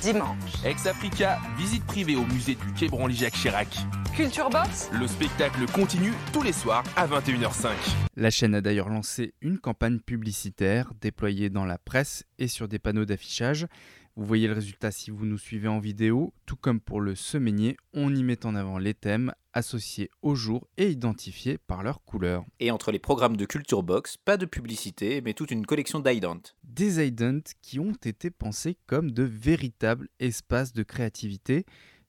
dimanche. 0.00 0.36
Ex-Africa, 0.64 1.38
visite 1.56 1.84
privée 1.84 2.16
au 2.16 2.24
musée 2.24 2.56
du 2.56 2.72
Quai 2.72 2.88
Branly 2.88 3.14
Jacques 3.14 3.34
Chirac. 3.34 3.68
Culture 4.16 4.50
Box, 4.50 4.90
Le 4.92 5.06
spectacle 5.06 5.64
continue 5.72 6.12
tous 6.32 6.42
les 6.42 6.52
soirs 6.52 6.82
à 6.96 7.06
21h05. 7.06 7.68
La 8.16 8.30
chaîne 8.30 8.54
a 8.54 8.60
d'ailleurs 8.60 8.88
lancé 8.88 9.32
une 9.40 9.58
campagne 9.58 10.00
publicitaire 10.00 10.92
déployée 11.00 11.48
dans 11.50 11.64
la 11.64 11.78
presse 11.78 12.24
et 12.38 12.48
sur 12.48 12.68
des 12.68 12.78
panneaux 12.78 13.04
d'affichage. 13.04 13.66
Vous 14.14 14.26
voyez 14.26 14.46
le 14.46 14.52
résultat 14.52 14.90
si 14.90 15.10
vous 15.10 15.24
nous 15.24 15.38
suivez 15.38 15.68
en 15.68 15.78
vidéo. 15.78 16.34
Tout 16.44 16.56
comme 16.56 16.80
pour 16.80 17.00
le 17.00 17.14
semainier, 17.14 17.78
on 17.94 18.14
y 18.14 18.22
met 18.22 18.44
en 18.44 18.54
avant 18.54 18.76
les 18.76 18.92
thèmes 18.92 19.32
associés 19.54 20.10
au 20.20 20.34
jour 20.34 20.68
et 20.76 20.90
identifiés 20.90 21.56
par 21.56 21.82
leur 21.82 22.04
couleur. 22.04 22.44
Et 22.60 22.70
entre 22.70 22.92
les 22.92 22.98
programmes 22.98 23.38
de 23.38 23.46
Culture 23.46 23.82
Box, 23.82 24.18
pas 24.18 24.36
de 24.36 24.44
publicité, 24.44 25.22
mais 25.22 25.32
toute 25.32 25.50
une 25.50 25.64
collection 25.64 25.98
d'idents. 25.98 26.42
Des 26.62 27.06
idents 27.06 27.40
qui 27.62 27.80
ont 27.80 27.96
été 28.04 28.28
pensés 28.28 28.76
comme 28.86 29.12
de 29.12 29.22
véritables 29.22 30.08
espaces 30.20 30.74
de 30.74 30.82
créativité. 30.82 31.64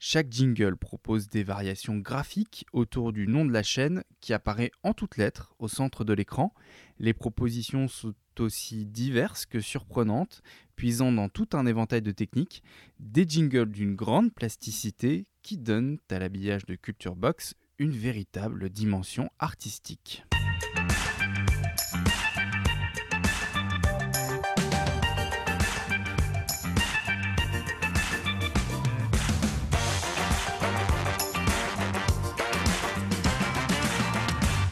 Chaque 0.05 0.29
jingle 0.29 0.75
propose 0.75 1.29
des 1.29 1.45
variations 1.45 1.95
graphiques 1.95 2.65
autour 2.73 3.13
du 3.13 3.25
nom 3.25 3.45
de 3.45 3.53
la 3.53 3.63
chaîne 3.63 4.03
qui 4.19 4.33
apparaît 4.33 4.71
en 4.83 4.93
toutes 4.93 5.15
lettres 5.15 5.55
au 5.59 5.69
centre 5.69 6.03
de 6.03 6.11
l'écran. 6.11 6.53
Les 6.99 7.13
propositions 7.13 7.87
sont 7.87 8.13
aussi 8.37 8.85
diverses 8.85 9.45
que 9.45 9.61
surprenantes, 9.61 10.41
puisant 10.75 11.13
dans 11.13 11.29
tout 11.29 11.47
un 11.53 11.65
éventail 11.65 12.01
de 12.01 12.11
techniques, 12.11 12.63
des 12.99 13.23
jingles 13.25 13.71
d'une 13.71 13.95
grande 13.95 14.33
plasticité 14.33 15.25
qui 15.41 15.57
donnent 15.57 15.99
à 16.11 16.19
l'habillage 16.19 16.65
de 16.65 16.75
Culture 16.75 17.15
Box 17.15 17.55
une 17.79 17.91
véritable 17.91 18.69
dimension 18.69 19.29
artistique. 19.39 20.25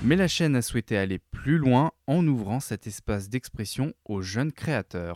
Mais 0.03 0.15
la 0.15 0.27
chaîne 0.27 0.55
a 0.55 0.63
souhaité 0.63 0.97
aller 0.97 1.19
plus 1.19 1.59
loin 1.59 1.91
en 2.07 2.25
ouvrant 2.27 2.59
cet 2.59 2.87
espace 2.87 3.29
d'expression 3.29 3.93
aux 4.05 4.21
jeunes 4.21 4.51
créateurs. 4.51 5.15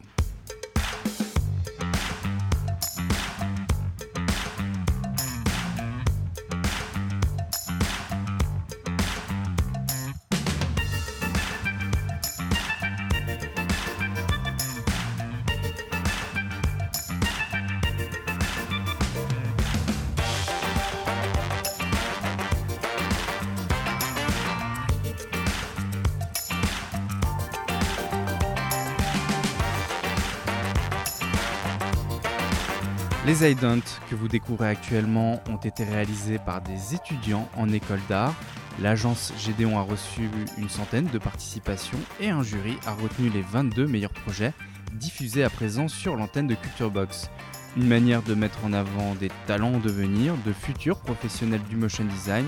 Les 33.42 33.52
idents 33.52 34.00
que 34.10 34.16
vous 34.16 34.30
découvrez 34.30 34.70
actuellement 34.70 35.42
ont 35.50 35.58
été 35.58 35.84
réalisés 35.84 36.40
par 36.40 36.62
des 36.62 36.96
étudiants 36.96 37.50
en 37.58 37.70
école 37.70 38.00
d'art. 38.08 38.34
L'agence 38.80 39.34
Gédéon 39.38 39.78
a 39.78 39.82
reçu 39.82 40.30
une 40.58 40.70
centaine 40.70 41.08
de 41.08 41.18
participations 41.18 42.00
et 42.22 42.30
un 42.30 42.44
jury 42.44 42.78
a 42.86 42.94
retenu 42.94 43.28
les 43.28 43.42
22 43.42 43.88
meilleurs 43.88 44.14
projets 44.14 44.54
diffusés 44.94 45.44
à 45.44 45.50
présent 45.50 45.90
sur 45.90 46.16
l'antenne 46.16 46.48
de 46.48 46.56
Culture 46.56 46.92
Box. 46.92 47.30
Une 47.76 47.88
manière 47.88 48.24
de 48.24 48.36
mettre 48.36 48.64
en 48.64 48.72
avant 48.72 49.16
des 49.16 49.32
talents 49.48 49.74
en 49.74 49.80
devenir, 49.80 50.36
de 50.46 50.54
futurs 50.54 51.00
professionnels 51.00 51.64
du 51.70 51.76
motion 51.76 52.06
design 52.06 52.46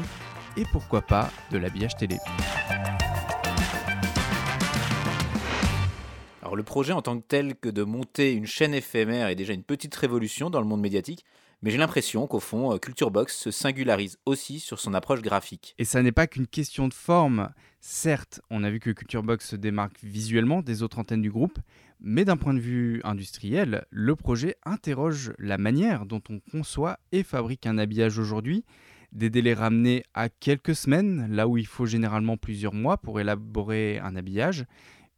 et 0.56 0.64
pourquoi 0.72 1.02
pas 1.02 1.30
de 1.52 1.58
l'habillage 1.58 1.98
télé. 1.98 2.18
Le 6.56 6.64
projet 6.64 6.94
en 6.94 7.02
tant 7.02 7.20
que 7.20 7.26
tel 7.28 7.56
que 7.56 7.70
de 7.70 7.84
monter 7.84 8.34
une 8.34 8.46
chaîne 8.46 8.74
éphémère 8.74 9.28
est 9.28 9.36
déjà 9.36 9.54
une 9.54 9.64
petite 9.64 9.96
révolution 9.96 10.50
dans 10.50 10.62
le 10.62 10.68
monde 10.68 10.82
médiatique, 10.82 11.26
mais 11.62 11.72
j'ai 11.72 11.78
l'impression 11.78 12.28
qu'au 12.28 12.40
fond, 12.40 12.74
euh, 12.74 12.78
Culture 12.78 13.10
Box 13.10 13.36
se 13.36 13.52
singularise 13.52 14.20
aussi 14.26 14.60
sur 14.60 14.80
son 14.80 14.94
approche 14.94 15.22
graphique. 15.22 15.74
Et 15.80 15.86
ça 15.86 16.04
n'est 16.04 16.12
pas 16.12 16.28
qu'une 16.28 16.46
question 16.46 16.88
de 16.88 16.94
forme. 16.94 17.50
Certes, 17.82 18.42
on 18.52 18.64
a 18.64 18.70
vu 18.70 18.80
que 18.80 18.92
Culture 18.92 19.24
Box 19.24 19.50
se 19.50 19.56
démarque 19.56 19.98
visuellement 20.04 20.62
des 20.62 20.84
autres 20.84 21.00
antennes 21.00 21.22
du 21.22 21.32
groupe, 21.32 21.58
mais 22.00 22.26
d'un 22.26 22.38
point 22.38 22.54
de 22.54 22.60
vue 22.60 23.02
industriel, 23.04 23.86
le 23.90 24.16
projet 24.16 24.56
interroge 24.66 25.34
la 25.40 25.58
manière 25.58 26.06
dont 26.06 26.22
on 26.30 26.40
conçoit 26.52 27.00
et 27.12 27.24
fabrique 27.24 27.66
un 27.66 27.80
habillage 27.80 28.20
aujourd'hui. 28.20 28.64
Des 29.12 29.30
délais 29.30 29.54
ramenés 29.54 30.04
à 30.14 30.30
quelques 30.30 30.76
semaines, 30.76 31.28
là 31.34 31.48
où 31.48 31.58
il 31.58 31.66
faut 31.66 31.86
généralement 31.86 32.38
plusieurs 32.38 32.74
mois 32.74 32.98
pour 32.98 33.20
élaborer 33.20 34.00
un 34.00 34.16
habillage. 34.16 34.66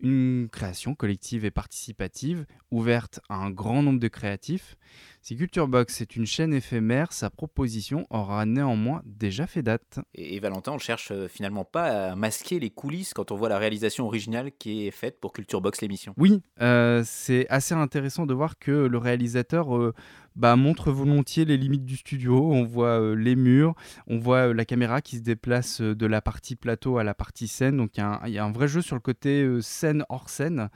Une 0.02 0.48
création 0.52 0.96
collective 0.96 1.44
et 1.46 1.52
participative, 1.52 2.46
ouverte 2.72 3.20
à 3.30 3.36
un 3.36 3.52
grand 3.52 3.84
nombre 3.84 4.00
de 4.00 4.08
créatifs. 4.08 4.78
Si 5.22 5.36
Culture 5.36 5.68
Box 5.68 6.00
est 6.00 6.16
une 6.16 6.26
chaîne 6.26 6.54
éphémère, 6.54 7.12
sa 7.12 7.30
proposition 7.30 8.08
aura 8.10 8.46
néanmoins 8.46 9.02
déjà 9.06 9.48
fait 9.48 9.62
date. 9.62 10.00
Et, 10.16 10.40
Valentin, 10.40 10.72
on 10.72 10.78
cherche 10.78 11.12
euh, 11.12 11.28
finalement 11.28 11.66
pas 11.66 12.12
à 12.12 12.16
masquer 12.16 12.60
les 12.60 12.70
coulisses 12.70 13.14
quand 13.14 13.32
on 13.32 13.36
voit 13.36 13.50
la 13.50 13.58
réalisation 13.58 14.06
originale 14.06 14.52
qui 14.58 14.88
est 14.88 14.92
faite 14.92 15.20
pour 15.20 15.34
Culture 15.34 15.60
Box 15.60 15.82
l'émission. 15.82 16.14
Oui, 16.18 16.42
euh, 16.62 17.04
c'est 17.06 17.48
assez 17.50 17.74
intéressant 17.74 18.26
de 18.26 18.34
voir 18.34 18.58
que 18.58 18.72
le 18.72 18.98
réalisateur 18.98 19.76
euh, 19.76 19.94
bah, 20.40 20.56
montre 20.56 20.92
volontiers 20.92 21.44
les 21.46 21.58
limites 21.58 21.86
du 21.86 21.98
studio. 21.98 22.52
On 22.52 22.64
voit 22.64 23.00
euh, 23.02 23.14
les 23.14 23.36
murs, 23.36 23.76
on 24.08 24.18
voit 24.20 24.48
euh, 24.50 24.54
la 24.54 24.64
caméra 24.66 25.02
qui 25.02 25.18
se 25.18 25.22
déplace 25.22 25.82
euh, 25.82 25.94
de 25.94 26.06
la 26.06 26.22
partie 26.22 26.56
plateau 26.56 26.98
à 26.98 27.04
la 27.04 27.14
partie 27.14 27.48
scène. 27.48 27.76
Donc 27.78 27.98
il 27.98 28.00
y, 28.32 28.38
a 28.38 28.46
un- 28.46 28.52
vrai 28.52 28.68
jeu 28.70 28.82
sur 28.82 28.96
le 28.96 29.02
côté 29.02 29.46
scène 29.62 30.06
hors 30.10 30.30
scène. 30.30 30.70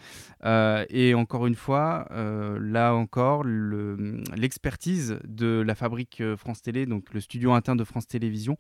Et 0.89 1.13
encore 1.15 1.47
une 1.47 1.55
fois, 1.55 2.07
là 2.59 2.93
encore, 2.93 3.43
le- 3.43 4.21
l'expertise 4.35 5.17
de 5.25 5.61
la 5.65 5.75
fabrique 5.75 6.21
France 6.35 6.61
Télé, 6.61 6.85
donc 6.85 7.13
le 7.13 7.19
studio 7.21 7.53
interne 7.53 7.77
de 7.77 7.83
France 7.83 8.07
Télévisions, 8.07 8.57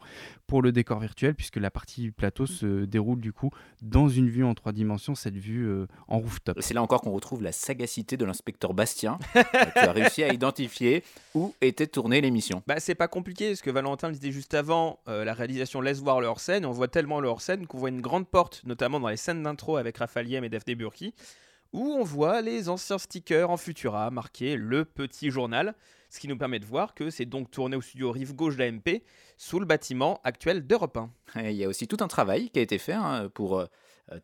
pour 0.47 0.61
le 0.61 0.71
décor 0.71 0.99
virtuel, 0.99 1.35
puisque 1.35 1.57
la 1.57 1.69
partie 1.71 2.11
plateau 2.11 2.45
se 2.45 2.85
déroule 2.85 3.19
du 3.19 3.33
coup 3.33 3.49
dans 3.81 4.07
une 4.07 4.29
vue 4.29 4.43
en 4.45 4.53
trois 4.53 4.71
dimensions, 4.71 5.15
cette 5.15 5.35
vue 5.37 5.67
en 6.07 6.19
rooftop. 6.19 6.57
C'est 6.61 6.73
là 6.73 6.81
encore 6.81 7.01
qu'on 7.01 7.11
retrouve 7.11 7.43
la 7.43 7.51
sagacité 7.51 8.17
de 8.17 8.25
l'inspecteur 8.25 8.73
Bastien, 8.73 9.17
qui 9.33 9.79
a 9.79 9.91
réussi 9.91 10.23
à 10.23 10.31
identifier 10.33 10.92
où 11.33 11.53
était 11.61 11.87
tournée 11.87 12.21
l'émission. 12.21 12.61
Bah, 12.67 12.79
c'est 12.79 12.95
pas 12.95 13.07
compliqué, 13.07 13.49
parce 13.49 13.61
que 13.61 13.71
Valentin 13.71 14.09
le 14.09 14.15
disait 14.15 14.31
juste 14.31 14.53
avant, 14.53 14.99
euh, 15.07 15.23
la 15.23 15.33
réalisation 15.33 15.81
laisse 15.81 15.99
voir 15.99 16.21
le 16.21 16.27
hors-scène, 16.27 16.63
et 16.63 16.67
on 16.67 16.71
voit 16.71 16.89
tellement 16.89 17.19
le 17.19 17.29
hors-scène 17.29 17.65
qu'on 17.65 17.77
voit 17.77 17.89
une 17.89 18.01
grande 18.01 18.27
porte, 18.27 18.61
notamment 18.65 18.99
dans 18.99 19.07
les 19.07 19.17
scènes 19.17 19.43
d'intro 19.43 19.77
avec 19.77 19.97
Raphaël 19.97 20.27
Yem 20.27 20.43
et 20.43 20.49
Daphné 20.49 20.75
Burki, 20.75 21.13
où 21.71 21.95
on 21.99 22.03
voit 22.03 22.41
les 22.41 22.69
anciens 22.69 22.99
stickers 22.99 23.49
en 23.49 23.57
Futura 23.57 24.11
marqués 24.11 24.55
Le 24.55 24.85
Petit 24.85 25.31
Journal, 25.31 25.73
ce 26.09 26.19
qui 26.19 26.27
nous 26.27 26.37
permet 26.37 26.59
de 26.59 26.65
voir 26.65 26.93
que 26.93 27.09
c'est 27.09 27.25
donc 27.25 27.49
tourné 27.49 27.75
au 27.75 27.81
studio 27.81 28.11
rive 28.11 28.35
gauche 28.35 28.55
de 28.55 28.63
l'AMP, 28.63 29.01
sous 29.37 29.59
le 29.59 29.65
bâtiment 29.65 30.19
actuel 30.23 30.67
d'Europe 30.67 30.97
1. 31.35 31.41
Et 31.41 31.51
Il 31.51 31.57
y 31.57 31.63
a 31.63 31.67
aussi 31.67 31.87
tout 31.87 31.97
un 32.01 32.07
travail 32.07 32.51
qui 32.51 32.59
a 32.59 32.61
été 32.61 32.77
fait 32.77 32.93
hein, 32.93 33.29
pour 33.33 33.57
euh, 33.57 33.65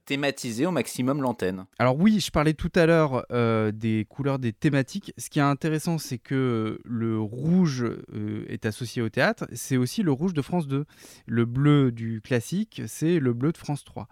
thématiser 0.05 0.65
au 0.65 0.71
maximum 0.71 1.21
l'antenne. 1.21 1.65
Alors 1.77 1.97
oui, 1.97 2.19
je 2.19 2.31
parlais 2.31 2.53
tout 2.53 2.71
à 2.75 2.85
l'heure 2.85 3.25
euh, 3.31 3.71
des 3.71 4.05
couleurs 4.09 4.39
des 4.39 4.53
thématiques. 4.53 5.13
Ce 5.17 5.29
qui 5.29 5.39
est 5.39 5.43
intéressant, 5.43 5.97
c'est 5.97 6.17
que 6.17 6.79
le 6.83 7.19
rouge 7.19 7.83
euh, 7.83 8.45
est 8.49 8.65
associé 8.65 9.01
au 9.01 9.09
théâtre. 9.09 9.47
C'est 9.53 9.77
aussi 9.77 10.03
le 10.03 10.11
rouge 10.11 10.33
de 10.33 10.41
France 10.41 10.67
2. 10.67 10.85
Le 11.25 11.45
bleu 11.45 11.91
du 11.91 12.21
classique, 12.21 12.81
c'est 12.87 13.19
le 13.19 13.33
bleu 13.33 13.51
de 13.51 13.57
France 13.57 13.83
3. 13.83 14.07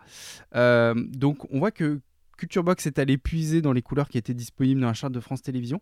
Euh, 0.55 0.93
donc 0.95 1.51
on 1.51 1.59
voit 1.59 1.71
que 1.71 1.99
Culture 2.37 2.63
Box 2.63 2.85
est 2.85 2.99
allé 2.99 3.17
puiser 3.17 3.61
dans 3.61 3.73
les 3.73 3.81
couleurs 3.81 4.07
qui 4.09 4.17
étaient 4.17 4.33
disponibles 4.33 4.79
dans 4.81 4.87
la 4.87 4.93
charte 4.93 5.13
de 5.13 5.19
France 5.19 5.41
Télévisions. 5.41 5.81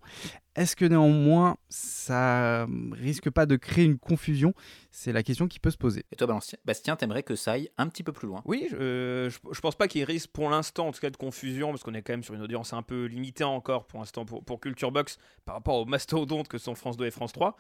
Est-ce 0.55 0.75
que 0.75 0.85
néanmoins, 0.85 1.57
ça 1.69 2.65
risque 2.93 3.29
pas 3.29 3.45
de 3.45 3.57
créer 3.57 3.83
une 3.85 3.97
confusion? 3.97 4.53
C'est 4.89 5.11
la 5.11 5.21
question 5.21 5.47
qui 5.49 5.59
peut 5.59 5.69
se 5.71 5.77
poser. 5.77 6.05
Et 6.11 6.15
toi, 6.15 6.27
Bastien- 6.27 6.57
Bastien, 6.63 6.95
t'aimerais 6.95 7.23
que 7.23 7.35
ça 7.35 7.51
aille 7.53 7.69
un 7.77 7.87
petit 7.89 8.03
peu 8.03 8.13
plus 8.13 8.27
loin? 8.27 8.41
Oui, 8.45 8.67
je, 8.71 8.75
euh, 8.77 9.29
je, 9.29 9.37
je 9.51 9.59
pense 9.59 9.75
pas 9.75 9.89
qu'il 9.89 10.03
risque 10.05 10.29
pour 10.31 10.49
l'instant, 10.49 10.87
en 10.87 10.91
tout 10.93 11.01
cas, 11.01 11.09
de 11.09 11.17
confusion, 11.17 11.71
parce 11.71 11.83
qu'on 11.83 11.93
est 11.93 12.01
quand 12.01 12.13
même 12.13 12.23
sur 12.23 12.33
une 12.33 12.41
audience 12.41 12.71
un 12.71 12.81
peu 12.83 13.05
limitée 13.05 13.43
encore 13.43 13.85
pour 13.85 13.99
l'instant 13.99 14.23
pour, 14.25 14.43
pour 14.45 14.61
Culture 14.61 14.91
Box 14.93 15.17
par 15.43 15.55
rapport 15.55 15.75
aux 15.75 15.85
mastodontes 15.85 16.47
que 16.47 16.57
sont 16.57 16.73
France 16.75 16.95
2 16.95 17.05
et 17.05 17.11
France 17.11 17.33
3. 17.33 17.57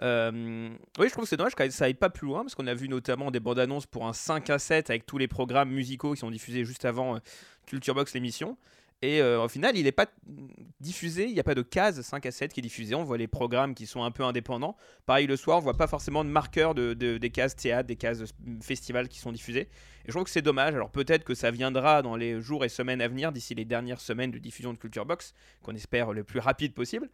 Euh, 0.00 0.70
oui, 0.98 1.06
je 1.06 1.12
trouve 1.12 1.24
que 1.24 1.28
c'est 1.28 1.36
dommage 1.36 1.54
que 1.54 1.68
ça 1.70 1.84
aille 1.84 1.94
pas 1.94 2.10
plus 2.10 2.26
loin, 2.26 2.40
parce 2.42 2.54
qu'on 2.54 2.66
a 2.66 2.74
vu 2.74 2.88
notamment 2.88 3.30
des 3.30 3.40
bandes 3.40 3.58
annonces 3.58 3.86
pour 3.86 4.06
un 4.06 4.12
5 4.12 4.50
à 4.50 4.58
7 4.58 4.90
avec 4.90 5.06
tous 5.06 5.18
les 5.18 5.28
programmes 5.28 5.70
musicaux 5.70 6.14
qui 6.14 6.20
sont 6.20 6.30
diffusés 6.30 6.64
juste 6.64 6.84
avant 6.84 7.16
euh, 7.16 7.18
Culture 7.66 7.94
Box 7.94 8.12
l'émission. 8.14 8.56
Et 9.04 9.20
euh, 9.20 9.42
au 9.42 9.48
final, 9.48 9.76
il 9.76 9.82
n'est 9.82 9.90
pas 9.90 10.06
diffusé, 10.80 11.24
il 11.26 11.34
n'y 11.34 11.40
a 11.40 11.44
pas 11.44 11.56
de 11.56 11.62
case 11.62 12.00
5 12.02 12.24
à 12.24 12.30
7 12.30 12.52
qui 12.52 12.60
est 12.60 12.62
diffusée. 12.62 12.94
On 12.94 13.02
voit 13.02 13.18
les 13.18 13.26
programmes 13.26 13.74
qui 13.74 13.86
sont 13.86 14.04
un 14.04 14.12
peu 14.12 14.22
indépendants. 14.22 14.76
Pareil, 15.06 15.26
le 15.26 15.36
soir, 15.36 15.58
on 15.58 15.60
voit 15.60 15.76
pas 15.76 15.88
forcément 15.88 16.24
de 16.24 16.30
marqueurs 16.30 16.74
de, 16.76 16.94
de- 16.94 17.18
des 17.18 17.30
cases 17.30 17.56
théâtre, 17.56 17.88
des 17.88 17.96
cases 17.96 18.22
festivals 18.60 19.08
qui 19.08 19.18
sont 19.18 19.32
diffusées. 19.32 19.62
Et 20.04 20.06
je 20.06 20.12
trouve 20.12 20.22
que 20.24 20.30
c'est 20.30 20.40
dommage. 20.42 20.74
Alors 20.74 20.90
peut-être 20.90 21.24
que 21.24 21.34
ça 21.34 21.50
viendra 21.50 22.02
dans 22.02 22.14
les 22.14 22.40
jours 22.40 22.64
et 22.64 22.68
semaines 22.68 23.00
à 23.00 23.08
venir, 23.08 23.32
d'ici 23.32 23.56
les 23.56 23.64
dernières 23.64 24.00
semaines 24.00 24.30
de 24.30 24.38
diffusion 24.38 24.72
de 24.72 24.78
Culture 24.78 25.04
Box, 25.04 25.34
qu'on 25.62 25.74
espère 25.74 26.12
le 26.12 26.22
plus 26.22 26.38
rapide 26.38 26.72
possible. 26.72 27.08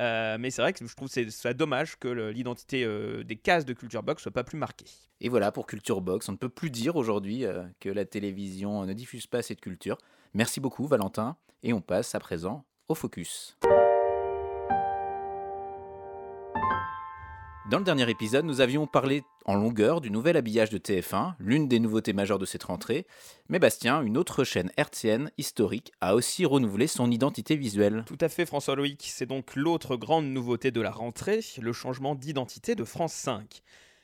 Euh, 0.00 0.36
mais 0.38 0.50
c'est 0.50 0.62
vrai 0.62 0.72
que 0.72 0.84
je 0.84 0.94
trouve 0.94 1.08
c'est 1.08 1.30
ça 1.30 1.54
dommage 1.54 1.96
que 1.98 2.08
l'identité 2.08 2.84
euh, 2.84 3.22
des 3.22 3.36
cases 3.36 3.64
de 3.64 3.72
Culture 3.72 4.02
Box 4.02 4.22
soit 4.22 4.32
pas 4.32 4.44
plus 4.44 4.58
marquée. 4.58 4.86
Et 5.20 5.28
voilà 5.28 5.52
pour 5.52 5.66
Culture 5.66 6.00
Box. 6.00 6.28
On 6.28 6.32
ne 6.32 6.36
peut 6.36 6.48
plus 6.48 6.70
dire 6.70 6.96
aujourd'hui 6.96 7.44
euh, 7.44 7.64
que 7.80 7.88
la 7.88 8.04
télévision 8.04 8.84
ne 8.84 8.92
diffuse 8.92 9.26
pas 9.26 9.42
cette 9.42 9.60
culture. 9.60 9.98
Merci 10.34 10.60
beaucoup, 10.60 10.86
Valentin. 10.86 11.36
Et 11.62 11.72
on 11.72 11.80
passe 11.80 12.14
à 12.14 12.20
présent 12.20 12.64
au 12.88 12.94
focus. 12.94 13.56
Dans 17.70 17.78
le 17.78 17.84
dernier 17.84 18.10
épisode, 18.10 18.44
nous 18.44 18.60
avions 18.60 18.86
parlé 18.86 19.22
en 19.46 19.54
longueur 19.54 20.02
du 20.02 20.10
nouvel 20.10 20.36
habillage 20.36 20.68
de 20.68 20.76
TF1, 20.76 21.32
l'une 21.38 21.66
des 21.66 21.80
nouveautés 21.80 22.12
majeures 22.12 22.38
de 22.38 22.44
cette 22.44 22.64
rentrée. 22.64 23.06
Mais 23.48 23.58
Bastien, 23.58 24.02
une 24.02 24.18
autre 24.18 24.44
chaîne 24.44 24.70
hertzienne 24.76 25.30
historique, 25.38 25.90
a 26.02 26.14
aussi 26.14 26.44
renouvelé 26.44 26.86
son 26.86 27.10
identité 27.10 27.56
visuelle. 27.56 28.04
Tout 28.06 28.18
à 28.20 28.28
fait, 28.28 28.44
François 28.44 28.76
Loïc. 28.76 29.06
C'est 29.10 29.24
donc 29.24 29.56
l'autre 29.56 29.96
grande 29.96 30.26
nouveauté 30.26 30.72
de 30.72 30.82
la 30.82 30.90
rentrée, 30.90 31.40
le 31.58 31.72
changement 31.72 32.14
d'identité 32.14 32.74
de 32.74 32.84
France 32.84 33.14
5. 33.14 33.62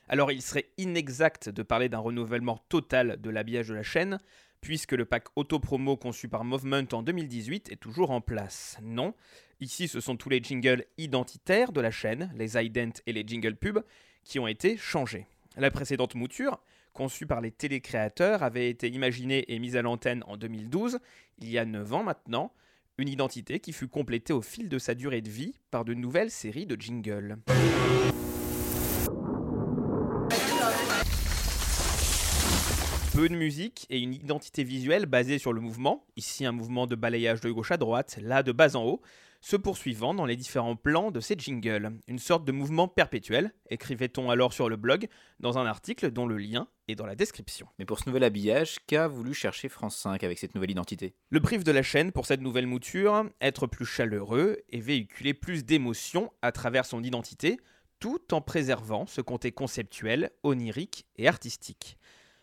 Alors, 0.09 0.31
il 0.31 0.41
serait 0.41 0.69
inexact 0.79 1.49
de 1.49 1.61
parler 1.61 1.87
d'un 1.87 1.99
renouvellement 1.99 2.59
total 2.67 3.21
de 3.21 3.29
l'habillage 3.29 3.67
de 3.67 3.75
la 3.75 3.83
chaîne, 3.83 4.17
puisque 4.59 4.93
le 4.93 5.05
pack 5.05 5.25
auto-promo 5.35 5.97
conçu 5.97 6.27
par 6.27 6.43
Movement 6.45 6.87
en 6.93 7.03
2018 7.03 7.71
est 7.71 7.75
toujours 7.75 8.09
en 8.09 8.21
place. 8.21 8.77
Non, 8.81 9.13
ici 9.61 9.87
ce 9.87 10.01
sont 10.01 10.17
tous 10.17 10.29
les 10.29 10.43
jingles 10.43 10.85
identitaires 10.97 11.71
de 11.71 11.79
la 11.79 11.91
chaîne, 11.91 12.31
les 12.35 12.57
ident 12.57 12.93
et 13.05 13.13
les 13.13 13.23
jingles 13.25 13.55
pub, 13.55 13.79
qui 14.23 14.39
ont 14.39 14.47
été 14.47 14.75
changés. 14.75 15.27
La 15.55 15.71
précédente 15.71 16.15
mouture, 16.15 16.59
conçue 16.93 17.27
par 17.27 17.41
les 17.41 17.51
télécréateurs, 17.51 18.43
avait 18.43 18.69
été 18.69 18.89
imaginée 18.89 19.45
et 19.47 19.59
mise 19.59 19.77
à 19.77 19.81
l'antenne 19.81 20.23
en 20.27 20.35
2012, 20.35 20.99
il 21.37 21.49
y 21.49 21.57
a 21.57 21.65
9 21.65 21.93
ans 21.93 22.03
maintenant, 22.03 22.51
une 22.97 23.07
identité 23.07 23.59
qui 23.59 23.71
fut 23.71 23.87
complétée 23.87 24.33
au 24.33 24.41
fil 24.41 24.67
de 24.67 24.79
sa 24.79 24.95
durée 24.95 25.21
de 25.21 25.29
vie 25.29 25.55
par 25.69 25.85
de 25.85 25.93
nouvelles 25.93 26.31
séries 26.31 26.65
de 26.65 26.79
jingles. 26.79 27.37
Peu 33.13 33.27
de 33.27 33.35
musique 33.35 33.85
et 33.89 33.99
une 33.99 34.13
identité 34.13 34.63
visuelle 34.63 35.05
basée 35.05 35.37
sur 35.37 35.51
le 35.51 35.59
mouvement, 35.59 36.05
ici 36.15 36.45
un 36.45 36.53
mouvement 36.53 36.87
de 36.87 36.95
balayage 36.95 37.41
de 37.41 37.51
gauche 37.51 37.71
à 37.71 37.77
droite, 37.77 38.17
là 38.21 38.41
de 38.41 38.53
bas 38.53 38.75
en 38.75 38.83
haut, 38.83 39.01
se 39.41 39.55
poursuivant 39.55 40.13
dans 40.13 40.25
les 40.25 40.35
différents 40.35 40.75
plans 40.75 41.11
de 41.11 41.19
ces 41.19 41.35
jingles. 41.37 41.91
Une 42.07 42.19
sorte 42.19 42.45
de 42.45 42.51
mouvement 42.51 42.87
perpétuel, 42.87 43.53
écrivait-on 43.69 44.29
alors 44.29 44.53
sur 44.53 44.69
le 44.69 44.77
blog, 44.77 45.07
dans 45.39 45.57
un 45.57 45.65
article 45.65 46.11
dont 46.11 46.27
le 46.27 46.37
lien 46.37 46.67
est 46.87 46.95
dans 46.95 47.07
la 47.07 47.15
description. 47.15 47.67
Mais 47.79 47.85
pour 47.85 47.99
ce 47.99 48.07
nouvel 48.07 48.23
habillage, 48.23 48.77
qu'a 48.85 49.07
voulu 49.07 49.33
chercher 49.33 49.67
France 49.67 49.97
5 49.97 50.23
avec 50.23 50.37
cette 50.37 50.53
nouvelle 50.53 50.71
identité? 50.71 51.15
Le 51.29 51.39
brief 51.39 51.63
de 51.63 51.71
la 51.71 51.83
chaîne 51.83 52.11
pour 52.11 52.27
cette 52.27 52.41
nouvelle 52.41 52.67
mouture, 52.67 53.25
être 53.41 53.65
plus 53.65 53.85
chaleureux 53.85 54.57
et 54.69 54.79
véhiculer 54.79 55.33
plus 55.33 55.65
d'émotions 55.65 56.31
à 56.41 56.51
travers 56.51 56.85
son 56.85 57.03
identité, 57.03 57.59
tout 57.99 58.33
en 58.33 58.41
préservant 58.41 59.05
ce 59.07 59.21
côté 59.21 59.51
conceptuel, 59.51 60.31
onirique 60.43 61.05
et 61.17 61.27
artistique. 61.27 61.97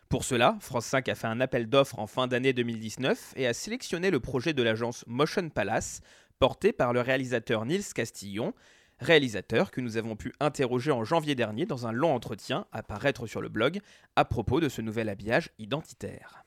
Pour 0.09 0.25
cela, 0.25 0.57
France 0.61 0.87
5 0.87 1.07
a 1.11 1.15
fait 1.15 1.27
un 1.27 1.41
appel 1.41 1.69
d'offres 1.69 1.99
en 1.99 2.07
fin 2.07 2.27
d'année 2.27 2.55
2019 2.55 3.35
et 3.37 3.47
a 3.47 3.53
sélectionné 3.53 4.11
le 4.11 4.21
projet 4.21 4.55
de 4.55 4.63
l'agence 4.63 5.05
Motion 5.07 5.51
Palace, 5.51 6.01
porté 6.39 6.73
par 6.73 6.93
le 6.93 7.01
réalisateur 7.01 7.65
Nils 7.65 7.93
Castillon, 7.95 8.55
réalisateur 8.99 9.71
que 9.71 9.81
nous 9.81 9.97
avons 9.97 10.17
pu 10.17 10.33
interroger 10.41 10.91
en 10.91 11.05
janvier 11.05 11.35
dernier 11.35 11.67
dans 11.67 11.87
un 11.87 11.93
long 11.93 12.15
entretien 12.15 12.67
à 12.73 12.83
paraître 12.83 13.27
sur 13.27 13.41
le 13.41 13.49
blog 13.49 13.81
à 14.17 14.25
propos 14.25 14.61
de 14.61 14.69
ce 14.69 14.83
nouvel 14.83 15.09
habillage 15.09 15.51
identitaire. 15.59 16.45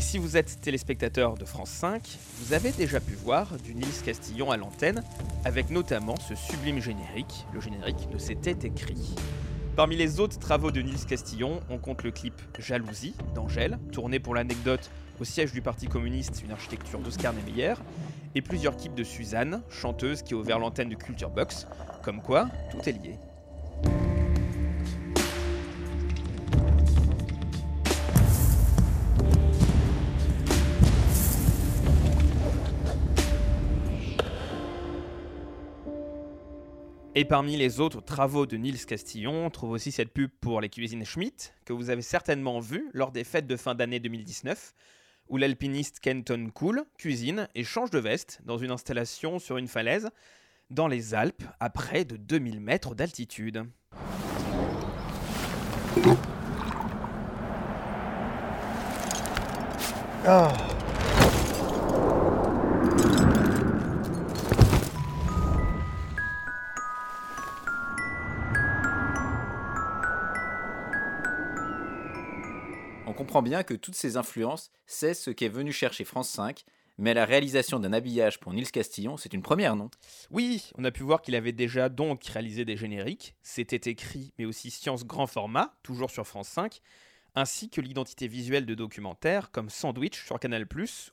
Et 0.00 0.02
si 0.02 0.16
vous 0.16 0.38
êtes 0.38 0.62
téléspectateur 0.62 1.34
de 1.34 1.44
France 1.44 1.68
5, 1.68 2.02
vous 2.38 2.54
avez 2.54 2.72
déjà 2.72 3.00
pu 3.00 3.12
voir 3.12 3.58
du 3.58 3.74
Nils 3.74 4.02
Castillon 4.02 4.50
à 4.50 4.56
l'antenne, 4.56 5.04
avec 5.44 5.68
notamment 5.68 6.14
ce 6.16 6.34
sublime 6.34 6.80
générique, 6.80 7.44
le 7.52 7.60
générique 7.60 8.08
de 8.10 8.16
C'était 8.16 8.66
écrit. 8.66 9.14
Parmi 9.76 9.96
les 9.96 10.18
autres 10.18 10.38
travaux 10.38 10.70
de 10.70 10.80
Nils 10.80 11.04
Castillon, 11.04 11.60
on 11.68 11.76
compte 11.76 12.02
le 12.02 12.12
clip 12.12 12.32
Jalousie 12.58 13.14
d'Angèle, 13.34 13.78
tourné 13.92 14.20
pour 14.20 14.34
l'anecdote 14.34 14.90
au 15.20 15.24
siège 15.24 15.52
du 15.52 15.60
Parti 15.60 15.86
communiste, 15.86 16.40
une 16.46 16.52
architecture 16.52 17.00
d'Oscar 17.00 17.34
Niemeyer, 17.34 17.74
et 18.34 18.40
plusieurs 18.40 18.78
clips 18.78 18.94
de 18.94 19.04
Suzanne, 19.04 19.60
chanteuse 19.68 20.22
qui 20.22 20.32
a 20.32 20.38
ouvert 20.38 20.58
l'antenne 20.58 20.88
de 20.88 20.94
Culture 20.94 21.28
Box, 21.28 21.66
comme 22.02 22.22
quoi 22.22 22.48
tout 22.70 22.88
est 22.88 22.92
lié. 22.92 23.18
Et 37.20 37.26
parmi 37.26 37.58
les 37.58 37.80
autres 37.80 38.00
travaux 38.00 38.46
de 38.46 38.56
Nils 38.56 38.86
Castillon, 38.86 39.44
on 39.44 39.50
trouve 39.50 39.72
aussi 39.72 39.92
cette 39.92 40.10
pub 40.10 40.30
pour 40.40 40.62
les 40.62 40.70
cuisines 40.70 41.04
Schmidt, 41.04 41.52
que 41.66 41.74
vous 41.74 41.90
avez 41.90 42.00
certainement 42.00 42.60
vue 42.60 42.88
lors 42.94 43.12
des 43.12 43.24
fêtes 43.24 43.46
de 43.46 43.56
fin 43.56 43.74
d'année 43.74 44.00
2019, 44.00 44.72
où 45.28 45.36
l'alpiniste 45.36 46.00
Kenton 46.00 46.48
Cool 46.54 46.82
cuisine 46.96 47.46
et 47.54 47.62
change 47.62 47.90
de 47.90 47.98
veste 47.98 48.40
dans 48.46 48.56
une 48.56 48.70
installation 48.70 49.38
sur 49.38 49.58
une 49.58 49.68
falaise 49.68 50.08
dans 50.70 50.88
les 50.88 51.12
Alpes 51.12 51.42
à 51.60 51.68
près 51.68 52.06
de 52.06 52.16
2000 52.16 52.58
mètres 52.58 52.94
d'altitude. 52.94 53.66
Ah. 60.24 60.50
Comprend 73.30 73.42
bien 73.42 73.62
que 73.62 73.74
toutes 73.74 73.94
ces 73.94 74.16
influences, 74.16 74.72
c'est 74.86 75.14
ce 75.14 75.30
qu'est 75.30 75.48
venu 75.48 75.70
chercher 75.70 76.02
France 76.02 76.30
5, 76.30 76.64
mais 76.98 77.14
la 77.14 77.24
réalisation 77.24 77.78
d'un 77.78 77.92
habillage 77.92 78.40
pour 78.40 78.52
Nils 78.52 78.72
Castillon, 78.72 79.16
c'est 79.16 79.32
une 79.32 79.40
première, 79.40 79.76
non? 79.76 79.88
Oui, 80.32 80.68
on 80.76 80.82
a 80.82 80.90
pu 80.90 81.04
voir 81.04 81.22
qu'il 81.22 81.36
avait 81.36 81.52
déjà 81.52 81.88
donc 81.88 82.24
réalisé 82.24 82.64
des 82.64 82.76
génériques, 82.76 83.36
c'était 83.40 83.88
écrit, 83.88 84.32
mais 84.36 84.46
aussi 84.46 84.72
science 84.72 85.06
grand 85.06 85.28
format, 85.28 85.76
toujours 85.84 86.10
sur 86.10 86.26
France 86.26 86.48
5, 86.48 86.80
ainsi 87.36 87.70
que 87.70 87.80
l'identité 87.80 88.26
visuelle 88.26 88.66
de 88.66 88.74
documentaires 88.74 89.52
comme 89.52 89.70
Sandwich 89.70 90.24
sur 90.24 90.40
Canal+, 90.40 90.66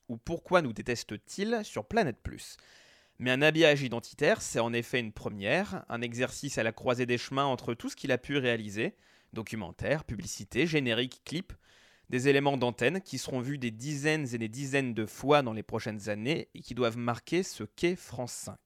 ou 0.10 0.18
Pourquoi 0.18 0.64
nous 0.64 0.74
déteste-t-il 0.74 1.64
sur 1.64 1.86
Planète+. 1.86 2.18
Mais 3.20 3.30
un 3.30 3.44
habillage 3.44 3.84
identitaire, 3.84 4.42
c'est 4.42 4.60
en 4.60 4.74
effet 4.74 5.00
une 5.00 5.14
première, 5.14 5.86
un 5.88 6.02
exercice 6.02 6.58
à 6.58 6.64
la 6.64 6.72
croisée 6.72 7.06
des 7.06 7.20
chemins 7.20 7.46
entre 7.46 7.76
tout 7.76 7.92
ce 7.92 7.96
qu'il 7.96 8.12
a 8.12 8.18
pu 8.18 8.40
réaliser, 8.40 8.96
documentaires, 9.34 10.04
publicités, 10.04 10.66
génériques, 10.66 11.22
clips, 11.24 11.54
des 12.10 12.28
éléments 12.28 12.58
d'antenne 12.58 13.02
qui 13.02 13.18
seront 13.18 13.40
vus 13.40 13.58
des 13.58 13.72
dizaines 13.72 14.28
et 14.34 14.38
des 14.38 14.48
dizaines 14.48 14.94
de 14.94 15.06
fois 15.06 15.42
dans 15.42 15.54
les 15.54 15.64
prochaines 15.64 16.10
années 16.10 16.48
et 16.56 16.62
qui 16.62 16.76
doivent 16.76 16.98
marquer 16.98 17.44
ce 17.44 17.64
qu'est 17.64 17.96
France 17.96 18.34
5. 18.34 18.58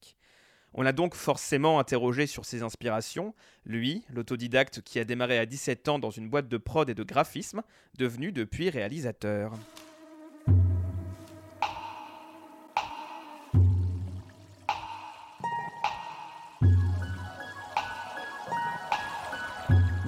On 0.74 0.84
l'a 0.84 0.94
donc 0.94 1.16
forcément 1.16 1.80
interrogé 1.80 2.28
sur 2.28 2.46
ses 2.46 2.64
inspirations, 2.64 3.36
lui, 3.66 4.04
l'autodidacte 4.10 4.82
qui 4.82 5.00
a 5.00 5.04
démarré 5.04 5.38
à 5.38 5.46
17 5.46 5.90
ans 5.90 6.00
dans 6.00 6.12
une 6.12 6.30
boîte 6.30 6.48
de 6.48 6.58
prod 6.58 6.90
et 6.90 6.96
de 6.96 7.04
graphisme, 7.04 7.62
devenu 7.98 8.32
depuis 8.32 8.70
réalisateur. 8.70 9.52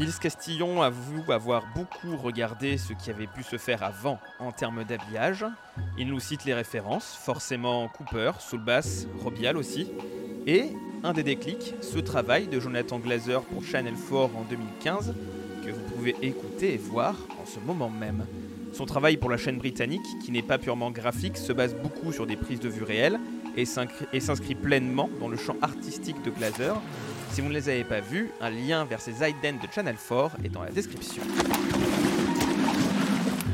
Nils 0.04 0.20
Castillon 0.20 0.82
avoue 0.82 1.32
avoir 1.32 1.64
beaucoup 1.74 2.18
regardé 2.18 2.78
ce 2.78 2.92
qui 2.92 3.10
avait 3.10 3.26
pu 3.26 3.42
se 3.42 3.58
faire 3.58 3.84
avant 3.84 4.20
en 4.38 4.52
termes 4.52 4.84
d'habillage. 4.84 5.46
Il 5.98 6.10
nous 6.10 6.20
cite 6.20 6.44
les 6.44 6.54
références, 6.54 7.18
forcément 7.24 7.88
Cooper, 7.88 8.32
Soulbass, 8.40 9.08
Robial 9.24 9.56
aussi. 9.56 9.88
Et 10.46 10.66
un 11.06 11.14
des 11.14 11.24
déclics, 11.24 11.76
ce 11.80 12.00
travail 12.00 12.48
de 12.48 12.60
Jonathan 12.60 13.00
Glazer 13.00 13.44
pour 13.44 13.64
Channel 13.64 13.94
4 13.94 14.14
en 14.36 14.44
2015, 14.50 15.16
que 15.66 15.72
vous 15.72 15.96
pouvez 15.96 16.18
écouter 16.22 16.74
et 16.74 16.78
voir 16.78 17.16
en 17.42 17.46
ce 17.46 17.62
moment 17.62 17.90
même. 17.90 18.26
Son 18.74 18.86
travail 18.86 19.16
pour 19.16 19.30
la 19.30 19.38
chaîne 19.38 19.58
britannique, 19.58 20.06
qui 20.26 20.34
n'est 20.34 20.42
pas 20.42 20.58
purement 20.58 20.92
graphique, 20.92 21.38
se 21.38 21.54
base 21.54 21.76
beaucoup 21.76 22.12
sur 22.12 22.28
des 22.28 22.36
prises 22.36 22.60
de 22.60 22.68
vue 22.68 22.84
réelles 22.84 23.22
et 23.56 23.64
s'inscrit 23.66 24.56
pleinement 24.56 25.10
dans 25.22 25.30
le 25.30 25.38
champ 25.38 25.56
artistique 25.62 26.22
de 26.26 26.30
Glazer. 26.30 26.76
Si 27.34 27.42
vous 27.42 27.48
ne 27.48 27.54
les 27.54 27.68
avez 27.68 27.84
pas 27.84 28.00
vus, 28.00 28.30
un 28.42 28.52
lien 28.52 28.86
vers 28.86 29.02
ces 29.02 29.28
idents 29.28 29.58
de 29.60 29.68
Channel 29.74 29.96
4 29.96 30.46
est 30.46 30.50
dans 30.50 30.62
la 30.62 30.70
description. 30.70 31.24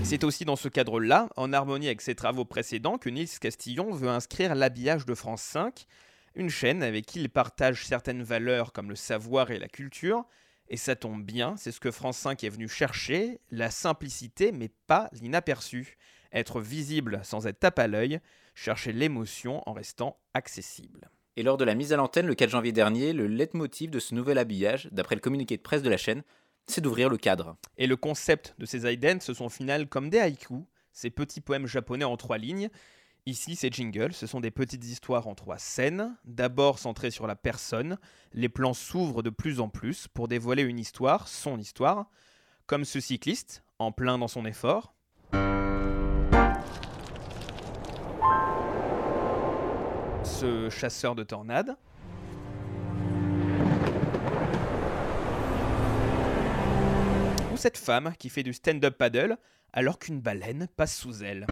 C'est 0.03 0.25
aussi 0.25 0.43
dans 0.43 0.57
ce 0.57 0.67
cadre-là, 0.67 1.29
en 1.37 1.53
harmonie 1.53 1.87
avec 1.87 2.01
ses 2.01 2.13
travaux 2.13 2.43
précédents, 2.43 2.97
que 2.97 3.09
Nils 3.09 3.39
Castillon 3.39 3.93
veut 3.93 4.09
inscrire 4.09 4.53
l'habillage 4.53 5.05
de 5.05 5.15
France 5.15 5.43
5, 5.43 5.85
Une 6.35 6.49
chaîne 6.49 6.83
avec 6.83 7.05
qui 7.05 7.21
il 7.21 7.29
partage 7.29 7.85
certaines 7.85 8.21
valeurs 8.21 8.73
comme 8.73 8.89
le 8.89 8.97
savoir 8.97 9.49
et 9.49 9.59
la 9.59 9.69
culture, 9.69 10.25
et 10.67 10.75
ça 10.75 10.97
tombe 10.97 11.23
bien, 11.23 11.55
c'est 11.55 11.71
ce 11.71 11.79
que 11.79 11.89
France 11.89 12.17
5 12.17 12.43
est 12.43 12.49
venu 12.49 12.67
chercher, 12.67 13.39
la 13.49 13.71
simplicité 13.71 14.51
mais 14.51 14.71
pas 14.87 15.09
l'inaperçu. 15.13 15.97
Être 16.33 16.59
visible 16.59 17.21
sans 17.23 17.47
être 17.47 17.61
tape 17.61 17.79
à 17.79 17.87
l'œil, 17.87 18.19
chercher 18.55 18.91
l'émotion 18.91 19.63
en 19.69 19.71
restant 19.71 20.19
accessible. 20.33 21.09
Et 21.37 21.43
lors 21.43 21.57
de 21.57 21.63
la 21.63 21.75
mise 21.75 21.93
à 21.93 21.97
l'antenne 21.97 22.27
le 22.27 22.35
4 22.35 22.49
janvier 22.49 22.71
dernier, 22.71 23.13
le 23.13 23.27
leitmotiv 23.27 23.89
de 23.89 23.99
ce 23.99 24.13
nouvel 24.15 24.37
habillage, 24.37 24.89
d'après 24.91 25.15
le 25.15 25.21
communiqué 25.21 25.57
de 25.57 25.61
presse 25.61 25.81
de 25.81 25.89
la 25.89 25.97
chaîne, 25.97 26.23
c'est 26.67 26.81
d'ouvrir 26.81 27.09
le 27.09 27.17
cadre. 27.17 27.55
Et 27.77 27.87
le 27.87 27.95
concept 27.95 28.55
de 28.59 28.65
ces 28.65 28.91
idents, 28.91 29.19
ce 29.19 29.33
sont 29.33 29.45
au 29.45 29.49
final 29.49 29.87
comme 29.87 30.09
des 30.09 30.19
haïkus, 30.19 30.63
ces 30.91 31.09
petits 31.09 31.41
poèmes 31.41 31.67
japonais 31.67 32.05
en 32.05 32.17
trois 32.17 32.37
lignes. 32.37 32.69
Ici, 33.25 33.55
ces 33.55 33.69
jingles, 33.69 34.13
ce 34.13 34.27
sont 34.27 34.39
des 34.39 34.51
petites 34.51 34.85
histoires 34.85 35.27
en 35.27 35.35
trois 35.35 35.57
scènes, 35.57 36.15
d'abord 36.25 36.79
centrées 36.79 37.11
sur 37.11 37.27
la 37.27 37.35
personne. 37.35 37.97
Les 38.33 38.49
plans 38.49 38.73
s'ouvrent 38.73 39.23
de 39.23 39.29
plus 39.29 39.59
en 39.59 39.69
plus 39.69 40.07
pour 40.07 40.27
dévoiler 40.27 40.63
une 40.63 40.79
histoire, 40.79 41.27
son 41.27 41.57
histoire, 41.57 42.09
comme 42.65 42.85
ce 42.85 42.99
cycliste, 42.99 43.63
en 43.77 43.91
plein 43.91 44.17
dans 44.17 44.27
son 44.27 44.45
effort. 44.45 44.93
Ce 50.29 50.69
chasseur 50.69 51.15
de 51.15 51.23
tornades. 51.23 51.75
Ou 57.51 57.57
cette 57.57 57.77
femme 57.77 58.13
qui 58.17 58.29
fait 58.29 58.43
du 58.43 58.53
stand-up 58.53 58.97
paddle 58.97 59.37
alors 59.73 59.99
qu'une 59.99 60.21
baleine 60.21 60.67
passe 60.77 60.95
sous 60.95 61.23
elle. 61.23 61.45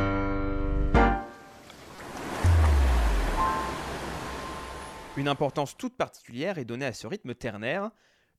Une 5.18 5.28
importance 5.28 5.76
toute 5.76 5.98
particulière 5.98 6.58
est 6.58 6.66
donnée 6.66 6.86
à 6.86 6.94
ce 6.94 7.08
rythme 7.08 7.34
ternaire, 7.34 7.90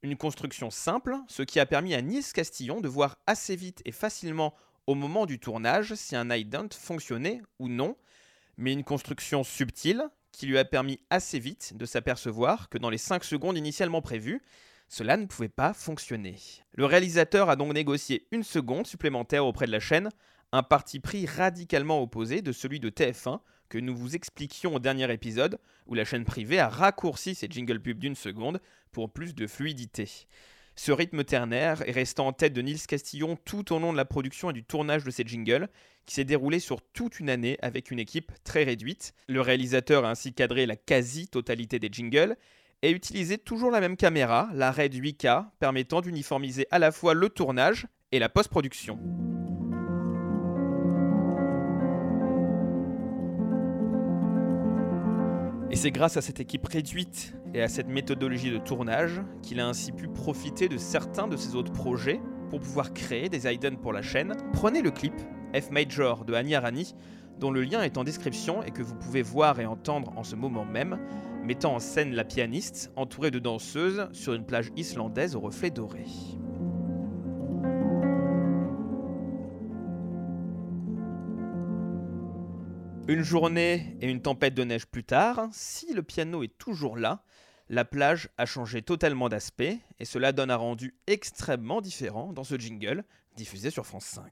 une 0.02 0.16
construction 0.16 0.70
simple, 0.70 1.16
ce 1.26 1.42
qui 1.42 1.60
a 1.60 1.66
permis 1.66 1.94
à 1.94 2.00
Nice 2.00 2.32
Castillon 2.32 2.80
de 2.80 2.88
voir 2.88 3.18
assez 3.26 3.56
vite 3.56 3.82
et 3.84 3.92
facilement 3.92 4.54
au 4.86 4.94
moment 4.94 5.26
du 5.26 5.40
tournage 5.40 5.94
si 5.94 6.16
un 6.16 6.30
ident 6.30 6.72
fonctionnait 6.72 7.42
ou 7.58 7.68
non, 7.68 7.96
mais 8.56 8.72
une 8.72 8.84
construction 8.84 9.44
subtile 9.44 10.08
qui 10.38 10.46
lui 10.46 10.56
a 10.56 10.64
permis 10.64 11.00
assez 11.10 11.40
vite 11.40 11.72
de 11.76 11.84
s'apercevoir 11.84 12.68
que 12.68 12.78
dans 12.78 12.90
les 12.90 12.96
5 12.96 13.24
secondes 13.24 13.58
initialement 13.58 14.00
prévues, 14.00 14.40
cela 14.88 15.16
ne 15.16 15.26
pouvait 15.26 15.48
pas 15.48 15.74
fonctionner. 15.74 16.36
Le 16.74 16.84
réalisateur 16.84 17.50
a 17.50 17.56
donc 17.56 17.74
négocié 17.74 18.28
une 18.30 18.44
seconde 18.44 18.86
supplémentaire 18.86 19.44
auprès 19.44 19.66
de 19.66 19.72
la 19.72 19.80
chaîne, 19.80 20.10
un 20.52 20.62
parti 20.62 21.00
pris 21.00 21.26
radicalement 21.26 22.00
opposé 22.00 22.40
de 22.40 22.52
celui 22.52 22.78
de 22.78 22.88
TF1 22.88 23.40
que 23.68 23.78
nous 23.78 23.96
vous 23.96 24.14
expliquions 24.14 24.76
au 24.76 24.78
dernier 24.78 25.12
épisode, 25.12 25.58
où 25.86 25.94
la 25.94 26.04
chaîne 26.04 26.24
privée 26.24 26.60
a 26.60 26.68
raccourci 26.68 27.34
ses 27.34 27.48
jingle 27.50 27.80
pubs 27.80 27.98
d'une 27.98 28.14
seconde 28.14 28.60
pour 28.92 29.12
plus 29.12 29.34
de 29.34 29.48
fluidité. 29.48 30.08
Ce 30.78 30.92
rythme 30.92 31.24
ternaire 31.24 31.82
est 31.88 31.92
resté 31.92 32.22
en 32.22 32.32
tête 32.32 32.52
de 32.52 32.62
Nils 32.62 32.86
Castillon 32.86 33.36
tout 33.44 33.74
au 33.74 33.80
long 33.80 33.90
de 33.90 33.96
la 33.96 34.04
production 34.04 34.50
et 34.50 34.52
du 34.52 34.62
tournage 34.62 35.02
de 35.02 35.10
ces 35.10 35.24
jingles, 35.26 35.68
qui 36.06 36.14
s'est 36.14 36.24
déroulé 36.24 36.60
sur 36.60 36.80
toute 36.80 37.18
une 37.18 37.30
année 37.30 37.58
avec 37.62 37.90
une 37.90 37.98
équipe 37.98 38.30
très 38.44 38.62
réduite. 38.62 39.12
Le 39.26 39.40
réalisateur 39.40 40.04
a 40.04 40.10
ainsi 40.10 40.32
cadré 40.32 40.66
la 40.66 40.76
quasi-totalité 40.76 41.80
des 41.80 41.88
jingles 41.90 42.36
et 42.82 42.92
utilisé 42.92 43.38
toujours 43.38 43.72
la 43.72 43.80
même 43.80 43.96
caméra, 43.96 44.50
la 44.54 44.70
RED 44.70 44.94
8K, 44.94 45.46
permettant 45.58 46.00
d'uniformiser 46.00 46.68
à 46.70 46.78
la 46.78 46.92
fois 46.92 47.12
le 47.12 47.28
tournage 47.28 47.88
et 48.12 48.20
la 48.20 48.28
post-production. 48.28 49.00
C'est 55.78 55.92
grâce 55.92 56.16
à 56.16 56.22
cette 56.22 56.40
équipe 56.40 56.66
réduite 56.66 57.36
et 57.54 57.62
à 57.62 57.68
cette 57.68 57.86
méthodologie 57.86 58.50
de 58.50 58.58
tournage 58.58 59.22
qu'il 59.44 59.60
a 59.60 59.68
ainsi 59.68 59.92
pu 59.92 60.08
profiter 60.08 60.68
de 60.68 60.76
certains 60.76 61.28
de 61.28 61.36
ses 61.36 61.54
autres 61.54 61.70
projets 61.70 62.20
pour 62.50 62.58
pouvoir 62.58 62.92
créer 62.92 63.28
des 63.28 63.46
idents 63.46 63.76
pour 63.76 63.92
la 63.92 64.02
chaîne. 64.02 64.34
Prenez 64.52 64.82
le 64.82 64.90
clip 64.90 65.14
F 65.54 65.70
Major 65.70 66.24
de 66.24 66.34
Annie 66.34 66.56
Arani, 66.56 66.96
dont 67.38 67.52
le 67.52 67.62
lien 67.62 67.80
est 67.84 67.96
en 67.96 68.02
description 68.02 68.60
et 68.64 68.72
que 68.72 68.82
vous 68.82 68.96
pouvez 68.96 69.22
voir 69.22 69.60
et 69.60 69.66
entendre 69.66 70.12
en 70.16 70.24
ce 70.24 70.34
moment 70.34 70.64
même, 70.64 70.98
mettant 71.44 71.76
en 71.76 71.78
scène 71.78 72.12
la 72.12 72.24
pianiste 72.24 72.90
entourée 72.96 73.30
de 73.30 73.38
danseuses 73.38 74.08
sur 74.12 74.34
une 74.34 74.44
plage 74.44 74.72
islandaise 74.76 75.36
au 75.36 75.40
reflet 75.40 75.70
doré. 75.70 76.06
Une 83.10 83.22
journée 83.22 83.96
et 84.02 84.10
une 84.10 84.20
tempête 84.20 84.52
de 84.52 84.64
neige 84.64 84.84
plus 84.84 85.02
tard, 85.02 85.48
si 85.50 85.94
le 85.94 86.02
piano 86.02 86.42
est 86.42 86.58
toujours 86.58 86.98
là, 86.98 87.22
la 87.70 87.86
plage 87.86 88.28
a 88.36 88.44
changé 88.44 88.82
totalement 88.82 89.30
d'aspect 89.30 89.78
et 89.98 90.04
cela 90.04 90.32
donne 90.32 90.50
un 90.50 90.56
rendu 90.56 90.94
extrêmement 91.06 91.80
différent 91.80 92.34
dans 92.34 92.44
ce 92.44 92.58
jingle 92.58 93.04
diffusé 93.34 93.70
sur 93.70 93.86
France 93.86 94.04
5. 94.04 94.30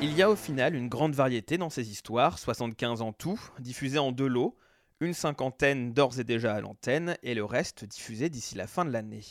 Il 0.00 0.14
y 0.14 0.22
a 0.22 0.30
au 0.30 0.36
final 0.36 0.74
une 0.74 0.88
grande 0.88 1.14
variété 1.14 1.58
dans 1.58 1.68
ces 1.68 1.90
histoires, 1.90 2.38
75 2.38 3.02
en 3.02 3.12
tout, 3.12 3.38
diffusées 3.58 3.98
en 3.98 4.10
deux 4.10 4.26
lots, 4.26 4.56
une 5.00 5.12
cinquantaine 5.12 5.92
d'ores 5.92 6.18
et 6.18 6.24
déjà 6.24 6.54
à 6.54 6.62
l'antenne 6.62 7.18
et 7.22 7.34
le 7.34 7.44
reste 7.44 7.84
diffusé 7.84 8.30
d'ici 8.30 8.54
la 8.54 8.66
fin 8.66 8.86
de 8.86 8.90
l'année. 8.90 9.24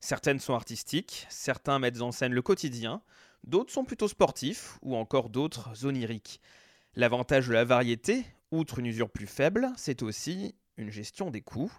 Certaines 0.00 0.40
sont 0.40 0.54
artistiques, 0.54 1.26
certains 1.28 1.78
mettent 1.78 2.02
en 2.02 2.10
scène 2.10 2.32
le 2.32 2.42
quotidien, 2.42 3.02
d'autres 3.48 3.72
sont 3.72 3.84
plutôt 3.84 4.08
sportifs 4.08 4.78
ou 4.82 4.94
encore 4.94 5.30
d'autres 5.30 5.84
oniriques. 5.84 6.40
L'avantage 6.94 7.48
de 7.48 7.52
la 7.52 7.64
variété, 7.64 8.24
outre 8.50 8.78
une 8.78 8.86
usure 8.86 9.10
plus 9.10 9.26
faible, 9.26 9.68
c'est 9.76 10.02
aussi 10.02 10.54
une 10.76 10.90
gestion 10.90 11.30
des 11.30 11.40
coûts. 11.40 11.72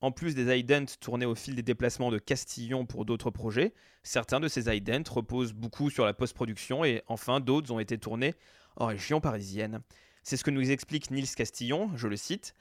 En 0.00 0.10
plus 0.10 0.34
des 0.34 0.58
idents 0.58 0.86
tournés 1.00 1.26
au 1.26 1.36
fil 1.36 1.54
des 1.54 1.62
déplacements 1.62 2.10
de 2.10 2.18
Castillon 2.18 2.86
pour 2.86 3.04
d'autres 3.04 3.30
projets, 3.30 3.72
certains 4.02 4.40
de 4.40 4.48
ces 4.48 4.74
idents 4.74 5.08
reposent 5.08 5.52
beaucoup 5.52 5.90
sur 5.90 6.04
la 6.04 6.12
post-production 6.12 6.84
et 6.84 7.02
enfin 7.06 7.38
d'autres 7.38 7.70
ont 7.70 7.78
été 7.78 7.98
tournés 7.98 8.34
en 8.76 8.86
région 8.86 9.20
parisienne. 9.20 9.80
C'est 10.24 10.36
ce 10.36 10.44
que 10.44 10.50
nous 10.50 10.70
explique 10.70 11.10
Nils 11.10 11.34
Castillon, 11.34 11.90
je 11.94 12.08
le 12.08 12.16
cite. 12.16 12.54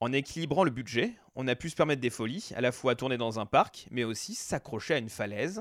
En 0.00 0.12
équilibrant 0.12 0.64
le 0.64 0.70
budget, 0.70 1.14
on 1.34 1.48
a 1.48 1.56
pu 1.56 1.70
se 1.70 1.76
permettre 1.76 2.02
des 2.02 2.10
folies, 2.10 2.50
à 2.54 2.60
la 2.60 2.72
fois 2.72 2.94
tourner 2.94 3.16
dans 3.16 3.40
un 3.40 3.46
parc, 3.46 3.88
mais 3.90 4.04
aussi 4.04 4.34
s'accrocher 4.34 4.94
à 4.94 4.98
une 4.98 5.08
falaise. 5.08 5.60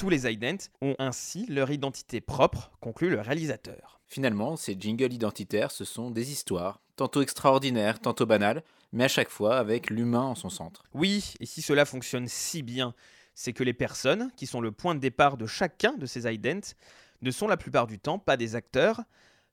Tous 0.00 0.08
les 0.08 0.26
idents 0.32 0.56
ont 0.80 0.94
ainsi 0.98 1.44
leur 1.44 1.70
identité 1.70 2.22
propre, 2.22 2.70
conclut 2.80 3.10
le 3.10 3.20
réalisateur. 3.20 4.00
Finalement, 4.06 4.56
ces 4.56 4.74
jingles 4.80 5.12
identitaires, 5.12 5.70
ce 5.70 5.84
sont 5.84 6.10
des 6.10 6.32
histoires, 6.32 6.80
tantôt 6.96 7.20
extraordinaires, 7.20 8.00
tantôt 8.00 8.24
banales, 8.24 8.62
mais 8.94 9.04
à 9.04 9.08
chaque 9.08 9.28
fois 9.28 9.58
avec 9.58 9.90
l'humain 9.90 10.22
en 10.22 10.34
son 10.34 10.48
centre. 10.48 10.84
Oui, 10.94 11.34
et 11.38 11.44
si 11.44 11.60
cela 11.60 11.84
fonctionne 11.84 12.28
si 12.28 12.62
bien, 12.62 12.94
c'est 13.34 13.52
que 13.52 13.62
les 13.62 13.74
personnes, 13.74 14.30
qui 14.38 14.46
sont 14.46 14.62
le 14.62 14.72
point 14.72 14.94
de 14.94 15.00
départ 15.00 15.36
de 15.36 15.44
chacun 15.44 15.92
de 15.92 16.06
ces 16.06 16.26
idents, 16.32 16.72
ne 17.20 17.30
sont 17.30 17.46
la 17.46 17.58
plupart 17.58 17.86
du 17.86 17.98
temps 17.98 18.18
pas 18.18 18.38
des 18.38 18.54
acteurs. 18.54 19.02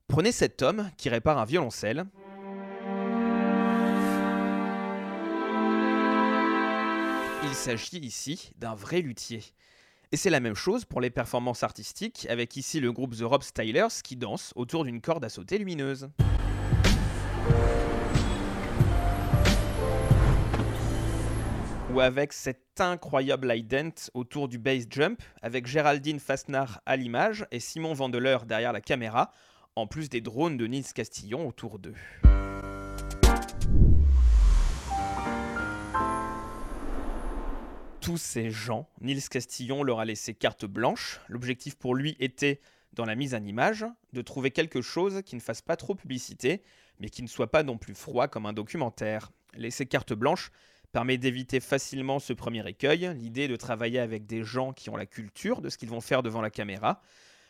Prenez 0.06 0.32
cet 0.32 0.62
homme 0.62 0.90
qui 0.96 1.10
répare 1.10 1.36
un 1.36 1.44
violoncelle. 1.44 2.06
Il 7.44 7.54
s'agit 7.54 7.98
ici 7.98 8.50
d'un 8.56 8.74
vrai 8.74 9.02
luthier. 9.02 9.42
Et 10.10 10.16
c'est 10.16 10.30
la 10.30 10.40
même 10.40 10.54
chose 10.54 10.86
pour 10.86 11.02
les 11.02 11.10
performances 11.10 11.62
artistiques, 11.62 12.26
avec 12.30 12.56
ici 12.56 12.80
le 12.80 12.92
groupe 12.92 13.14
The 13.14 13.24
Rob 13.24 13.42
Stylers 13.42 14.02
qui 14.02 14.16
danse 14.16 14.54
autour 14.56 14.84
d'une 14.84 15.02
corde 15.02 15.22
à 15.22 15.28
sauter 15.28 15.58
lumineuse. 15.58 16.08
Ou 21.92 22.00
avec 22.00 22.32
cet 22.32 22.80
incroyable 22.80 23.52
ident 23.54 24.10
autour 24.14 24.48
du 24.48 24.56
bass 24.58 24.84
jump, 24.88 25.20
avec 25.42 25.66
Géraldine 25.66 26.20
Fasnard 26.20 26.80
à 26.86 26.96
l'image 26.96 27.46
et 27.50 27.60
Simon 27.60 27.92
Vandeleur 27.92 28.46
derrière 28.46 28.72
la 28.72 28.80
caméra, 28.80 29.30
en 29.76 29.86
plus 29.86 30.08
des 30.08 30.22
drones 30.22 30.56
de 30.56 30.66
Nils 30.66 30.90
Castillon 30.94 31.46
autour 31.46 31.78
d'eux. 31.78 31.94
Tous 38.08 38.16
ces 38.16 38.50
gens, 38.50 38.88
Nils 39.02 39.28
Castillon 39.28 39.82
leur 39.82 40.00
a 40.00 40.06
laissé 40.06 40.32
carte 40.32 40.64
blanche. 40.64 41.20
L'objectif 41.28 41.74
pour 41.74 41.94
lui 41.94 42.16
était, 42.20 42.58
dans 42.94 43.04
la 43.04 43.14
mise 43.14 43.34
en 43.34 43.44
image, 43.44 43.84
de 44.14 44.22
trouver 44.22 44.50
quelque 44.50 44.80
chose 44.80 45.20
qui 45.26 45.36
ne 45.36 45.42
fasse 45.42 45.60
pas 45.60 45.76
trop 45.76 45.94
publicité, 45.94 46.62
mais 47.00 47.10
qui 47.10 47.22
ne 47.22 47.26
soit 47.26 47.50
pas 47.50 47.62
non 47.62 47.76
plus 47.76 47.94
froid 47.94 48.26
comme 48.26 48.46
un 48.46 48.54
documentaire. 48.54 49.30
Laisser 49.52 49.84
carte 49.84 50.14
blanche 50.14 50.52
permet 50.90 51.18
d'éviter 51.18 51.60
facilement 51.60 52.18
ce 52.18 52.32
premier 52.32 52.66
écueil, 52.66 53.14
l'idée 53.14 53.46
de 53.46 53.56
travailler 53.56 53.98
avec 53.98 54.24
des 54.24 54.42
gens 54.42 54.72
qui 54.72 54.88
ont 54.88 54.96
la 54.96 55.04
culture 55.04 55.60
de 55.60 55.68
ce 55.68 55.76
qu'ils 55.76 55.90
vont 55.90 56.00
faire 56.00 56.22
devant 56.22 56.40
la 56.40 56.48
caméra. 56.48 57.02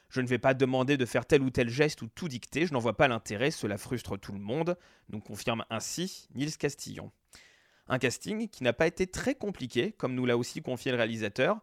Je 0.09 0.21
ne 0.21 0.27
vais 0.27 0.39
pas 0.39 0.55
demander 0.55 0.97
de 0.97 1.07
faire 1.07 1.25
tel 1.25 1.41
ou 1.43 1.51
tel 1.51 1.69
geste 1.69 2.03
ou 2.03 2.09
tout 2.09 2.27
dicter, 2.27 2.67
je 2.67 2.73
n'en 2.73 2.81
vois 2.81 2.97
pas 2.97 3.07
l'intérêt, 3.07 3.53
cela 3.53 3.79
frustre 3.79 4.19
tout 4.19 4.33
le 4.33 4.41
monde, 4.41 4.77
nous 5.09 5.21
confirme 5.21 5.65
ainsi 5.71 6.27
Nils 6.35 6.57
Castillon. 6.57 7.13
Un 7.89 7.99
casting 7.99 8.49
qui 8.49 8.65
n'a 8.65 8.73
pas 8.73 8.87
été 8.87 9.07
très 9.07 9.35
compliqué, 9.35 9.93
comme 9.93 10.15
nous 10.15 10.27
l'a 10.27 10.37
aussi 10.37 10.61
confié 10.61 10.93
le 10.93 10.99
réalisateur. 10.99 11.59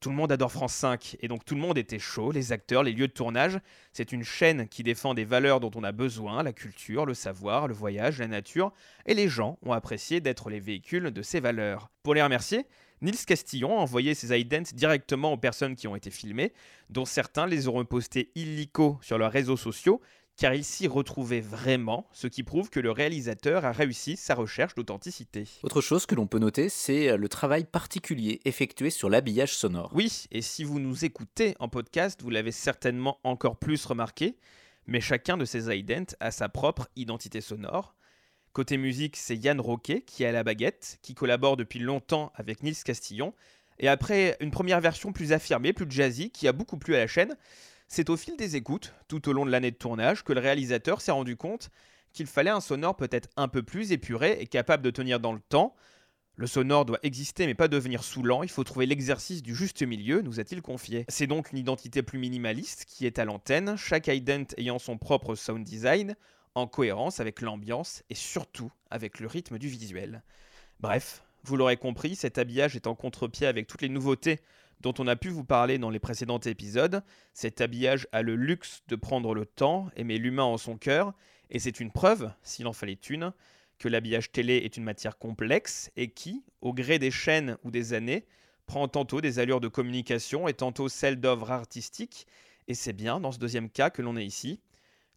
Tout 0.00 0.10
le 0.10 0.16
monde 0.16 0.32
adore 0.32 0.50
France 0.50 0.74
5 0.74 1.16
et 1.20 1.28
donc 1.28 1.44
tout 1.44 1.54
le 1.54 1.60
monde 1.60 1.78
était 1.78 2.00
chaud, 2.00 2.32
les 2.32 2.50
acteurs, 2.50 2.82
les 2.82 2.92
lieux 2.92 3.06
de 3.06 3.12
tournage. 3.12 3.60
C'est 3.92 4.10
une 4.10 4.24
chaîne 4.24 4.68
qui 4.68 4.82
défend 4.82 5.14
des 5.14 5.24
valeurs 5.24 5.60
dont 5.60 5.70
on 5.76 5.84
a 5.84 5.92
besoin, 5.92 6.42
la 6.42 6.52
culture, 6.52 7.06
le 7.06 7.14
savoir, 7.14 7.68
le 7.68 7.74
voyage, 7.74 8.18
la 8.18 8.26
nature, 8.26 8.72
et 9.06 9.14
les 9.14 9.28
gens 9.28 9.58
ont 9.62 9.72
apprécié 9.72 10.20
d'être 10.20 10.50
les 10.50 10.58
véhicules 10.58 11.12
de 11.12 11.22
ces 11.22 11.38
valeurs. 11.38 11.88
Pour 12.02 12.14
les 12.14 12.22
remercier, 12.22 12.66
Nils 13.00 13.24
Castillon 13.24 13.78
a 13.78 13.80
envoyé 13.80 14.14
ses 14.14 14.38
idents 14.38 14.62
directement 14.74 15.32
aux 15.32 15.36
personnes 15.36 15.76
qui 15.76 15.88
ont 15.88 15.96
été 15.96 16.10
filmées, 16.10 16.52
dont 16.90 17.04
certains 17.04 17.46
les 17.46 17.68
auront 17.68 17.84
postés 17.84 18.30
illico 18.34 18.98
sur 19.02 19.18
leurs 19.18 19.32
réseaux 19.32 19.56
sociaux, 19.56 20.00
car 20.36 20.54
il 20.54 20.64
s'y 20.64 20.88
retrouvait 20.88 21.40
vraiment, 21.40 22.08
ce 22.12 22.26
qui 22.26 22.42
prouve 22.42 22.70
que 22.70 22.80
le 22.80 22.90
réalisateur 22.90 23.64
a 23.64 23.72
réussi 23.72 24.16
sa 24.16 24.34
recherche 24.34 24.74
d'authenticité. 24.74 25.44
Autre 25.62 25.80
chose 25.80 26.06
que 26.06 26.14
l'on 26.14 26.26
peut 26.26 26.38
noter, 26.38 26.68
c'est 26.68 27.16
le 27.16 27.28
travail 27.28 27.64
particulier 27.64 28.40
effectué 28.44 28.90
sur 28.90 29.10
l'habillage 29.10 29.54
sonore. 29.54 29.90
Oui, 29.94 30.24
et 30.30 30.42
si 30.42 30.64
vous 30.64 30.80
nous 30.80 31.04
écoutez 31.04 31.54
en 31.58 31.68
podcast, 31.68 32.22
vous 32.22 32.30
l'avez 32.30 32.52
certainement 32.52 33.18
encore 33.24 33.56
plus 33.56 33.84
remarqué, 33.84 34.36
mais 34.86 35.00
chacun 35.00 35.36
de 35.36 35.44
ces 35.44 35.74
idents 35.76 36.14
a 36.20 36.30
sa 36.30 36.48
propre 36.48 36.88
identité 36.96 37.40
sonore. 37.40 37.94
Côté 38.52 38.76
musique, 38.76 39.16
c'est 39.16 39.36
Yann 39.36 39.60
Roquet 39.60 40.02
qui 40.02 40.24
est 40.24 40.26
à 40.26 40.32
la 40.32 40.44
baguette, 40.44 40.98
qui 41.02 41.14
collabore 41.14 41.56
depuis 41.56 41.78
longtemps 41.78 42.32
avec 42.34 42.62
Nils 42.62 42.82
Castillon, 42.82 43.32
et 43.78 43.88
après 43.88 44.36
une 44.40 44.50
première 44.50 44.80
version 44.80 45.12
plus 45.12 45.32
affirmée, 45.32 45.72
plus 45.72 45.90
jazzy, 45.90 46.30
qui 46.30 46.46
a 46.48 46.52
beaucoup 46.52 46.76
plu 46.76 46.94
à 46.94 46.98
la 46.98 47.06
chaîne, 47.06 47.34
c'est 47.92 48.08
au 48.08 48.16
fil 48.16 48.38
des 48.38 48.56
écoutes, 48.56 48.94
tout 49.06 49.28
au 49.28 49.34
long 49.34 49.44
de 49.44 49.50
l'année 49.50 49.70
de 49.70 49.76
tournage, 49.76 50.24
que 50.24 50.32
le 50.32 50.40
réalisateur 50.40 51.02
s'est 51.02 51.12
rendu 51.12 51.36
compte 51.36 51.68
qu'il 52.14 52.26
fallait 52.26 52.48
un 52.48 52.62
sonore 52.62 52.96
peut-être 52.96 53.28
un 53.36 53.48
peu 53.48 53.62
plus 53.62 53.92
épuré 53.92 54.38
et 54.40 54.46
capable 54.46 54.82
de 54.82 54.88
tenir 54.88 55.20
dans 55.20 55.34
le 55.34 55.40
temps. 55.40 55.76
Le 56.36 56.46
sonore 56.46 56.86
doit 56.86 57.00
exister 57.02 57.44
mais 57.44 57.52
pas 57.52 57.68
devenir 57.68 58.02
saoulant, 58.02 58.42
il 58.42 58.48
faut 58.48 58.64
trouver 58.64 58.86
l'exercice 58.86 59.42
du 59.42 59.54
juste 59.54 59.82
milieu, 59.82 60.22
nous 60.22 60.40
a-t-il 60.40 60.62
confié. 60.62 61.04
C'est 61.08 61.26
donc 61.26 61.52
une 61.52 61.58
identité 61.58 62.02
plus 62.02 62.18
minimaliste 62.18 62.86
qui 62.86 63.04
est 63.04 63.18
à 63.18 63.26
l'antenne, 63.26 63.76
chaque 63.76 64.06
ident 64.06 64.54
ayant 64.56 64.78
son 64.78 64.96
propre 64.96 65.34
sound 65.34 65.62
design, 65.62 66.16
en 66.54 66.66
cohérence 66.66 67.20
avec 67.20 67.42
l'ambiance 67.42 68.04
et 68.08 68.14
surtout 68.14 68.72
avec 68.90 69.20
le 69.20 69.26
rythme 69.26 69.58
du 69.58 69.68
visuel. 69.68 70.22
Bref, 70.80 71.24
vous 71.44 71.58
l'aurez 71.58 71.76
compris, 71.76 72.16
cet 72.16 72.38
habillage 72.38 72.74
est 72.74 72.86
en 72.86 72.94
contre-pied 72.94 73.46
avec 73.46 73.66
toutes 73.66 73.82
les 73.82 73.90
nouveautés 73.90 74.40
dont 74.82 74.94
on 74.98 75.06
a 75.06 75.16
pu 75.16 75.28
vous 75.28 75.44
parler 75.44 75.78
dans 75.78 75.90
les 75.90 76.00
précédents 76.00 76.40
épisodes. 76.40 77.02
Cet 77.32 77.60
habillage 77.60 78.08
a 78.12 78.22
le 78.22 78.34
luxe 78.34 78.82
de 78.88 78.96
prendre 78.96 79.34
le 79.34 79.46
temps 79.46 79.88
et 79.96 80.04
met 80.04 80.18
l'humain 80.18 80.44
en 80.44 80.58
son 80.58 80.76
cœur, 80.76 81.14
et 81.50 81.58
c'est 81.58 81.80
une 81.80 81.92
preuve, 81.92 82.32
s'il 82.42 82.66
en 82.66 82.72
fallait 82.72 82.98
une, 83.08 83.32
que 83.78 83.88
l'habillage 83.88 84.32
télé 84.32 84.56
est 84.56 84.76
une 84.76 84.84
matière 84.84 85.18
complexe 85.18 85.90
et 85.96 86.10
qui, 86.10 86.44
au 86.60 86.72
gré 86.72 86.98
des 86.98 87.10
chaînes 87.10 87.56
ou 87.64 87.70
des 87.70 87.94
années, 87.94 88.26
prend 88.66 88.88
tantôt 88.88 89.20
des 89.20 89.38
allures 89.38 89.60
de 89.60 89.68
communication 89.68 90.48
et 90.48 90.54
tantôt 90.54 90.88
celles 90.88 91.20
d'œuvres 91.20 91.50
artistiques, 91.50 92.26
et 92.68 92.74
c'est 92.74 92.92
bien 92.92 93.20
dans 93.20 93.32
ce 93.32 93.38
deuxième 93.38 93.70
cas 93.70 93.90
que 93.90 94.02
l'on 94.02 94.16
est 94.16 94.24
ici. 94.24 94.60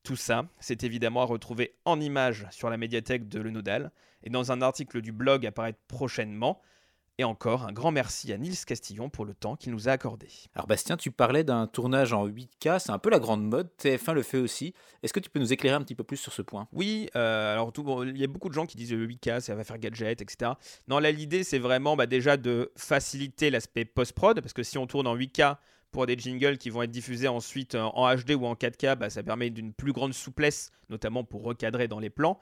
Tout 0.03 0.15
ça, 0.15 0.47
c'est 0.59 0.83
évidemment 0.83 1.21
à 1.21 1.25
retrouver 1.25 1.75
en 1.85 1.99
images 1.99 2.45
sur 2.51 2.69
la 2.69 2.77
médiathèque 2.77 3.27
de 3.27 3.39
Le 3.39 3.49
Nodal 3.49 3.91
et 4.23 4.29
dans 4.29 4.51
un 4.51 4.61
article 4.61 5.01
du 5.01 5.11
blog 5.11 5.45
apparaître 5.45 5.79
prochainement. 5.87 6.61
Et 7.17 7.23
encore 7.23 7.63
un 7.63 7.71
grand 7.71 7.91
merci 7.91 8.33
à 8.33 8.37
Nils 8.37 8.65
Castillon 8.65 9.09
pour 9.09 9.23
le 9.23 9.33
temps 9.33 9.55
qu'il 9.55 9.71
nous 9.71 9.87
a 9.87 9.93
accordé. 9.93 10.27
Alors 10.53 10.67
Bastien, 10.67 10.97
tu 10.97 11.11
parlais 11.11 11.45
d'un 11.45 11.65
tournage 11.65 12.11
en 12.11 12.27
8K, 12.27 12.79
c'est 12.79 12.91
un 12.91 12.99
peu 12.99 13.09
la 13.09 13.19
grande 13.19 13.47
mode, 13.47 13.69
TF1 13.79 14.13
le 14.13 14.21
fait 14.21 14.37
aussi. 14.37 14.73
Est-ce 15.01 15.13
que 15.13 15.21
tu 15.21 15.29
peux 15.29 15.39
nous 15.39 15.53
éclairer 15.53 15.75
un 15.75 15.81
petit 15.81 15.95
peu 15.95 16.03
plus 16.03 16.17
sur 16.17 16.33
ce 16.33 16.41
point? 16.41 16.67
Oui, 16.73 17.09
euh, 17.15 17.53
alors 17.53 17.71
il 18.03 18.17
y 18.17 18.23
a 18.25 18.27
beaucoup 18.27 18.49
de 18.49 18.53
gens 18.53 18.65
qui 18.65 18.75
disent 18.75 18.91
le 18.91 19.07
8K, 19.07 19.39
ça 19.39 19.55
va 19.55 19.63
faire 19.63 19.77
gadget, 19.77 20.21
etc. 20.21 20.51
Non, 20.89 20.99
là 20.99 21.11
l'idée 21.11 21.45
c'est 21.45 21.59
vraiment 21.59 21.95
bah, 21.95 22.05
déjà 22.05 22.35
de 22.35 22.73
faciliter 22.75 23.49
l'aspect 23.49 23.85
post-prod, 23.85 24.41
parce 24.41 24.53
que 24.53 24.63
si 24.63 24.77
on 24.77 24.85
tourne 24.85 25.07
en 25.07 25.15
8K, 25.15 25.55
pour 25.91 26.05
des 26.07 26.17
jingles 26.17 26.57
qui 26.57 26.69
vont 26.69 26.81
être 26.81 26.91
diffusés 26.91 27.29
ensuite 27.29 27.75
en 27.75 28.13
HD 28.13 28.31
ou 28.31 28.45
en 28.45 28.55
4K, 28.55 28.97
bah, 28.97 29.09
ça 29.09 29.23
permet 29.23 29.49
d'une 29.49 29.71
plus 29.71 29.93
grande 29.93 30.13
souplesse, 30.13 30.71
notamment 30.89 31.23
pour 31.23 31.43
recadrer 31.43 31.87
dans 31.87 31.99
les 31.99 32.09
plans. 32.09 32.41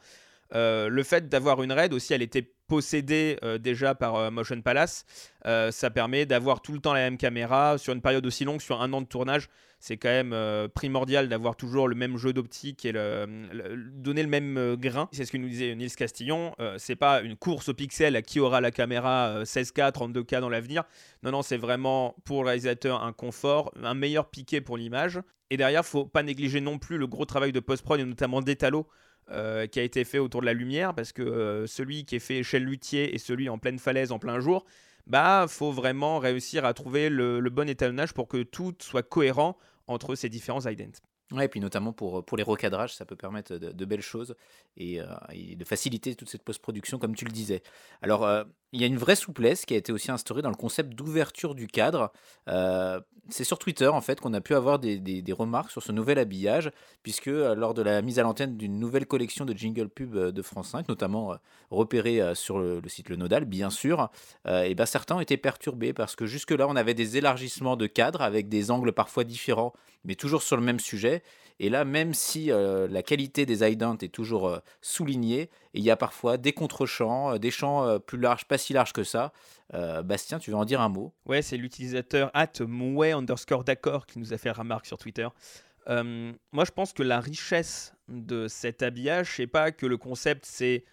Euh, 0.55 0.88
le 0.88 1.03
fait 1.03 1.30
d'avoir 1.30 1.61
une 1.63 1.71
RAID 1.71 1.93
aussi, 1.93 2.13
elle 2.13 2.21
était 2.21 2.51
possédée 2.74 3.38
euh, 3.43 3.59
déjà 3.59 3.93
par 3.93 4.15
euh, 4.15 4.32
Motion 4.32 4.59
Palace. 4.59 5.05
ça 5.45 5.91
permet 5.91 6.26
d'avoir 6.26 6.59
tout 6.59 6.74
le 6.74 6.80
temps 6.80 6.93
la 6.93 7.01
même 7.01 7.17
caméra 7.17 7.78
sur 7.78 7.93
une 7.93 8.01
période 8.01 8.26
aussi 8.26 8.45
longue, 8.45 8.61
sur 8.61 8.82
un 8.82 8.91
an 8.93 9.01
de 9.01 9.05
tournage. 9.05 9.47
C'est 9.80 9.97
quand 9.97 10.09
même 10.09 10.34
primordial 10.69 11.28
d'avoir 11.28 11.55
toujours 11.55 11.89
le 11.89 11.95
même 11.95 12.17
jeu 12.17 12.32
d'optique 12.32 12.86
et 12.86 12.93
donner 12.93 14.24
le 14.24 14.30
même 14.30 14.78
grain. 14.78 15.09
C'est 15.11 15.26
ce 15.26 15.32
que 15.32 15.38
nous 15.38 15.49
disait 15.49 15.76
Nils 15.76 15.93
Castillon. 15.93 16.55
c'est 16.78 16.95
pas 16.95 17.21
une 17.21 17.36
course 17.36 17.67
au 17.67 17.74
pixel 17.74 18.15
à 18.15 18.21
qui 18.21 18.39
aura 18.39 18.61
la 18.61 18.71
caméra 18.71 19.43
16K, 19.43 19.91
32K 19.91 20.39
dans 20.39 20.47
l'avenir. 20.47 20.84
Non, 21.21 21.32
non, 21.32 21.41
c'est 21.41 21.57
vraiment 21.57 22.15
pour 22.24 22.43
le 22.43 22.47
réalisateur 22.47 23.03
un 23.03 23.11
confort, 23.11 23.74
un 23.84 23.93
meilleur 23.93 24.30
piqué 24.30 24.61
pour 24.61 24.78
l'image. 24.78 25.19
Et 25.49 25.57
derrière, 25.57 25.86
faut 25.86 26.05
pas 26.05 26.24
négliger 26.24 26.61
non 26.61 26.80
plus 26.80 26.97
le 26.97 27.05
gros 27.05 27.26
travail 27.26 27.51
de 27.51 27.59
post-prod 27.59 27.99
et 27.99 28.05
notamment 28.05 28.41
d'étalo 28.41 28.88
euh, 29.32 29.67
qui 29.67 29.80
a 29.80 29.84
été 29.84 30.03
fait 30.03 30.19
autour 30.19 30.41
de 30.41 30.45
la 30.45 30.53
lumière, 30.53 30.93
parce 30.93 31.11
que 31.11 31.21
euh, 31.21 31.67
celui 31.67 32.05
qui 32.05 32.17
est 32.17 32.19
fait 32.19 32.43
chez 32.43 32.59
le 32.59 32.65
luthier 32.65 33.15
et 33.15 33.17
celui 33.17 33.49
en 33.49 33.57
pleine 33.57 33.80
falaise 33.80 34.11
en 34.11 34.19
plein 34.19 34.39
jour, 34.39 34.65
bah 35.07 35.45
faut 35.47 35.71
vraiment 35.71 36.19
réussir 36.19 36.65
à 36.65 36.74
trouver 36.74 37.09
le, 37.09 37.41
bon 37.49 37.69
étalonnage 37.69 38.13
pour 38.13 38.28
que 38.28 38.43
tout 38.43 38.74
soit 38.80 39.03
cohérent 39.03 39.57
entre 39.88 40.15
ces 40.15 40.30
différents 40.30 40.67
idents. 40.67 40.99
Ouais, 41.32 41.45
et 41.45 41.47
puis 41.47 41.59
notamment 41.59 41.93
pour, 41.93 42.24
pour 42.24 42.38
les 42.38 42.43
recadrages, 42.43 42.93
ça 42.93 43.05
peut 43.05 43.15
permettre 43.15 43.55
de, 43.55 43.86
belles 43.86 44.01
choses 44.01 44.36
euh, 44.80 45.05
et, 45.32 45.55
de 45.55 45.65
faciliter 45.65 46.15
toute 46.15 46.30
cette 46.30 46.43
post-production, 46.43 46.99
comme 46.99 47.15
tu 47.15 47.26
le 47.26 47.32
disais. 47.32 47.63
Alors, 48.01 48.45
il 48.74 48.82
y 48.82 48.84
a 48.84 48.88
une 48.88 48.97
vraie 48.97 49.15
souplesse 49.15 49.65
qui 49.65 49.76
a 49.76 49.78
été 49.78 49.91
aussi 49.91 50.11
instaurée 50.11 50.41
dans 50.41 50.49
le 50.49 50.55
concept 50.55 50.93
d'ouverture 50.93 51.53
du 51.53 51.67
cadre. 51.67 52.11
Euh, 52.49 52.99
c'est 53.30 53.43
sur 53.43 53.59
Twitter 53.59 53.88
en 53.88 54.01
fait 54.01 54.19
qu'on 54.19 54.34
a 54.34 54.41
pu 54.41 54.55
avoir 54.55 54.80
des, 54.80 55.24
remarques 55.32 55.69
sur 55.69 55.84
ce 55.84 55.91
nouvel 55.91 56.17
habillage, 56.17 56.71
puisque 57.03 57.28
euh, 57.28 57.53
lors 57.53 57.76
de 57.76 57.84
la 57.84 58.01
mise 58.01 58.17
à 58.17 58.24
l'antenne 58.24 58.57
d'une 58.57 58.80
nouvelle 58.80 59.05
collection 59.05 59.45
de 59.45 59.53
jingle 59.53 59.89
pub 59.89 60.15
euh, 60.15 60.32
de 60.32 60.41
France 60.41 60.69
5, 60.69 60.89
notamment 60.89 61.36
repérée 61.69 62.19
sur 62.34 62.57
le, 62.57 62.82
site 62.88 63.09
Le 63.09 63.15
Nodal, 63.15 63.45
bien 63.45 63.69
sûr, 63.69 64.09
et 64.47 64.76
ben 64.76 64.86
certains 64.86 65.15
ont 65.15 65.19
été 65.19 65.38
perturbés 65.38 65.93
parce 65.93 66.15
que 66.15 66.26
jusque-là 66.26 66.67
on 66.67 66.76
avait 66.76 66.93
des 66.93 67.17
élargissements 67.17 67.76
de 67.76 67.88
cadre 67.88 68.21
avec 68.21 68.49
des 68.49 68.71
angles 68.71 68.91
parfois 68.91 69.24
différents, 69.24 69.74
mais 70.03 70.15
toujours 70.15 70.43
sur 70.43 70.57
le 70.57 70.63
même 70.63 70.80
sujet. 70.80 71.24
Et 71.64 71.70
là, 71.70 71.86
même 71.86 72.14
si 72.14 72.47
la 72.47 73.03
qualité 73.03 73.45
des 73.45 73.66
idents 73.66 73.97
est 74.01 74.14
toujours 74.14 74.59
soulignée, 74.82 75.49
il 75.74 75.82
y 75.82 75.91
a 75.91 75.95
parfois 75.95 76.36
des 76.36 76.51
contre-champs, 76.51 77.38
des 77.38 77.51
champs 77.51 77.99
plus 78.01 78.18
larges, 78.18 78.43
pas 78.43 78.57
si 78.57 78.74
larges 78.74 78.91
que 78.91 79.05
ça. 79.05 79.32
Bastien, 80.03 80.39
tu 80.39 80.51
veux 80.51 80.57
en 80.57 80.66
dire 80.66 80.82
un 80.82 80.89
mot? 80.89 81.14
Ouais, 81.26 81.41
c'est 81.41 81.55
l'utilisateur 81.55 82.32
at 82.34 82.51
underscore 82.59 83.64
d'accord 83.64 84.05
qui 84.07 84.20
nous 84.20 84.34
a 84.34 84.38
fait 84.38 84.51
remarque 84.51 84.86
sur 84.86 84.97
Twitter. 84.97 85.30
moi, 85.88 86.66
je 86.66 86.72
pense 86.72 86.91
que 86.91 87.01
la 87.01 87.22
richesse 87.22 87.93
de 88.09 88.49
cet 88.49 88.84
habillage, 88.84 89.38
c'est 89.38 89.47
pas 89.47 89.72
que 89.72 89.86
le 89.86 89.95
concept 89.95 90.45
c'est 90.45 90.84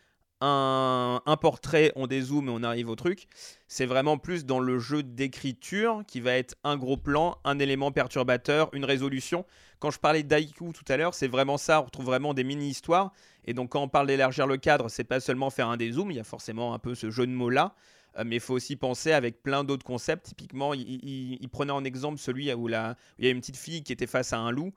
un, 0.41 1.37
portrait, 1.41 1.93
on 1.97 2.07
dézoome 2.07 2.49
et 2.49 2.53
on 2.53 2.63
arrive 2.63 2.89
au 2.89 2.97
truc. 2.97 3.29
C'est 3.69 3.87
vraiment 3.87 4.19
plus 4.19 4.45
dans 4.45 4.61
le 4.61 4.79
jeu 4.79 5.03
d'écriture 5.03 6.03
qui 6.07 6.21
va 6.21 6.33
être 6.33 6.55
un 6.65 6.77
gros 6.77 6.97
plan, 6.97 7.39
un 7.45 7.59
élément 7.59 7.93
perturbateur, 7.93 8.71
une 8.73 8.85
résolution. 8.85 9.45
Quand 9.79 9.91
je 9.91 9.99
parlais 9.99 10.23
d'Aiku 10.23 10.73
tout 10.73 10.85
à 10.89 10.97
l'heure, 10.97 11.15
c'est 11.15 11.29
vraiment 11.29 11.59
ça. 11.59 11.81
On 11.81 11.85
retrouve 11.85 12.07
vraiment 12.07 12.35
des 12.35 12.45
mini-histoires. 12.45 13.13
Et 13.45 13.55
donc, 13.55 13.71
quand 13.71 13.83
on 13.83 13.89
parle 13.89 14.07
d'élargir 14.07 14.47
le 14.47 14.57
cadre, 14.57 14.89
c'est 14.89 15.05
pas 15.05 15.21
seulement 15.21 15.51
faire 15.51 15.69
un 15.69 15.77
dézoom, 15.77 16.11
il 16.11 16.17
y 16.17 16.21
a 16.21 16.25
forcément 16.25 16.75
un 16.75 16.79
peu 16.79 16.95
ce 16.95 17.11
jeu 17.11 17.27
de 17.27 17.33
mots-là. 17.33 17.75
Euh, 18.19 18.25
mais 18.27 18.37
il 18.37 18.41
faut 18.41 18.55
aussi 18.55 18.77
penser 18.77 19.13
avec 19.13 19.43
plein 19.43 19.65
d'autres 19.65 19.85
concepts. 19.85 20.27
Typiquement, 20.27 20.75
il, 20.75 21.49
prenait 21.51 21.73
en 21.73 21.85
exemple 21.85 22.19
celui 22.19 22.53
où 22.53 22.69
il 22.69 22.73
y 22.73 23.27
a 23.27 23.31
une 23.31 23.41
petite 23.41 23.57
fille 23.57 23.83
qui 23.83 23.93
était 23.93 24.07
face 24.07 24.33
à 24.33 24.39
un 24.39 24.51
loup. 24.51 24.73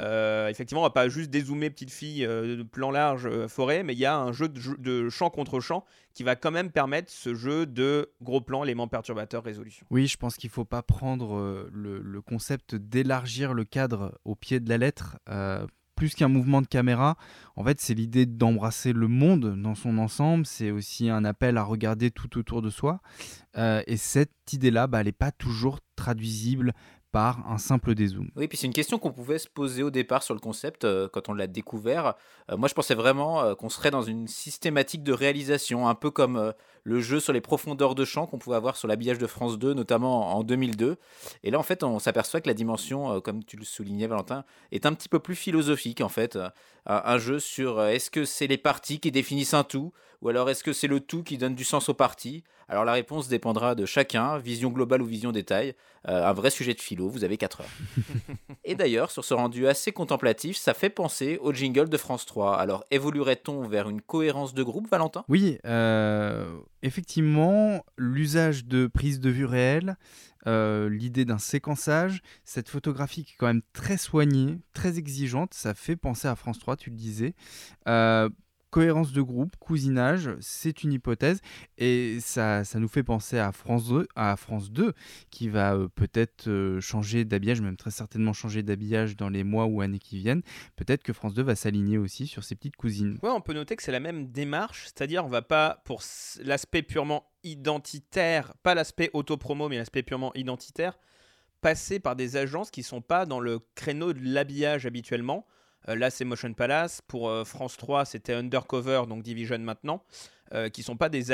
Euh, 0.00 0.48
effectivement, 0.48 0.80
on 0.80 0.84
va 0.84 0.90
pas 0.90 1.08
juste 1.08 1.30
dézoomer 1.30 1.70
petite 1.70 1.90
fille 1.90 2.24
euh, 2.24 2.64
plan 2.64 2.90
large 2.90 3.26
euh, 3.26 3.48
forêt, 3.48 3.82
mais 3.82 3.92
il 3.92 3.98
y 3.98 4.06
a 4.06 4.16
un 4.16 4.32
jeu 4.32 4.48
de, 4.48 5.08
champ 5.10 5.30
contre 5.30 5.60
champ 5.60 5.84
qui 6.14 6.22
va 6.22 6.36
quand 6.36 6.50
même 6.50 6.70
permettre 6.70 7.10
ce 7.10 7.34
jeu 7.34 7.66
de 7.66 8.10
gros 8.22 8.40
plan, 8.40 8.64
éléments 8.64 8.88
perturbateurs, 8.88 9.44
résolution. 9.44 9.86
Oui, 9.90 10.06
je 10.06 10.16
pense 10.16 10.36
qu'il 10.36 10.50
faut 10.50 10.64
pas 10.64 10.82
prendre 10.82 11.68
le, 11.72 12.20
concept 12.22 12.74
d'élargir 12.74 13.54
le 13.54 13.64
cadre 13.64 14.18
au 14.24 14.34
pied 14.34 14.60
de 14.60 14.68
la 14.68 14.78
lettre. 14.78 15.18
plus 15.94 16.14
qu'un 16.14 16.28
mouvement 16.28 16.62
de 16.62 16.66
caméra, 16.66 17.16
en 17.56 17.64
fait, 17.64 17.80
c'est 17.80 17.94
l'idée 17.94 18.26
d'embrasser 18.26 18.92
le 18.92 19.06
monde 19.08 19.60
dans 19.60 19.74
son 19.74 19.98
ensemble. 19.98 20.46
C'est 20.46 20.70
aussi 20.70 21.10
un 21.10 21.24
appel 21.24 21.56
à 21.56 21.62
regarder 21.62 22.10
tout 22.10 22.38
autour 22.38 22.62
de 22.62 22.70
soi. 22.70 23.00
et 23.56 23.96
cette 23.96 24.52
idée-là, 24.52 24.86
bah, 24.86 25.00
elle 25.00 25.06
n'est 25.06 25.12
pas 25.12 25.32
toujours 25.32 25.78
traduisible 25.96 26.72
par 27.12 27.50
un 27.50 27.58
simple 27.58 27.94
dézoom. 27.94 28.28
Oui, 28.36 28.46
puis 28.46 28.56
c'est 28.56 28.66
une 28.66 28.72
question 28.72 28.98
qu'on 28.98 29.12
pouvait 29.12 29.38
se 29.38 29.48
poser 29.48 29.82
au 29.82 29.90
départ 29.90 30.22
sur 30.22 30.34
le 30.34 30.40
concept 30.40 30.84
euh, 30.84 31.08
quand 31.12 31.28
on 31.28 31.34
l'a 31.34 31.46
découvert. 31.46 32.14
Euh, 32.50 32.56
moi, 32.56 32.68
je 32.68 32.74
pensais 32.74 32.94
vraiment 32.94 33.42
euh, 33.42 33.54
qu'on 33.54 33.68
serait 33.68 33.90
dans 33.90 34.02
une 34.02 34.28
systématique 34.28 35.02
de 35.02 35.12
réalisation, 35.12 35.88
un 35.88 35.94
peu 35.94 36.10
comme 36.10 36.52
le 36.84 37.00
jeu 37.00 37.20
sur 37.20 37.32
les 37.32 37.40
profondeurs 37.40 37.94
de 37.94 38.04
champ 38.04 38.26
qu'on 38.26 38.38
pouvait 38.38 38.56
avoir 38.56 38.76
sur 38.76 38.88
l'habillage 38.88 39.18
de 39.18 39.26
France 39.26 39.58
2, 39.58 39.74
notamment 39.74 40.34
en 40.36 40.42
2002. 40.42 40.96
Et 41.42 41.50
là, 41.50 41.58
en 41.58 41.62
fait, 41.62 41.82
on 41.82 41.98
s'aperçoit 41.98 42.40
que 42.40 42.48
la 42.48 42.54
dimension, 42.54 43.20
comme 43.20 43.44
tu 43.44 43.56
le 43.56 43.64
soulignais, 43.64 44.06
Valentin, 44.06 44.44
est 44.72 44.86
un 44.86 44.94
petit 44.94 45.08
peu 45.08 45.18
plus 45.18 45.34
philosophique, 45.34 46.00
en 46.00 46.08
fait. 46.08 46.38
un 46.86 47.18
jeu 47.18 47.38
sur 47.38 47.82
est-ce 47.84 48.10
que 48.10 48.24
c'est 48.24 48.46
les 48.46 48.58
parties 48.58 49.00
qui 49.00 49.10
définissent 49.10 49.54
un 49.54 49.64
tout 49.64 49.92
Ou 50.22 50.28
alors 50.28 50.50
est-ce 50.50 50.64
que 50.64 50.72
c'est 50.72 50.86
le 50.86 51.00
tout 51.00 51.22
qui 51.22 51.38
donne 51.38 51.54
du 51.54 51.64
sens 51.64 51.88
au 51.88 51.94
parti 51.94 52.44
Alors 52.68 52.84
la 52.84 52.92
réponse 52.92 53.28
dépendra 53.28 53.74
de 53.74 53.86
chacun, 53.86 54.38
vision 54.38 54.70
globale 54.70 55.02
ou 55.02 55.06
vision 55.06 55.32
détail. 55.32 55.74
Euh, 56.08 56.24
un 56.26 56.32
vrai 56.32 56.50
sujet 56.50 56.72
de 56.72 56.80
philo, 56.80 57.08
vous 57.08 57.24
avez 57.24 57.36
4 57.36 57.60
heures. 57.60 57.68
Et 58.64 58.74
d'ailleurs, 58.74 59.10
sur 59.10 59.24
ce 59.24 59.34
rendu 59.34 59.66
assez 59.66 59.92
contemplatif, 59.92 60.56
ça 60.56 60.72
fait 60.72 60.90
penser 60.90 61.38
au 61.42 61.52
jingle 61.52 61.88
de 61.88 61.96
France 61.96 62.24
3. 62.26 62.56
Alors 62.56 62.84
évoluerait-on 62.90 63.68
vers 63.68 63.88
une 63.88 64.00
cohérence 64.00 64.54
de 64.54 64.62
groupe, 64.62 64.88
Valentin? 64.90 65.24
Oui, 65.28 65.58
euh, 65.66 66.46
effectivement, 66.82 67.84
l'usage 67.96 68.64
de 68.64 68.86
prise 68.86 69.20
de 69.20 69.30
vue 69.30 69.44
réelle, 69.44 69.96
euh, 70.46 70.88
l'idée 70.88 71.24
d'un 71.24 71.38
séquençage, 71.38 72.22
cette 72.44 72.68
photographie 72.68 73.24
qui 73.24 73.32
est 73.32 73.36
quand 73.36 73.46
même 73.46 73.62
très 73.72 73.96
soignée, 73.96 74.58
très 74.72 74.98
exigeante, 74.98 75.54
ça 75.54 75.74
fait 75.74 75.96
penser 75.96 76.28
à 76.28 76.34
France 76.34 76.58
3, 76.58 76.76
tu 76.76 76.90
le 76.90 76.96
disais. 76.96 77.34
Euh, 77.88 78.28
cohérence 78.70 79.12
de 79.12 79.22
groupe, 79.22 79.56
cousinage, 79.56 80.30
c'est 80.40 80.82
une 80.82 80.92
hypothèse 80.92 81.40
et 81.78 82.18
ça, 82.20 82.64
ça 82.64 82.78
nous 82.78 82.88
fait 82.88 83.02
penser 83.02 83.38
à 83.38 83.52
France 83.52 83.88
2, 83.88 84.06
à 84.16 84.36
France 84.36 84.70
2 84.70 84.92
qui 85.30 85.48
va 85.48 85.74
euh, 85.74 85.88
peut-être 85.88 86.48
euh, 86.48 86.80
changer 86.80 87.24
d'habillage, 87.24 87.60
même 87.60 87.76
très 87.76 87.90
certainement 87.90 88.32
changer 88.32 88.62
d'habillage 88.62 89.16
dans 89.16 89.28
les 89.28 89.44
mois 89.44 89.66
ou 89.66 89.80
années 89.80 89.98
qui 89.98 90.18
viennent. 90.18 90.42
Peut-être 90.76 91.02
que 91.02 91.12
France 91.12 91.34
2 91.34 91.42
va 91.42 91.56
s'aligner 91.56 91.98
aussi 91.98 92.26
sur 92.26 92.44
ses 92.44 92.54
petites 92.54 92.76
cousines. 92.76 93.18
On 93.22 93.40
peut 93.40 93.54
noter 93.54 93.76
que 93.76 93.82
c'est 93.82 93.92
la 93.92 94.00
même 94.00 94.30
démarche, 94.30 94.84
c'est-à-dire 94.84 95.24
on 95.24 95.28
va 95.28 95.42
pas 95.42 95.82
pour 95.84 96.02
l'aspect 96.42 96.82
purement 96.82 97.26
identitaire, 97.42 98.54
pas 98.62 98.74
l'aspect 98.74 99.10
autopromo, 99.12 99.68
mais 99.68 99.78
l'aspect 99.78 100.02
purement 100.02 100.32
identitaire, 100.34 100.98
passer 101.60 102.00
par 102.00 102.16
des 102.16 102.36
agences 102.36 102.70
qui 102.70 102.82
sont 102.82 103.02
pas 103.02 103.26
dans 103.26 103.40
le 103.40 103.60
créneau 103.74 104.12
de 104.12 104.20
l'habillage 104.22 104.86
habituellement. 104.86 105.46
Euh, 105.88 105.96
là, 105.96 106.10
c'est 106.10 106.24
Motion 106.24 106.52
Palace. 106.52 107.02
Pour 107.06 107.28
euh, 107.28 107.44
France 107.44 107.76
3, 107.76 108.04
c'était 108.04 108.34
Undercover, 108.34 109.02
donc 109.08 109.22
Division 109.22 109.58
maintenant, 109.58 110.02
euh, 110.52 110.68
qui 110.68 110.82
sont 110.82 110.96
pas 110.96 111.08
des, 111.08 111.32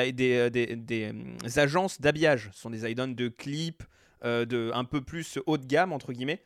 agences 1.57 2.01
d'habillage. 2.01 2.51
Ce 2.53 2.61
sont 2.61 2.71
des 2.71 2.91
items 2.91 3.17
de 3.17 3.29
clips, 3.29 3.83
de 4.25 4.73
un 4.75 4.85
peu 4.85 5.03
plus 5.03 5.39
haut 5.47 5.59
de 5.59 5.67
gamme, 5.67 5.93
entre 5.93 6.13
guillemets. 6.13 6.43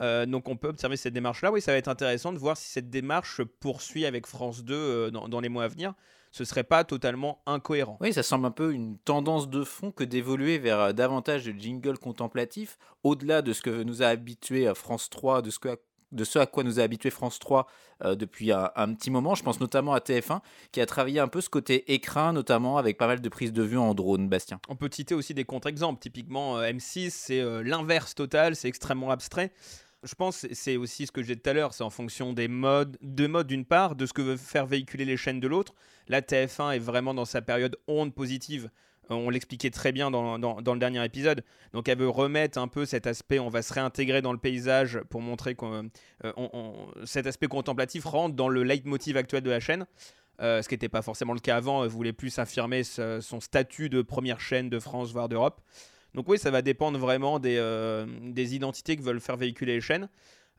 donc 0.00 0.48
on 0.48 0.56
peut 0.56 0.68
observer 0.68 0.96
cette 0.96 1.14
démarche-là. 1.14 1.50
Oui, 1.50 1.62
ça 1.62 1.72
va 1.72 1.78
être 1.78 1.88
intéressant 1.88 2.32
de 2.32 2.38
voir 2.38 2.56
si 2.56 2.68
cette 2.68 2.90
démarche 2.90 3.42
poursuit 3.60 4.04
avec 4.04 4.26
France 4.26 4.62
2 4.62 5.10
dans, 5.10 5.40
les 5.40 5.48
mois 5.48 5.64
à 5.64 5.68
venir. 5.68 5.94
Ce 6.32 6.44
serait 6.44 6.64
pas 6.64 6.82
totalement 6.84 7.40
incohérent. 7.46 7.96
Oui, 8.00 8.12
ça 8.12 8.24
semble 8.24 8.44
un 8.44 8.50
peu 8.50 8.74
une 8.74 8.98
tendance 8.98 9.48
de 9.48 9.62
fond 9.62 9.92
que 9.92 10.04
d'évoluer 10.04 10.58
vers 10.58 10.92
davantage 10.92 11.44
de 11.46 11.52
jingles 11.58 11.98
contemplatifs, 11.98 12.76
au-delà 13.04 13.40
de 13.40 13.52
ce 13.52 13.62
que 13.62 13.84
nous 13.84 14.02
a 14.02 14.08
habitué 14.08 14.70
France 14.74 15.08
3, 15.08 15.40
de 15.40 15.50
ce 15.50 15.60
que 15.60 15.78
de 16.14 16.24
ce 16.24 16.38
à 16.38 16.46
quoi 16.46 16.64
nous 16.64 16.80
a 16.80 16.82
habitué 16.82 17.10
France 17.10 17.38
3 17.38 17.66
euh, 18.04 18.14
depuis 18.14 18.52
un, 18.52 18.94
petit 18.94 19.10
moment. 19.10 19.34
Je 19.34 19.42
pense 19.42 19.60
notamment 19.60 19.92
à 19.94 19.98
TF1 19.98 20.40
qui 20.72 20.80
a 20.80 20.86
travaillé 20.86 21.20
un 21.20 21.28
peu 21.28 21.40
ce 21.40 21.50
côté 21.50 21.92
écrin, 21.92 22.32
notamment 22.32 22.78
avec 22.78 22.96
pas 22.96 23.06
mal 23.06 23.20
de 23.20 23.28
prises 23.28 23.52
de 23.52 23.62
vue 23.62 23.78
en 23.78 23.94
drone, 23.94 24.28
Bastien. 24.28 24.60
On 24.68 24.76
peut 24.76 24.88
citer 24.90 25.14
aussi 25.14 25.34
des 25.34 25.44
contre-exemples. 25.44 26.00
Typiquement, 26.00 26.58
euh, 26.58 26.70
M6, 26.70 27.10
c'est 27.10 27.40
euh, 27.40 27.62
l'inverse 27.62 28.14
total, 28.14 28.56
c'est 28.56 28.68
extrêmement 28.68 29.10
abstrait. 29.10 29.52
Je 30.02 30.14
pense 30.14 30.46
c'est 30.52 30.76
aussi 30.76 31.06
ce 31.06 31.12
que 31.12 31.22
j'ai 31.22 31.34
dit 31.34 31.40
tout 31.40 31.50
à 31.50 31.54
l'heure, 31.54 31.72
c'est 31.72 31.84
en 31.84 31.90
fonction 31.90 32.34
des 32.34 32.46
modes, 32.46 32.98
de 33.00 33.26
modes 33.26 33.46
d'une 33.46 33.64
part, 33.64 33.96
de 33.96 34.04
ce 34.04 34.12
que 34.12 34.20
veut 34.20 34.36
faire 34.36 34.66
véhiculer 34.66 35.06
les 35.06 35.16
chaînes 35.16 35.40
de 35.40 35.48
l'autre. 35.48 35.74
La 36.08 36.20
TF1 36.20 36.76
est 36.76 36.78
vraiment 36.78 37.14
dans 37.14 37.24
sa 37.24 37.40
période 37.40 37.78
onde 37.88 38.14
positive 38.14 38.68
on 39.10 39.30
l'expliquait 39.30 39.70
très 39.70 39.92
bien 39.92 40.10
dans, 40.10 40.36
le 40.36 40.78
dernier 40.78 41.04
épisode. 41.04 41.44
Donc 41.72 41.88
elle 41.88 41.98
veut 41.98 42.08
remettre 42.08 42.58
un 42.58 42.68
peu 42.68 42.84
cet 42.84 43.06
aspect, 43.06 43.38
on 43.38 43.48
va 43.48 43.62
se 43.62 43.72
réintégrer 43.72 44.22
dans 44.22 44.32
le 44.32 44.38
paysage 44.38 45.00
pour 45.10 45.20
montrer 45.20 45.54
que 45.54 45.88
euh, 46.24 46.32
cet 47.04 47.26
aspect 47.26 47.48
contemplatif 47.48 48.04
rentre 48.04 48.34
dans 48.34 48.48
le 48.48 48.62
leitmotiv 48.62 49.16
actuel 49.16 49.42
de 49.42 49.50
la 49.50 49.60
chaîne. 49.60 49.86
Euh, 50.40 50.62
ce 50.62 50.68
qui 50.68 50.74
n'était 50.74 50.88
pas 50.88 51.02
forcément 51.02 51.32
le 51.32 51.40
cas 51.40 51.56
avant, 51.56 51.84
elle 51.84 51.90
voulait 51.90 52.12
plus 52.12 52.38
affirmer 52.38 52.82
son 52.82 53.40
statut 53.40 53.88
de 53.88 54.02
première 54.02 54.40
chaîne 54.40 54.68
de 54.68 54.78
France, 54.80 55.12
voire 55.12 55.28
d'Europe. 55.28 55.60
Donc 56.14 56.28
oui, 56.28 56.38
ça 56.38 56.50
va 56.50 56.62
dépendre 56.62 56.98
vraiment 56.98 57.40
euh, 57.44 58.06
des 58.22 58.54
identités 58.54 58.96
que 58.96 59.02
veulent 59.02 59.20
faire 59.20 59.36
véhiculer 59.36 59.74
les 59.74 59.80
chaînes. 59.80 60.08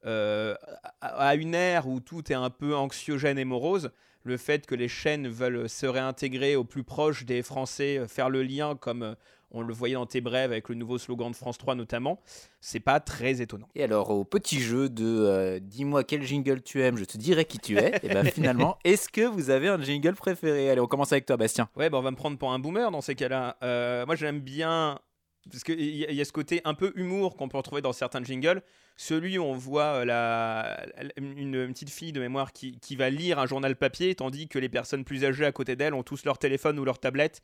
à 0.04 1.36
une 1.36 1.56
ère 1.56 1.88
où 1.88 2.00
tout 2.00 2.32
est 2.32 2.36
un 2.36 2.50
peu 2.50 2.76
anxiogène 2.76 3.38
et 3.38 3.46
morose, 3.46 3.92
le 4.26 4.38
fait 4.38 4.66
que 4.66 4.76
les 4.76 4.88
chaînes 4.88 5.28
veulent 5.28 5.70
se 5.70 5.86
réintégrer 5.86 6.56
au 6.56 6.64
plus 6.64 6.84
proche 6.84 7.26
des 7.26 7.44
Français, 7.44 8.00
euh, 8.00 8.08
faire 8.08 8.30
le 8.30 8.44
lien 8.44 8.76
comme 8.76 9.04
euh, 9.04 9.16
on 9.52 9.62
le 9.62 9.72
voyait 9.72 9.94
dans 9.94 10.08
tes 10.08 10.20
brèves 10.20 10.52
avec 10.52 10.68
le 10.68 10.76
nouveau 10.76 10.98
slogan 10.98 11.32
de 11.32 11.36
France 11.36 11.60
3 11.60 11.76
notamment, 11.76 12.20
c'est 12.60 12.80
pas 12.80 13.00
très 13.00 13.42
étonnant. 13.42 13.70
Et 13.76 13.84
alors 13.84 14.10
au 14.10 14.26
petit 14.26 14.60
jeu 14.60 14.90
de 14.90 15.06
euh, 15.06 15.60
dis-moi 15.62 16.04
quel 16.04 16.24
jingle 16.24 16.62
tu 16.64 16.82
aimes, 16.82 16.98
je 16.98 17.06
te 17.06 17.18
dirai 17.18 17.46
qui 17.46 17.60
tu 17.60 17.78
es, 17.78 17.94
et 18.04 18.10
ben 18.10 18.26
finalement, 18.26 18.78
est-ce 18.84 19.10
que 19.10 19.22
vous 19.22 19.52
avez 19.52 19.68
un 19.68 19.82
jingle 19.82 20.16
préféré? 20.16 20.72
Allez, 20.72 20.82
on 20.82 20.88
commence 20.88 21.12
avec 21.12 21.28
toi 21.28 21.38
Bastien. 21.38 21.70
Ouais, 21.78 21.92
bah 21.92 22.00
on 22.00 22.02
va 22.02 22.12
me 22.12 22.18
prendre 22.18 22.38
pour 22.38 22.52
un 22.52 22.60
boomer 22.60 22.90
dans 22.90 23.02
ces 23.02 23.16
cas-là. 23.16 23.58
moi 24.08 24.16
j'aime 24.16 24.40
bien 24.40 25.00
parce 25.50 25.64
qu'il 25.64 25.80
y, 25.80 26.00
y, 26.00 26.22
a 26.22 26.26
ce 26.26 26.32
côté 26.32 26.62
un 26.66 26.74
peu 26.74 26.92
humour 26.96 27.36
qu'on 27.36 27.48
peut 27.50 27.58
retrouver 27.58 27.82
dans 27.82 27.94
certains 27.94 28.24
jingles. 28.24 28.62
Celui 28.98 29.38
où 29.38 29.44
on 29.44 29.56
voit 29.56 30.02
euh, 30.02 30.06
la, 30.06 30.86
une, 31.18 31.68
petite 31.68 31.90
fille 31.90 32.12
de 32.12 32.20
mémoire 32.20 32.52
qui, 32.52 32.80
qui, 32.80 32.96
va 32.96 33.10
lire 33.10 33.38
un 33.40 33.46
journal 33.46 33.76
papier, 33.76 34.16
tandis 34.16 34.48
que 34.48 34.58
les 34.58 34.70
personnes 34.70 35.04
plus 35.04 35.24
âgées 35.24 35.46
à 35.46 35.52
côté 35.52 35.76
d'elle 35.76 35.94
ont 35.94 36.04
tous 36.04 36.26
leur 36.26 36.38
téléphone 36.38 36.80
ou 36.80 36.86
leur 36.86 37.00
tablette. 37.00 37.44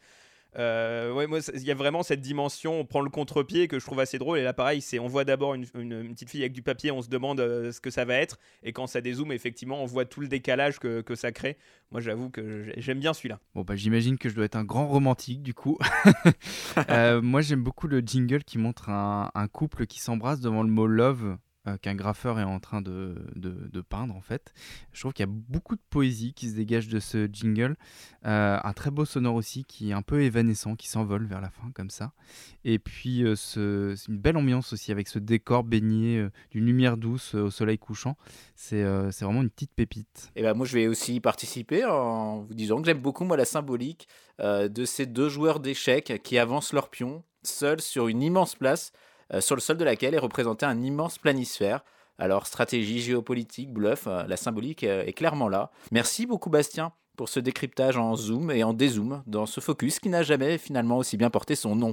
Euh, 0.57 1.13
ouais, 1.13 1.27
moi, 1.27 1.39
il 1.53 1.63
y 1.63 1.71
a 1.71 1.75
vraiment 1.75 2.03
cette 2.03 2.21
dimension, 2.21 2.79
on 2.79 2.85
prend 2.85 3.01
le 3.01 3.09
contre-pied 3.09 3.67
que 3.67 3.79
je 3.79 3.85
trouve 3.85 3.99
assez 3.99 4.17
drôle. 4.17 4.39
Et 4.39 4.43
là, 4.43 4.53
pareil, 4.53 4.81
c'est 4.81 4.99
on 4.99 5.07
voit 5.07 5.23
d'abord 5.23 5.53
une, 5.53 5.65
une, 5.75 6.13
petite 6.13 6.29
fille 6.29 6.41
avec 6.41 6.53
du 6.53 6.61
papier, 6.61 6.91
on 6.91 7.01
se 7.01 7.09
demande 7.09 7.39
euh, 7.39 7.71
ce 7.71 7.79
que 7.79 7.89
ça 7.89 8.05
va 8.05 8.15
être. 8.15 8.37
Et 8.63 8.73
quand 8.73 8.87
ça 8.87 9.01
dézoome, 9.01 9.31
effectivement, 9.31 9.81
on 9.81 9.85
voit 9.85 10.05
tout 10.05 10.19
le 10.19 10.27
décalage 10.27 10.79
que, 10.79 11.01
que 11.01 11.15
ça 11.15 11.31
crée. 11.31 11.57
Moi, 11.91 12.01
j'avoue 12.01 12.29
que 12.29 12.71
j'aime 12.77 12.99
bien 12.99 13.13
celui-là. 13.13 13.39
Bon, 13.55 13.61
bah, 13.61 13.75
j'imagine 13.75 14.17
que 14.17 14.29
je 14.29 14.35
dois 14.35 14.45
être 14.45 14.55
un 14.55 14.63
grand 14.65 14.87
romantique, 14.87 15.41
du 15.41 15.53
coup. 15.53 15.77
euh, 16.89 17.21
moi, 17.21 17.41
j'aime 17.41 17.63
beaucoup 17.63 17.87
le 17.87 17.99
jingle 17.99 18.43
qui 18.43 18.57
montre 18.57 18.89
un, 18.89 19.31
un 19.33 19.47
couple 19.47 19.85
qui 19.85 19.99
s'embrasse 19.99 20.41
devant 20.41 20.63
le 20.63 20.69
mot 20.69 20.87
love 20.87 21.37
euh, 21.67 21.77
qu'un 21.77 21.93
graffeur 21.93 22.39
est 22.39 22.43
en 22.43 22.59
train 22.59 22.81
de, 22.81 23.15
de, 23.35 23.81
peindre 23.81 24.15
en 24.15 24.21
fait. 24.21 24.51
Je 24.93 24.99
trouve 24.99 25.13
qu'il 25.13 25.23
y 25.23 25.29
a 25.29 25.31
beaucoup 25.31 25.75
de 25.75 25.81
poésie 25.91 26.33
qui 26.33 26.49
se 26.49 26.55
dégage 26.55 26.87
de 26.87 26.99
ce 26.99 27.29
jingle. 27.31 27.75
Euh, 28.25 28.57
un 28.63 28.73
très 28.73 28.89
beau 28.89 29.05
sonore 29.05 29.35
aussi 29.35 29.63
qui 29.63 29.91
est 29.91 29.93
un 29.93 30.01
peu 30.01 30.23
évanescent, 30.23 30.75
qui 30.75 30.87
s'envole 30.87 31.27
vers 31.27 31.39
la 31.39 31.51
fin 31.51 31.69
comme 31.75 31.91
ça. 31.91 32.13
Et 32.63 32.79
puis 32.79 33.23
euh, 33.23 33.35
ce, 33.35 33.93
c'est 33.95 34.07
une 34.07 34.17
belle 34.17 34.37
ambiance 34.37 34.73
aussi 34.73 34.91
avec 34.91 35.07
ce 35.07 35.19
décor 35.19 35.63
baigné 35.63 36.27
d'une 36.49 36.65
lumière 36.65 36.97
douce 36.97 37.35
au 37.35 37.51
soleil 37.51 37.77
couchant. 37.77 38.17
C'est, 38.55 38.83
c'est 39.11 39.25
vraiment 39.25 39.43
une 39.43 39.51
petite 39.51 39.73
pépite. 39.75 40.31
Et 40.35 40.41
ben 40.41 40.55
moi 40.55 40.65
je 40.65 40.73
vais 40.73 40.87
aussi 40.87 41.19
participer 41.19 41.85
en 41.85 42.41
vous 42.41 42.55
disant 42.55 42.81
que 42.81 42.87
j'aime 42.87 43.01
beaucoup 43.01 43.23
moi 43.23 43.37
la 43.37 43.45
symbolique 43.45 44.07
de 44.39 44.85
ces 44.85 45.05
deux 45.05 45.29
joueurs 45.29 45.59
d'échecs 45.59 46.21
qui 46.23 46.39
avancent 46.39 46.73
leur 46.73 46.89
pion 46.89 47.23
seuls 47.43 47.81
sur 47.81 48.07
une 48.07 48.23
immense 48.23 48.55
place 48.55 48.91
sur 49.39 49.55
le 49.55 49.61
sol 49.61 49.77
de 49.77 49.85
laquelle 49.85 50.13
est 50.13 50.19
représenté 50.19 50.65
un 50.65 50.81
immense 50.81 51.17
planisphère. 51.17 51.83
Alors 52.21 52.45
stratégie, 52.45 53.01
géopolitique, 53.01 53.73
bluff, 53.73 54.05
euh, 54.05 54.23
la 54.27 54.37
symbolique 54.37 54.83
euh, 54.83 55.03
est 55.03 55.13
clairement 55.13 55.49
là. 55.49 55.71
Merci 55.91 56.27
beaucoup 56.27 56.51
Bastien 56.51 56.91
pour 57.17 57.29
ce 57.29 57.39
décryptage 57.39 57.97
en 57.97 58.15
zoom 58.15 58.51
et 58.51 58.63
en 58.63 58.73
dézoom 58.73 59.23
dans 59.25 59.47
ce 59.47 59.59
focus 59.59 59.99
qui 59.99 60.09
n'a 60.09 60.21
jamais 60.21 60.59
finalement 60.59 60.97
aussi 60.97 61.17
bien 61.17 61.31
porté 61.31 61.55
son 61.55 61.75
nom. 61.75 61.89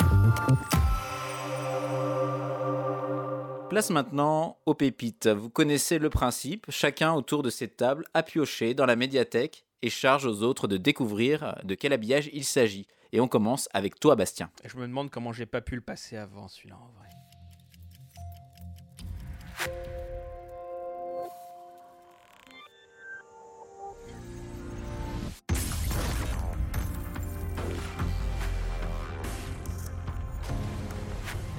Place 3.71 3.89
maintenant 3.89 4.59
aux 4.67 4.75
pépites. 4.75 5.29
Vous 5.29 5.49
connaissez 5.49 5.99
le 5.99 6.11
principe, 6.11 6.67
chacun 6.69 7.15
autour 7.15 7.43
de 7.43 7.49
cette 7.49 7.79
table 7.79 8.05
a 8.13 8.23
pioché 8.23 8.75
dans 8.75 8.87
la 8.87 8.97
médiathèque 8.97 9.65
et 9.81 9.89
charge 9.89 10.27
aux 10.27 10.43
autres 10.43 10.69
de 10.69 10.77
découvrir 10.77 11.59
de 11.65 11.75
quel 11.75 11.95
habillage 11.95 12.29
il 12.35 12.45
s'agit. 12.45 12.87
Et 13.13 13.21
on 13.21 13.29
commence 13.29 13.71
avec 13.73 13.99
toi 13.99 14.15
Bastien. 14.15 14.51
Je 14.63 14.77
me 14.77 14.87
demande 14.87 15.11
comment 15.11 15.33
j'ai 15.33 15.47
pas 15.47 15.63
pu 15.63 15.75
le 15.75 15.81
passer 15.81 16.19
avant 16.19 16.49
celui-là 16.49 16.77
en 16.77 16.99
vrai. 16.99 17.09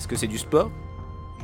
Que 0.10 0.16
c'est 0.16 0.28
du 0.28 0.40
sport 0.40 0.72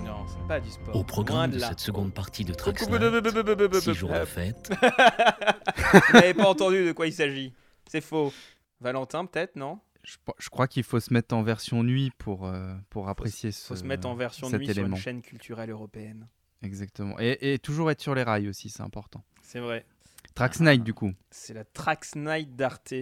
Non, 0.04 0.26
c'est 0.28 0.48
pas 0.48 0.60
du 0.60 0.72
sport. 0.72 0.96
Au 0.96 1.04
programme 1.04 1.52
de, 1.52 1.60
cette 1.60 1.80
seconde 1.80 2.12
partie 2.12 2.44
de 2.44 2.52
Trax 2.52 2.84
six 2.84 3.94
jours 3.94 4.10
de 4.10 4.26
fête. 4.26 4.72
Vous 6.10 6.14
n'avez 6.14 6.34
pas 6.34 6.50
entendu 6.50 6.84
de 6.84 6.92
quoi 6.92 7.06
il 7.06 7.14
s'agit. 7.14 7.54
C'est 7.88 8.02
faux. 8.02 8.34
Valentin, 8.82 9.26
peut-être, 9.26 9.56
non 9.56 9.80
je, 10.04 10.50
crois 10.50 10.68
qu'il 10.68 10.84
faut 10.84 11.00
se 11.00 11.14
mettre 11.14 11.36
en 11.36 11.42
version 11.42 11.84
nuit 11.84 12.12
pour, 12.18 12.46
euh, 12.46 12.74
pour 12.90 13.10
apprécier 13.10 13.52
ce 13.52 13.66
Il 13.66 13.68
faut 13.68 13.76
se 13.76 13.84
mettre 13.84 14.08
en 14.08 14.16
version 14.16 14.50
nuit 14.50 14.72
sur 14.72 14.86
une 14.86 14.96
chaîne 14.96 15.22
culturelle 15.22 15.70
européenne. 15.70 16.28
Exactement. 16.64 17.18
Et, 17.20 17.60
toujours 17.60 17.92
être 17.92 18.02
sur 18.02 18.16
les 18.16 18.24
rails 18.24 18.48
aussi, 18.48 18.70
c'est 18.70 18.84
important. 18.84 19.24
C'est 19.44 19.60
vrai. 19.60 19.86
Trax 20.34 20.60
Night, 20.60 20.84
du 20.84 20.96
coup. 20.96 21.14
C'est 21.30 21.54
la 21.54 21.66
Trax 21.66 22.16
Night 22.16 22.56
d'Arte. 22.56 22.94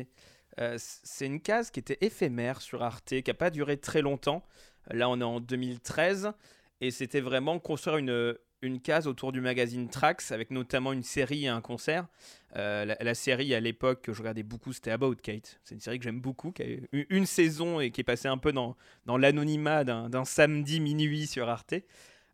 Euh, 0.60 0.78
c'est 0.78 1.26
une 1.26 1.42
case 1.42 1.72
qui 1.72 1.80
était 1.80 1.98
éphémère 2.02 2.62
sur 2.62 2.84
Arte, 2.84 3.22
qui 3.22 3.24
n'a 3.26 3.34
pas 3.34 3.50
duré 3.50 3.78
très 3.78 4.02
longtemps. 4.02 4.46
Là, 4.90 5.10
on 5.10 5.20
est 5.20 5.24
en 5.24 5.40
2013. 5.40 6.32
Et 6.82 6.92
c'était 6.92 7.22
vraiment 7.22 7.60
construire 7.60 7.98
une, 7.98 8.36
une 8.64 8.80
case 8.80 9.08
autour 9.08 9.32
du 9.32 9.42
magazine 9.42 9.90
Trax 9.90 10.32
avec 10.32 10.50
notamment 10.50 10.94
une 10.94 11.04
série 11.04 11.46
et 11.46 11.50
un 11.50 11.62
concert. 11.62 12.08
Euh, 12.56 12.86
la, 13.00 13.14
série 13.14 13.54
à 13.54 13.60
l'époque 13.60 14.02
que 14.02 14.14
je 14.14 14.20
regardais 14.20 14.44
beaucoup, 14.44 14.74
c'était 14.74 14.92
About 14.92 15.16
Kate. 15.16 15.60
C'est 15.64 15.76
une 15.76 15.82
série 15.82 16.00
que 16.00 16.06
j'aime 16.06 16.22
beaucoup, 16.22 16.52
qui 16.52 16.64
a 16.64 16.66
eu 16.66 17.06
une 17.10 17.26
saison 17.26 17.80
et 17.80 17.92
qui 17.92 18.02
est 18.02 18.06
passée 18.06 18.28
un 18.28 18.38
peu 18.38 18.52
dans, 18.52 18.76
dans 19.06 19.18
l'anonymat 19.18 19.84
d'un 19.84 20.26
samedi 20.26 20.80
minuit 20.80 21.28
sur 21.28 21.50
Arte. 21.50 21.76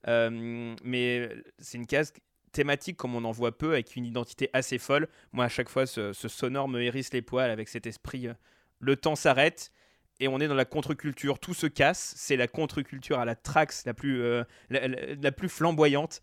Euh, 0.08 0.76
mais 0.84 1.30
c'est 1.58 1.78
une 1.78 1.88
case 1.88 2.14
thématique 2.52 2.98
comme 2.98 3.16
on 3.16 3.24
en 3.26 3.32
voit 3.32 3.58
peu, 3.58 3.74
avec 3.74 3.96
une 3.96 4.06
identité 4.06 4.50
assez 4.54 4.78
folle. 4.78 5.08
Moi, 5.32 5.46
à 5.46 5.50
chaque 5.50 5.70
fois, 5.70 5.86
ce, 5.86 6.14
sonore 6.14 6.68
me 6.68 6.82
hérisse 6.82 7.12
les 7.12 7.22
poils 7.22 7.52
avec 7.52 7.68
cet 7.68 7.88
esprit. 7.88 8.28
Euh, 8.28 8.34
le 8.80 8.96
temps 8.96 9.16
s'arrête 9.16 9.72
et 10.20 10.28
on 10.28 10.40
est 10.40 10.48
dans 10.48 10.56
la 10.56 10.66
contre-culture. 10.66 11.40
Tout 11.40 11.54
se 11.54 11.68
casse. 11.68 12.14
C'est 12.18 12.36
la 12.36 12.48
contre-culture 12.48 13.20
à 13.20 13.26
la 13.26 13.36
Trax 13.36 13.86
la 13.86 13.94
plus, 13.94 14.24
la, 14.70 15.32
plus 15.32 15.50
flamboyante. 15.50 16.22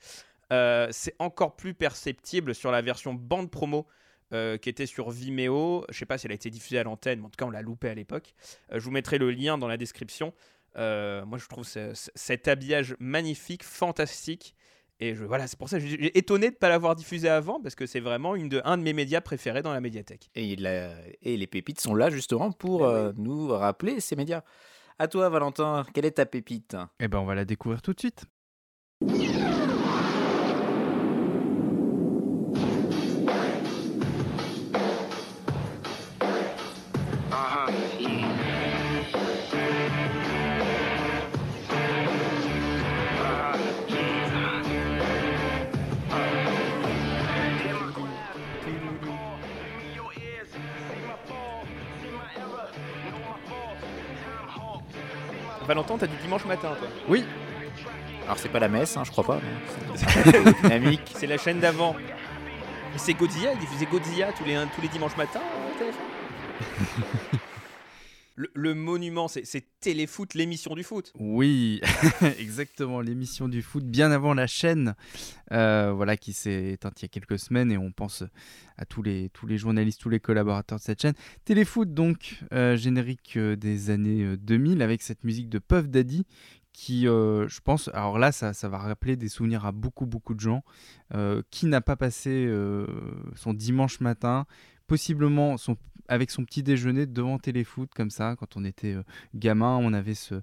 Euh, 0.52 0.88
c'est 0.92 1.14
encore 1.18 1.56
plus 1.56 1.74
perceptible 1.74 2.54
sur 2.54 2.70
la 2.70 2.82
version 2.82 3.14
bande 3.14 3.50
promo 3.50 3.86
euh, 4.32 4.56
qui 4.58 4.68
était 4.68 4.86
sur 4.86 5.10
Vimeo. 5.10 5.84
Je 5.88 5.98
sais 5.98 6.06
pas 6.06 6.18
si 6.18 6.26
elle 6.26 6.32
a 6.32 6.36
été 6.36 6.50
diffusée 6.50 6.78
à 6.78 6.84
l'antenne, 6.84 7.20
mais 7.20 7.26
en 7.26 7.30
tout 7.30 7.36
cas 7.36 7.46
on 7.46 7.50
l'a 7.50 7.62
loupé 7.62 7.88
à 7.88 7.94
l'époque. 7.94 8.34
Euh, 8.72 8.78
je 8.78 8.84
vous 8.84 8.90
mettrai 8.90 9.18
le 9.18 9.30
lien 9.30 9.58
dans 9.58 9.68
la 9.68 9.76
description. 9.76 10.32
moi 10.76 11.38
je 11.38 11.48
trouve 11.48 11.66
cet 11.94 12.48
habillage 12.48 12.96
magnifique, 12.98 13.64
fantastique. 13.64 14.54
Et 14.98 15.14
je, 15.14 15.24
voilà, 15.24 15.46
c'est 15.46 15.58
pour 15.58 15.68
ça 15.68 15.78
que 15.78 15.86
j'ai 15.86 16.16
étonné 16.16 16.48
de 16.48 16.54
ne 16.54 16.58
pas 16.58 16.68
l'avoir 16.68 16.96
diffusé 16.96 17.28
avant, 17.28 17.60
parce 17.60 17.74
que 17.74 17.84
c'est 17.84 18.00
vraiment 18.00 18.34
une 18.34 18.48
de, 18.48 18.62
un 18.64 18.78
de 18.78 18.82
mes 18.82 18.94
médias 18.94 19.20
préférés 19.20 19.62
dans 19.62 19.72
la 19.72 19.80
médiathèque. 19.80 20.30
Et, 20.34 20.56
et 21.22 21.36
les 21.36 21.46
pépites 21.46 21.80
sont 21.80 21.94
là 21.94 22.08
justement 22.08 22.50
pour 22.50 22.88
eh 22.88 23.10
nous 23.16 23.48
rappeler 23.48 24.00
ces 24.00 24.16
médias. 24.16 24.42
À 24.98 25.08
toi 25.08 25.28
Valentin, 25.28 25.84
quelle 25.92 26.06
est 26.06 26.12
ta 26.12 26.24
pépite? 26.24 26.76
Eh 27.00 27.08
ben 27.08 27.18
on 27.18 27.26
va 27.26 27.34
la 27.34 27.44
découvrir 27.44 27.82
tout 27.82 27.92
de 27.92 28.00
suite. 28.00 28.24
Valentin, 55.66 55.98
t'as 55.98 56.06
dit 56.06 56.16
dimanche 56.22 56.44
matin, 56.44 56.68
toi 56.78 56.88
Oui. 57.08 57.24
Alors 58.24 58.38
c'est 58.38 58.48
pas 58.48 58.58
la 58.58 58.68
messe, 58.68 58.96
hein, 58.96 59.02
je 59.04 59.10
crois 59.10 59.24
pas. 59.24 59.40
C'est 59.94 60.62
dynamique. 60.62 61.12
C'est 61.14 61.26
la 61.26 61.38
chaîne 61.38 61.60
d'avant. 61.60 61.94
C'est 62.96 63.14
Godzilla, 63.14 63.52
il 63.52 63.58
diffusait 63.58 63.86
Godzilla 63.86 64.32
tous 64.32 64.44
les, 64.44 64.56
tous 64.74 64.80
les 64.80 64.88
dimanches 64.88 65.16
matins 65.16 65.40
le, 68.36 68.74
monument, 68.74 69.28
c'est 69.28 69.64
Téléfoot, 69.80 70.34
l'émission 70.34 70.74
du 70.74 70.82
foot. 70.82 71.12
Oui, 71.18 71.80
exactement, 72.38 73.00
l'émission 73.00 73.48
du 73.48 73.62
foot, 73.62 73.84
bien 73.84 74.10
avant 74.10 74.34
la 74.34 74.46
chaîne, 74.46 74.94
euh, 75.52 75.92
voilà, 75.92 76.16
qui 76.16 76.32
s'est 76.32 76.72
éteinte 76.72 77.00
il 77.00 77.04
y 77.04 77.06
a 77.06 77.08
quelques 77.08 77.38
semaines, 77.38 77.72
et 77.72 77.78
on 77.78 77.92
pense 77.92 78.24
à 78.76 78.84
tous 78.84 79.02
les, 79.02 79.30
journalistes, 79.56 80.00
tous 80.00 80.10
les 80.10 80.20
collaborateurs 80.20 80.78
de 80.78 80.84
cette 80.84 81.00
chaîne. 81.00 81.14
Téléfoot, 81.44 81.92
donc, 81.92 82.40
euh, 82.52 82.76
générique 82.76 83.36
euh, 83.36 83.56
des 83.56 83.88
années 83.90 84.36
2000, 84.36 84.82
avec 84.82 85.00
cette 85.00 85.24
musique 85.24 85.48
de 85.48 85.58
Puff 85.58 85.88
Daddy, 85.88 86.26
qui, 86.74 87.04
je 87.04 87.60
pense, 87.64 87.88
alors 87.94 88.18
là, 88.18 88.32
ça, 88.32 88.52
va 88.68 88.76
rappeler 88.76 89.16
des 89.16 89.30
souvenirs 89.30 89.64
à 89.64 89.72
beaucoup, 89.72 90.04
beaucoup 90.04 90.34
de 90.34 90.40
gens. 90.40 90.62
qui 91.50 91.64
n'a 91.64 91.80
pas 91.80 91.96
passé 91.96 92.52
son 93.34 93.54
dimanche 93.54 94.00
matin 94.00 94.44
possiblement 94.86 95.56
avec 96.08 96.30
son 96.30 96.44
petit 96.44 96.62
déjeuner 96.62 97.06
devant 97.06 97.38
Téléfoot, 97.38 97.90
comme 97.94 98.10
ça, 98.10 98.36
quand 98.38 98.56
on 98.56 98.64
était 98.64 98.94
euh, 98.94 99.02
gamin, 99.34 99.76
on 99.76 99.92
avait 99.92 100.14
ce, 100.14 100.40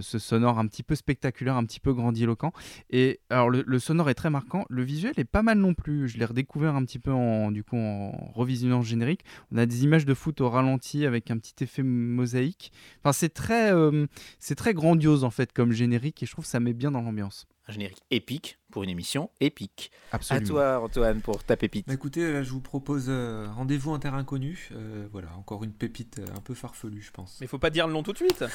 sonore 0.00 0.58
un 0.58 0.66
petit 0.66 0.82
peu 0.82 0.94
spectaculaire, 0.94 1.56
un 1.56 1.64
petit 1.64 1.80
peu 1.80 1.92
grandiloquent. 1.92 2.52
Et 2.90 3.20
alors, 3.30 3.50
le, 3.50 3.78
sonore 3.78 4.10
est 4.10 4.14
très 4.14 4.30
marquant, 4.30 4.64
le 4.68 4.82
visuel 4.82 5.14
est 5.16 5.24
pas 5.24 5.42
mal 5.42 5.58
non 5.58 5.74
plus. 5.74 6.08
Je 6.08 6.18
l'ai 6.18 6.24
redécouvert 6.24 6.74
un 6.74 6.84
petit 6.84 6.98
peu 6.98 7.12
en, 7.12 7.50
du 7.50 7.64
coup, 7.64 7.76
en 7.76 8.12
revisionnant 8.34 8.82
générique. 8.82 9.24
On 9.52 9.58
a 9.58 9.66
des 9.66 9.84
images 9.84 10.06
de 10.06 10.14
foot 10.14 10.40
au 10.40 10.48
ralenti 10.48 11.06
avec 11.06 11.30
un 11.30 11.38
petit 11.38 11.62
effet 11.62 11.82
mosaïque. 11.82 12.72
Enfin, 13.02 13.12
c'est 13.12 13.32
très, 13.32 13.72
euh, 13.72 14.06
c'est 14.38 14.54
très 14.54 14.74
grandiose 14.74 15.24
en 15.24 15.30
fait 15.30 15.52
comme 15.52 15.72
générique 15.72 16.22
et 16.22 16.26
je 16.26 16.32
trouve 16.32 16.44
que 16.44 16.50
ça 16.50 16.60
met 16.60 16.72
bien 16.72 16.90
dans 16.90 17.02
l'ambiance 17.02 17.46
un 17.68 17.72
générique 17.72 18.02
épique 18.10 18.58
pour 18.70 18.84
une 18.84 18.90
émission 18.90 19.30
épique. 19.40 19.90
Absolument. 20.12 20.44
À 20.44 20.48
toi, 20.48 20.80
Antoine, 20.84 21.20
pour 21.20 21.42
ta 21.42 21.56
pépite. 21.56 21.86
Bah, 21.86 21.94
écoutez, 21.94 22.44
je 22.44 22.50
vous 22.50 22.60
propose 22.60 23.06
euh, 23.08 23.48
Rendez-vous 23.54 23.92
en 23.92 23.98
terre 23.98 24.14
inconnue. 24.14 24.68
Euh, 24.72 25.08
voilà, 25.10 25.28
encore 25.36 25.64
une 25.64 25.72
pépite 25.72 26.18
euh, 26.20 26.26
un 26.36 26.40
peu 26.40 26.54
farfelue, 26.54 27.02
je 27.02 27.10
pense. 27.10 27.38
Mais 27.40 27.46
faut 27.46 27.58
pas 27.58 27.70
dire 27.70 27.86
le 27.86 27.92
nom 27.92 28.02
tout 28.02 28.12
de 28.12 28.18
suite. 28.18 28.44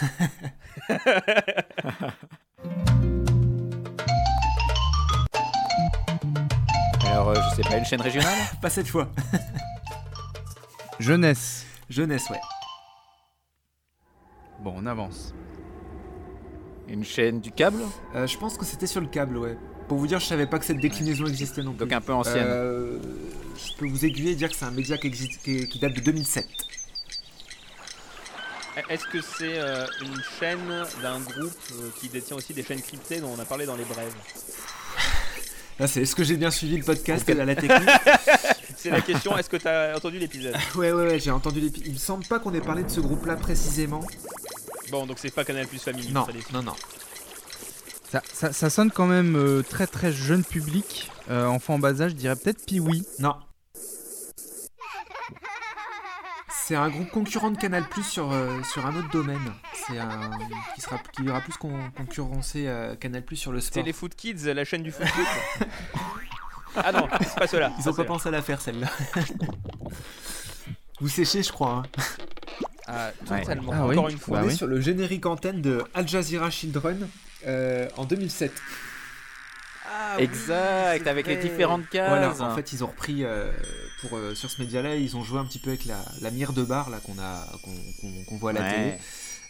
Alors, 7.06 7.36
je 7.36 7.56
sais 7.56 7.64
pas, 7.64 7.78
une 7.78 7.86
chaîne 7.86 8.02
régionale? 8.02 8.38
Pas 8.62 8.70
cette 8.70 8.88
fois. 8.88 9.12
Jeunesse. 11.00 11.66
Jeunesse, 11.90 12.30
ouais. 12.30 12.40
Bon, 14.62 14.74
on 14.78 14.86
avance. 14.86 15.34
Une 16.88 17.06
chaîne 17.06 17.40
du 17.40 17.52
câble 17.52 17.82
euh, 18.16 18.28
Je 18.28 18.38
pense 18.38 18.58
que 18.58 18.66
c'était 18.66 18.88
sur 18.88 19.02
le 19.02 19.08
câble, 19.08 19.38
ouais. 19.38 19.58
Pour 19.88 19.98
vous 19.98 20.08
dire, 20.08 20.20
je 20.20 20.26
savais 20.26 20.48
pas 20.48 20.60
que 20.60 20.66
cette 20.66 20.80
déclinaison 20.80 21.26
existait 21.26 21.64
non 21.64 21.74
plus. 21.74 21.80
Donc 21.80 21.94
un 21.94 22.02
peu 22.02 22.14
ancienne. 22.14 22.46
Euh, 22.48 23.00
je 23.56 23.78
peux 23.78 23.86
vous 23.88 24.06
aiguiller 24.06 24.32
et 24.32 24.36
dire 24.36 24.50
que 24.50 24.56
c'est 24.56 24.66
un 24.66 24.72
média 24.72 24.98
qui, 24.98 25.08
existe, 25.08 25.42
qui, 25.42 25.80
date 25.80 25.94
de 25.94 26.02
2007. 26.02 26.48
Est-ce 28.90 29.06
que 29.06 29.22
c'est 29.22 29.60
euh, 29.60 29.86
une 30.02 30.22
chaîne 30.40 30.86
d'un 31.02 31.20
groupe 31.20 31.58
qui 32.00 32.08
détient 32.08 32.38
aussi 32.38 32.54
des 32.54 32.64
chaînes 32.64 32.82
cryptées 32.82 33.20
dont 33.20 33.34
on 33.38 33.40
a 33.40 33.46
parlé 33.46 33.66
dans 33.66 33.76
les 33.76 33.84
brèves? 33.84 34.16
Là, 35.80 35.88
c'est 35.88 36.04
est-ce 36.04 36.16
que 36.16 36.24
j'ai 36.24 36.38
bien 36.38 36.52
suivi 36.52 36.78
le 36.78 36.84
podcast 36.84 37.28
et 37.28 37.34
la 37.34 37.56
technique? 37.56 37.90
C'est 38.82 38.90
la 38.90 39.02
question, 39.02 39.38
est-ce 39.38 39.48
que 39.48 39.58
tu 39.58 39.68
as 39.68 39.94
entendu 39.96 40.18
l'épisode? 40.18 40.56
Ouais, 40.76 40.92
ouais, 40.92 41.04
ouais, 41.04 41.20
j'ai 41.20 41.30
entendu 41.30 41.60
l'épisode. 41.60 41.86
Il 41.86 41.94
me 41.94 42.00
semble 42.00 42.26
pas 42.26 42.40
qu'on 42.40 42.52
ait 42.56 42.62
parlé 42.62 42.82
de 42.82 42.90
ce 42.90 43.00
groupe-là 43.00 43.36
précisément. 43.36 44.02
Bon, 44.92 45.06
donc 45.06 45.20
c'est 45.20 45.32
pas 45.34 45.46
Canal 45.46 45.68
Plus 45.68 45.82
Family. 45.82 46.12
Non, 46.12 46.28
non, 46.52 46.64
non. 46.64 46.76
Ça, 48.34 48.52
ça, 48.52 48.70
sonne 48.70 48.92
quand 48.92 49.06
même 49.06 49.38
euh, 49.38 49.64
très 49.64 49.88
très 49.88 50.12
jeune 50.12 50.44
public, 50.44 51.10
euh, 51.30 51.46
enfant 51.46 51.76
en 51.76 51.80
bas 51.80 52.02
âge, 52.02 52.12
je 52.12 52.16
dirais 52.18 52.36
peut-être 52.36 52.66
Piwi. 52.66 53.08
Non. 53.20 53.38
C'est 56.50 56.76
un 56.76 56.90
groupe 56.90 57.10
concurrent 57.10 57.52
de 57.52 57.58
Canal 57.58 57.88
Plus 57.88 58.04
sur, 58.04 58.34
euh, 58.34 58.62
sur 58.64 58.86
un 58.86 58.94
autre 58.98 59.10
domaine. 59.12 59.54
C'est 59.88 59.98
un 59.98 60.30
qui 60.76 60.82
sera 60.82 60.98
qui 61.14 61.30
aura 61.30 61.40
plus 61.40 61.56
concurrencé 61.56 62.70
Canal 63.00 63.24
Plus 63.24 63.38
sur 63.38 63.54
le 63.54 63.62
sport. 63.62 63.76
Téléfoot 63.76 64.14
Kids, 64.14 64.54
la 64.54 64.66
chaîne 64.66 64.84
du 64.84 64.92
foot. 64.92 65.08
ah 66.76 66.92
non, 66.92 67.08
c'est 67.22 67.40
pas 67.40 67.48
cela. 67.48 67.72
Ils 67.80 67.88
ont 67.88 67.94
pas 67.94 68.04
pensé 68.04 68.28
à 68.28 68.32
la 68.32 68.42
faire 68.42 68.60
celle-là. 68.60 68.88
Vous 71.00 71.08
séchez, 71.08 71.44
je 71.44 71.52
crois. 71.52 71.84
Hein. 71.86 72.02
Ah, 72.88 73.12
totalement. 73.26 73.72
Ah 73.74 73.86
Encore 73.86 74.10
une 74.10 74.18
fois. 74.18 74.42
On 74.44 74.50
est 74.50 74.56
sur 74.56 74.68
le 74.68 74.82
générique 74.82 75.26
antenne 75.26 75.62
de 75.62 75.84
Al 75.94 76.08
Jazeera 76.08 76.50
Children 76.50 77.08
euh, 77.48 77.88
en 77.98 78.06
2007. 78.06 78.52
Ah, 79.94 80.16
exact, 80.20 81.06
avec 81.08 81.28
les 81.28 81.38
différentes 81.38 81.88
cases. 81.90 82.10
Voilà, 82.10 82.52
en 82.52 82.56
fait, 82.56 82.74
ils 82.74 82.84
ont 82.84 82.88
repris 82.88 83.24
euh, 83.24 83.52
pour 84.02 84.18
euh, 84.18 84.34
sur 84.36 84.50
ce 84.50 84.62
média-là, 84.62 84.96
ils 84.96 85.18
ont 85.18 85.24
joué 85.24 85.40
un 85.40 85.46
petit 85.46 85.60
peu 85.60 85.70
avec 85.70 85.86
la, 85.86 86.00
la 86.22 86.32
mire 86.32 86.54
de 86.54 86.64
bar 86.64 86.90
là 86.90 87.00
qu'on 87.06 87.20
a 87.22 87.46
qu'on 88.28 88.38
voit 88.38 88.52
à 88.52 88.54
la 88.54 88.72
télé 88.72 88.94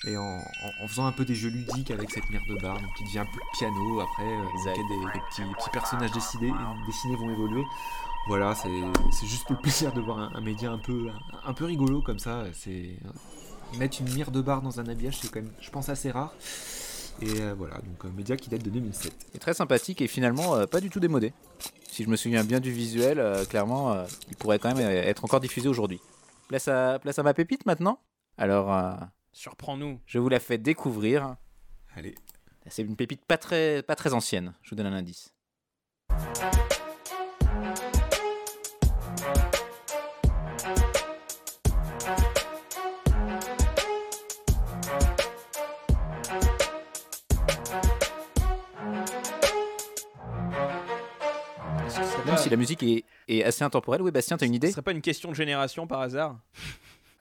et 0.07 0.17
en, 0.17 0.39
en, 0.81 0.87
faisant 0.87 1.05
un 1.05 1.11
peu 1.11 1.25
des 1.25 1.35
jeux 1.35 1.49
ludiques 1.49 1.91
avec 1.91 2.09
cette 2.09 2.27
mire 2.31 2.41
de 2.49 2.55
bar, 2.55 2.79
donc 2.81 2.91
qui 2.97 3.03
devient 3.03 3.23
piano 3.53 3.99
après, 3.99 4.23
des, 4.65 4.73
des, 4.73 5.19
petits, 5.29 5.43
petits 5.43 5.69
personnages 5.71 6.11
dessinés, 6.11 6.51
dessinés 6.87 7.15
vont 7.15 7.29
évoluer. 7.29 7.63
Voilà, 8.27 8.55
c'est 8.55 9.27
juste 9.27 9.49
le 9.49 9.57
plaisir 9.57 9.91
de 9.93 9.99
voir 9.99 10.19
un, 10.35 10.41
média 10.41 10.71
un 10.71 10.77
peu, 10.77 11.07
un, 11.43 11.53
peu 11.53 11.65
rigolo 11.65 12.01
comme 12.01 12.19
ça. 12.19 12.43
C'est 12.53 12.97
mettre 13.77 13.97
une 14.01 14.13
mire 14.13 14.31
de 14.31 14.41
bar 14.41 14.61
dans 14.61 14.79
un 14.79 14.87
habillage, 14.87 15.17
c'est 15.19 15.29
quand 15.29 15.41
même, 15.41 15.51
je 15.59 15.69
pense, 15.69 15.89
assez 15.89 16.11
rare. 16.11 16.33
Et 17.21 17.41
euh, 17.41 17.53
voilà, 17.57 17.75
donc 17.75 18.05
un 18.05 18.15
média 18.15 18.37
qui 18.37 18.49
date 18.49 18.63
de 18.63 18.69
2007. 18.69 19.13
Et 19.35 19.39
très 19.39 19.53
sympathique 19.53 20.01
et 20.01 20.07
finalement 20.07 20.55
euh, 20.55 20.65
pas 20.65 20.81
du 20.81 20.89
tout 20.89 20.99
démodé. 20.99 21.33
Si 21.89 22.03
je 22.03 22.09
me 22.09 22.15
souviens 22.15 22.43
bien 22.43 22.59
du 22.59 22.71
visuel, 22.71 23.19
euh, 23.19 23.43
clairement, 23.45 24.05
il 24.29 24.37
pourrait 24.37 24.59
quand 24.59 24.73
même 24.73 24.87
être 24.87 25.25
encore 25.25 25.39
diffusé 25.39 25.67
aujourd'hui. 25.67 25.99
Place 26.47 26.67
à, 26.67 26.99
place 26.99 27.19
à 27.19 27.23
ma 27.23 27.33
pépite 27.33 27.65
maintenant 27.65 27.99
Alors, 28.37 28.97
surprends-nous. 29.33 29.99
Je 30.05 30.19
vous 30.19 30.29
la 30.29 30.39
fais 30.39 30.57
découvrir. 30.57 31.35
Allez. 31.95 32.15
C'est 32.67 32.83
une 32.83 32.95
pépite 32.95 33.25
pas 33.25 33.37
très, 33.37 33.81
pas 33.83 33.95
très 33.95 34.13
ancienne. 34.13 34.53
Je 34.61 34.69
vous 34.69 34.75
donne 34.75 34.87
un 34.87 34.93
indice. 34.93 35.33
La 52.51 52.57
musique 52.57 52.83
est, 52.83 53.03
est 53.27 53.43
assez 53.43 53.63
intemporelle. 53.63 54.01
Oui, 54.01 54.11
Bastien, 54.11 54.37
t'as 54.37 54.45
une 54.45 54.53
idée 54.53 54.67
Ce 54.67 54.73
serait 54.73 54.81
pas 54.81 54.91
une 54.91 55.01
question 55.01 55.29
de 55.29 55.35
génération 55.35 55.87
par 55.87 56.01
hasard 56.01 56.37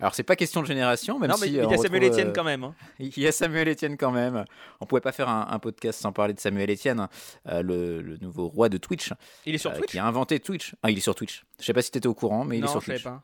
alors 0.03 0.15
c'est 0.15 0.23
pas 0.23 0.35
question 0.35 0.63
de 0.63 0.67
génération, 0.67 1.19
même 1.19 1.29
non, 1.29 1.37
si 1.37 1.43
mais 1.43 1.49
il 1.49 1.53
y 1.57 1.61
a 1.61 1.77
Samuel 1.77 2.05
retrouve, 2.05 2.15
Etienne 2.15 2.29
euh, 2.29 2.33
quand 2.35 2.45
même. 2.45 2.65
Hein. 2.65 2.75
Il 2.99 3.19
y 3.19 3.27
a 3.27 3.33
Samuel 3.33 3.69
Etienne 3.69 3.99
quand 3.99 4.11
même. 4.11 4.47
On 4.81 4.87
pouvait 4.87 5.03
pas 5.03 5.13
faire 5.13 5.29
un, 5.29 5.49
un 5.51 5.59
podcast 5.59 6.01
sans 6.01 6.11
parler 6.11 6.33
de 6.33 6.41
Samuel 6.41 6.71
Etienne, 6.71 7.07
euh, 7.49 7.61
le, 7.63 8.01
le 8.01 8.17
nouveau 8.17 8.49
roi 8.49 8.71
de 8.71 8.79
Twitch. 8.79 9.13
Il 9.45 9.55
est 9.55 9.59
sur 9.59 9.71
euh, 9.71 9.75
Twitch 9.75 9.91
Qui 9.91 9.99
a 9.99 10.07
inventé 10.07 10.41
Twitch. 10.41 10.75
Ah, 10.83 10.91
il 10.91 10.97
est 10.97 11.03
sur 11.03 11.15
Twitch. 11.15 11.45
Je 11.61 11.67
sais 11.67 11.75
pas 11.75 11.83
si 11.83 11.91
t'étais 11.91 12.07
au 12.07 12.15
courant, 12.15 12.47
mais 12.47 12.57
il 12.57 12.61
non, 12.63 12.69
est 12.69 12.71
sur 12.71 12.81
je 12.81 12.87
savais 12.87 12.99
Twitch. 12.99 13.05
pas. 13.05 13.23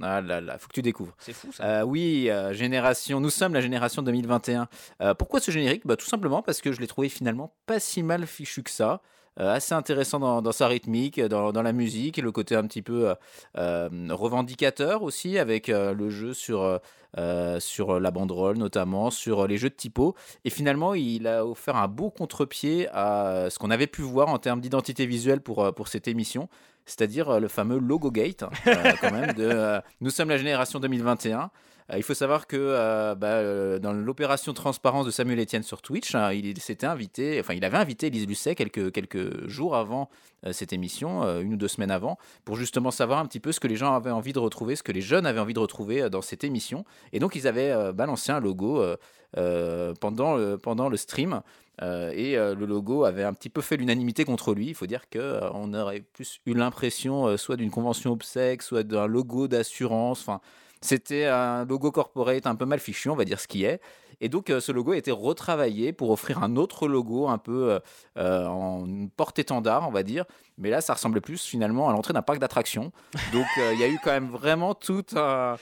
Ah 0.00 0.20
là 0.20 0.40
là, 0.40 0.58
faut 0.58 0.68
que 0.68 0.74
tu 0.74 0.82
découvres. 0.82 1.14
C'est 1.18 1.32
fou 1.32 1.52
ça. 1.52 1.64
Euh, 1.64 1.82
oui, 1.82 2.28
euh, 2.30 2.52
génération. 2.52 3.20
Nous 3.20 3.30
sommes 3.30 3.54
la 3.54 3.60
génération 3.60 4.02
2021. 4.02 4.68
Euh, 5.00 5.14
pourquoi 5.14 5.40
ce 5.40 5.50
générique? 5.50 5.86
Bah, 5.86 5.96
Tout 5.96 6.06
simplement 6.06 6.42
parce 6.42 6.60
que 6.60 6.72
je 6.72 6.80
l'ai 6.80 6.86
trouvé 6.86 7.08
finalement 7.08 7.54
pas 7.66 7.80
si 7.80 8.02
mal 8.02 8.26
fichu 8.26 8.62
que 8.62 8.70
ça. 8.70 9.00
Euh, 9.40 9.54
assez 9.54 9.74
intéressant 9.74 10.18
dans, 10.18 10.52
sa 10.52 10.66
rythmique, 10.66 11.20
dans, 11.20 11.52
dans 11.52 11.62
la 11.62 11.72
musique, 11.72 12.16
le 12.16 12.32
côté 12.32 12.56
un 12.56 12.66
petit 12.66 12.82
peu 12.82 13.10
euh, 13.10 13.14
euh, 13.56 13.88
revendicateur 14.10 15.02
aussi, 15.02 15.38
avec 15.38 15.68
le 15.68 16.10
jeu 16.10 16.34
sur, 16.34 16.80
euh, 17.18 17.58
sur 17.60 18.00
la 18.00 18.10
banderole 18.10 18.56
notamment, 18.56 19.10
sur 19.10 19.46
les 19.46 19.58
jeux 19.58 19.70
de 19.70 19.74
typo. 19.74 20.14
Et 20.44 20.50
finalement, 20.50 20.94
il 20.94 21.26
a 21.26 21.44
offert 21.44 21.76
un 21.76 21.88
beau 21.88 22.10
contre-pied 22.10 22.88
à 22.92 23.48
ce 23.50 23.58
qu'on 23.58 23.70
avait 23.70 23.86
pu 23.86 24.02
voir 24.02 24.28
en 24.28 24.38
termes 24.38 24.60
d'identité 24.60 25.04
visuelle 25.06 25.40
pour, 25.40 25.64
euh, 25.64 25.72
pour 25.72 25.88
cette 25.88 26.08
émission, 26.08 26.48
c'est-à-dire 26.86 27.28
euh, 27.28 27.40
le 27.40 27.48
fameux 27.48 27.78
logo 27.78 28.10
gate, 28.10 28.44
euh, 28.66 28.92
quand 29.00 29.12
même, 29.12 29.32
de 29.34 29.44
euh, 29.44 29.80
Nous 30.00 30.10
sommes 30.10 30.28
la 30.28 30.38
génération 30.38 30.80
2021. 30.80 31.50
Euh, 31.90 31.96
il 31.96 32.02
faut 32.02 32.14
savoir 32.14 32.46
que 32.46 32.56
euh, 32.56 33.14
bah, 33.14 33.78
dans 33.78 33.92
l'opération 33.92 34.52
transparence 34.52 35.06
de 35.06 35.10
Samuel 35.10 35.40
Etienne 35.40 35.62
sur 35.62 35.82
Twitch, 35.82 36.14
hein, 36.14 36.32
il 36.32 36.60
s'était 36.60 36.86
invité, 36.86 37.40
enfin 37.40 37.54
il 37.54 37.64
avait 37.64 37.78
invité 37.78 38.08
Elise 38.08 38.26
Lucet 38.26 38.54
quelques, 38.54 38.92
quelques 38.92 39.46
jours 39.48 39.76
avant 39.76 40.10
euh, 40.46 40.52
cette 40.52 40.72
émission, 40.72 41.22
euh, 41.22 41.40
une 41.40 41.54
ou 41.54 41.56
deux 41.56 41.68
semaines 41.68 41.90
avant, 41.90 42.18
pour 42.44 42.56
justement 42.56 42.90
savoir 42.90 43.18
un 43.18 43.26
petit 43.26 43.40
peu 43.40 43.52
ce 43.52 43.60
que 43.60 43.68
les 43.68 43.76
gens 43.76 43.94
avaient 43.94 44.10
envie 44.10 44.32
de 44.32 44.38
retrouver, 44.38 44.76
ce 44.76 44.82
que 44.82 44.92
les 44.92 45.00
jeunes 45.00 45.26
avaient 45.26 45.40
envie 45.40 45.54
de 45.54 45.58
retrouver 45.58 46.10
dans 46.10 46.22
cette 46.22 46.44
émission. 46.44 46.84
Et 47.12 47.18
donc 47.18 47.34
ils 47.34 47.46
avaient 47.46 47.70
euh, 47.70 47.92
balancé 47.92 48.32
un 48.32 48.40
logo 48.40 48.80
euh, 48.80 48.96
euh, 49.36 49.94
pendant, 50.00 50.36
le, 50.36 50.58
pendant 50.58 50.88
le 50.88 50.96
stream. 50.96 51.40
Et 51.80 52.34
le 52.34 52.66
logo 52.66 53.04
avait 53.04 53.22
un 53.22 53.32
petit 53.32 53.50
peu 53.50 53.60
fait 53.60 53.76
l'unanimité 53.76 54.24
contre 54.24 54.52
lui. 54.52 54.66
Il 54.66 54.74
faut 54.74 54.88
dire 54.88 55.02
qu'on 55.08 55.72
aurait 55.74 56.00
plus 56.00 56.40
eu 56.44 56.52
l'impression 56.52 57.36
soit 57.36 57.54
d'une 57.54 57.70
convention 57.70 58.10
obsèque, 58.10 58.62
soit 58.62 58.82
d'un 58.82 59.06
logo 59.06 59.46
d'assurance. 59.46 60.22
Enfin, 60.22 60.40
c'était 60.80 61.26
un 61.26 61.64
logo 61.64 61.92
corporate 61.92 62.48
un 62.48 62.56
peu 62.56 62.64
mal 62.64 62.80
fichu, 62.80 63.10
on 63.10 63.14
va 63.14 63.24
dire 63.24 63.38
ce 63.38 63.46
qui 63.46 63.62
est. 63.62 63.80
Et 64.20 64.28
donc, 64.28 64.48
ce 64.48 64.72
logo 64.72 64.90
a 64.90 64.96
été 64.96 65.12
retravaillé 65.12 65.92
pour 65.92 66.10
offrir 66.10 66.42
un 66.42 66.56
autre 66.56 66.88
logo 66.88 67.28
un 67.28 67.38
peu 67.38 67.78
en 68.16 69.06
porte-étendard, 69.16 69.86
on 69.86 69.92
va 69.92 70.02
dire. 70.02 70.24
Mais 70.56 70.70
là, 70.70 70.80
ça 70.80 70.94
ressemblait 70.94 71.20
plus 71.20 71.44
finalement 71.44 71.88
à 71.88 71.92
l'entrée 71.92 72.12
d'un 72.12 72.22
parc 72.22 72.40
d'attractions. 72.40 72.90
Donc, 73.32 73.46
il 73.56 73.78
y 73.78 73.84
a 73.84 73.88
eu 73.88 74.00
quand 74.02 74.10
même 74.10 74.30
vraiment 74.30 74.74
tout 74.74 75.04
un. 75.14 75.54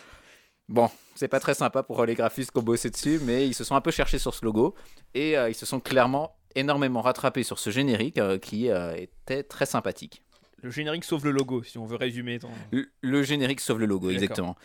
Bon, 0.69 0.91
c'est 1.15 1.29
pas 1.29 1.41
très 1.41 1.55
sympa 1.55 1.83
pour 1.83 2.05
les 2.05 2.15
graphistes 2.15 2.51
qui 2.51 2.59
ont 2.59 2.63
bossé 2.63 2.91
dessus, 2.91 3.21
mais 3.23 3.47
ils 3.47 3.55
se 3.55 3.65
sont 3.65 3.77
un 3.77 3.81
peu 3.81 3.91
cherchés 3.91 4.19
sur 4.19 4.35
ce 4.35 4.45
logo 4.45 4.75
et 5.15 5.39
euh, 5.39 5.49
ils 5.49 5.55
se 5.55 5.65
sont 5.65 5.79
clairement 5.81 6.37
énormément 6.57 7.03
rattrapés 7.03 7.45
sur 7.45 7.59
ce 7.59 7.71
générique 7.71 8.19
euh, 8.19 8.39
qui 8.39 8.71
euh, 8.71 8.97
était 8.97 9.45
très 9.45 9.67
sympathique. 9.67 10.23
Le 10.63 10.71
générique 10.71 11.05
sauve 11.05 11.25
le 11.25 11.31
logo, 11.31 11.63
si 11.63 11.79
on 11.79 11.87
veut 11.87 11.97
résumer. 11.97 12.39
Ton... 12.39 12.49
Le, 12.73 12.87
le 13.01 13.23
générique 13.23 13.61
sauve 13.61 13.79
le 13.79 13.87
logo, 13.87 14.11
exactement. 14.11 14.57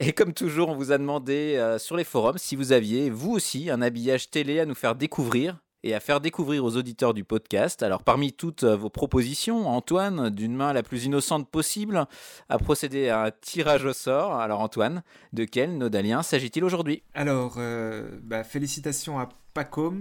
Et 0.00 0.12
comme 0.12 0.32
toujours, 0.32 0.70
on 0.70 0.76
vous 0.76 0.92
a 0.92 0.98
demandé 0.98 1.56
euh, 1.56 1.78
sur 1.78 1.96
les 1.96 2.04
forums 2.04 2.38
si 2.38 2.56
vous 2.56 2.72
aviez, 2.72 3.10
vous 3.10 3.32
aussi, 3.32 3.70
un 3.70 3.82
habillage 3.82 4.30
télé 4.30 4.58
à 4.58 4.64
nous 4.66 4.74
faire 4.74 4.94
découvrir 4.94 5.58
et 5.82 5.94
à 5.94 6.00
faire 6.00 6.20
découvrir 6.20 6.64
aux 6.64 6.76
auditeurs 6.76 7.14
du 7.14 7.24
podcast. 7.24 7.82
Alors, 7.82 8.02
parmi 8.02 8.32
toutes 8.32 8.64
euh, 8.64 8.76
vos 8.76 8.90
propositions, 8.90 9.68
Antoine, 9.68 10.30
d'une 10.30 10.54
main 10.54 10.72
la 10.72 10.82
plus 10.82 11.04
innocente 11.04 11.48
possible, 11.48 12.06
a 12.48 12.58
procédé 12.58 13.08
à 13.08 13.24
un 13.24 13.30
tirage 13.30 13.84
au 13.84 13.92
sort. 13.92 14.34
Alors, 14.34 14.60
Antoine, 14.60 15.02
de 15.32 15.44
quel 15.44 15.78
nodalien 15.78 16.22
s'agit-il 16.22 16.64
aujourd'hui? 16.64 17.02
Alors, 17.14 17.54
euh, 17.58 18.18
bah, 18.22 18.44
félicitations 18.44 19.18
à 19.18 19.28
Pacom. 19.54 20.00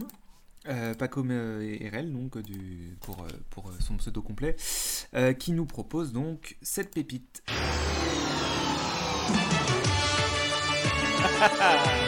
Euh, 0.68 0.94
Pacom 0.94 1.30
euh, 1.32 1.78
RL, 1.92 2.12
donc, 2.12 2.38
du, 2.40 2.98
pour, 3.02 3.26
pour 3.50 3.72
son 3.80 3.98
pseudo 3.98 4.22
complet, 4.22 4.56
euh, 5.16 5.34
qui 5.34 5.54
nous 5.54 5.66
propose 5.66 6.12
donc 6.12 6.58
cette 6.62 6.94
pépite. 6.94 7.44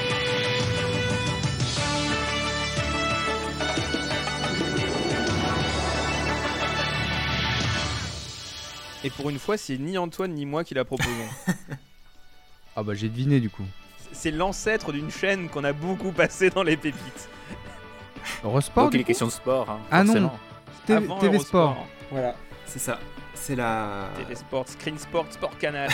Et 9.04 9.10
pour 9.10 9.30
une 9.30 9.40
fois, 9.40 9.58
c'est 9.58 9.78
ni 9.78 9.98
Antoine 9.98 10.34
ni 10.34 10.46
moi 10.46 10.64
qui 10.64 10.74
la 10.74 10.86
proposons. 10.86 11.10
Ah 12.74 12.84
bah 12.84 12.94
j'ai 12.96 13.10
deviné 13.10 13.42
du 13.42 13.50
coup. 13.50 13.66
c'est 14.14 14.32
l'ancêtre 14.32 14.94
d'une 14.94 15.12
chaîne 15.12 15.50
qu'on 15.50 15.66
a 15.66 15.74
beaucoup 15.74 16.14
passé 16.14 16.50
dans 16.50 16.64
les 16.64 16.78
pépites. 16.78 17.28
Eurosport 18.46 18.86
Donc, 18.86 18.92
du 18.94 18.98
il 18.98 19.02
est 19.02 19.04
coup 19.04 19.08
question 19.08 19.26
de 19.28 19.32
sport. 19.32 19.70
hein, 19.70 19.80
Ah 19.92 20.04
non, 20.06 20.14
forcément. 20.14 20.40
TV, 20.86 21.04
Avant 21.06 21.20
TV 21.20 21.34
Eurosport. 21.36 21.72
Sport. 21.74 21.88
Voilà, 22.12 22.36
c'est 22.68 22.80
ça. 22.80 22.98
C'est 23.34 23.58
la. 23.58 24.08
TV 24.18 24.36
Sport, 24.36 24.70
Screen 24.70 24.98
Sport, 24.98 25.26
Sport 25.32 25.58
Canal. 25.58 25.90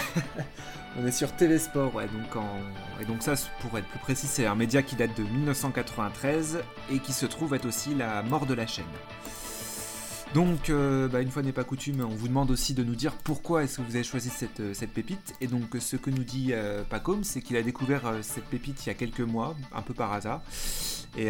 On 1.00 1.06
est 1.08 1.12
sur 1.12 1.32
TV 1.36 1.58
Sport, 1.58 1.96
ouais. 1.96 2.06
Donc 2.08 2.36
en... 2.36 2.60
Et 3.02 3.06
donc 3.06 3.24
ça, 3.24 3.34
pour 3.62 3.76
être 3.80 3.88
plus 3.88 4.00
précis, 4.00 4.28
c'est 4.28 4.46
un 4.46 4.56
média 4.56 4.84
qui 4.84 4.96
date 4.96 5.18
de 5.18 5.24
1993 5.24 6.60
et 6.92 7.00
qui 7.00 7.12
se 7.14 7.26
trouve 7.26 7.56
être 7.56 7.66
aussi 7.66 7.96
la 7.96 8.22
mort 8.22 8.46
de 8.46 8.54
la 8.54 8.68
chaîne. 8.68 8.86
Donc, 10.34 10.70
euh, 10.70 11.08
bah, 11.08 11.22
une 11.22 11.32
fois 11.32 11.42
n'est 11.42 11.54
pas 11.54 11.64
coutume, 11.64 12.02
on 12.02 12.14
vous 12.14 12.28
demande 12.28 12.52
aussi 12.52 12.74
de 12.74 12.84
nous 12.84 12.96
dire 12.96 13.14
pourquoi 13.24 13.64
est-ce 13.64 13.78
que 13.78 13.82
vous 13.82 13.96
avez 13.96 14.04
choisi 14.04 14.30
cette, 14.30 14.60
euh, 14.60 14.74
cette 14.74 14.92
pépite. 14.92 15.34
Et 15.42 15.48
donc, 15.48 15.76
ce 15.80 15.96
que 15.96 16.10
nous 16.10 16.24
dit 16.24 16.50
euh, 16.52 16.84
c'est 17.24 17.42
qu'il 17.42 17.56
a 17.56 17.62
découvert 17.62 18.06
euh, 18.06 18.20
cette 18.22 18.44
pépite 18.46 18.86
il 18.86 18.90
y 18.90 18.92
a 18.92 18.94
quelques 18.94 19.22
mois, 19.22 19.56
un 19.74 19.82
peu 19.82 19.94
par 19.94 20.12
hasard. 20.12 20.42
Et 21.18 21.30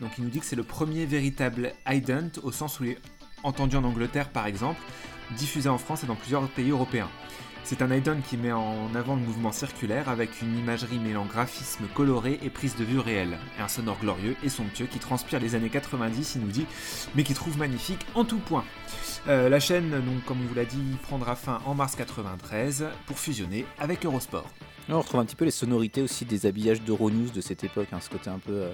donc, 0.00 0.10
il 0.18 0.24
nous 0.24 0.30
dit 0.30 0.40
que 0.40 0.44
c'est 0.44 0.56
le 0.56 0.64
premier 0.64 1.06
véritable 1.06 1.74
ident, 1.88 2.40
au 2.42 2.50
sens 2.50 2.80
où 2.80 2.84
il 2.84 2.90
est 2.90 2.98
entendu 3.44 3.76
en 3.76 3.84
Angleterre, 3.84 4.30
par 4.30 4.46
exemple, 4.46 4.80
diffusé 5.36 5.68
en 5.68 5.78
France 5.78 6.04
et 6.04 6.06
dans 6.06 6.16
plusieurs 6.16 6.46
pays 6.48 6.70
européens. 6.70 7.08
C'est 7.62 7.82
un 7.82 7.94
ident 7.94 8.20
qui 8.20 8.36
met 8.36 8.52
en 8.52 8.92
avant 8.94 9.14
le 9.14 9.20
mouvement 9.20 9.52
circulaire 9.52 10.08
avec 10.08 10.42
une 10.42 10.58
imagerie 10.58 10.98
mêlant 10.98 11.24
graphisme 11.24 11.84
coloré 11.94 12.40
et 12.42 12.50
prise 12.50 12.74
de 12.74 12.84
vue 12.84 12.98
réelle. 12.98 13.38
Et 13.58 13.62
un 13.62 13.68
sonore 13.68 13.98
glorieux 14.00 14.34
et 14.42 14.48
somptueux 14.48 14.86
qui 14.86 14.98
transpire 14.98 15.38
les 15.38 15.54
années 15.54 15.68
90, 15.68 16.34
il 16.36 16.40
nous 16.40 16.50
dit, 16.50 16.66
mais 17.14 17.22
qui 17.22 17.34
trouve 17.34 17.58
magnifique 17.58 18.06
en 18.14 18.24
tout 18.24 18.38
point. 18.38 18.64
Euh, 19.28 19.48
la 19.48 19.60
chaîne, 19.60 19.90
donc, 19.90 20.24
comme 20.26 20.38
on 20.42 20.48
vous 20.48 20.54
l'a 20.54 20.64
dit, 20.64 20.96
prendra 21.02 21.36
fin 21.36 21.60
en 21.66 21.74
mars 21.74 21.94
93 21.94 22.86
pour 23.06 23.18
fusionner 23.18 23.66
avec 23.78 24.04
Eurosport. 24.04 24.48
On 24.88 24.98
retrouve 24.98 25.20
un 25.20 25.24
petit 25.24 25.36
peu 25.36 25.44
les 25.44 25.52
sonorités 25.52 26.02
aussi 26.02 26.24
des 26.24 26.46
habillages 26.46 26.82
d'Euronews 26.82 27.30
de 27.30 27.40
cette 27.40 27.62
époque, 27.62 27.88
hein, 27.92 27.98
ce 28.00 28.10
côté 28.10 28.30
un 28.30 28.40
peu 28.40 28.52
euh, 28.52 28.72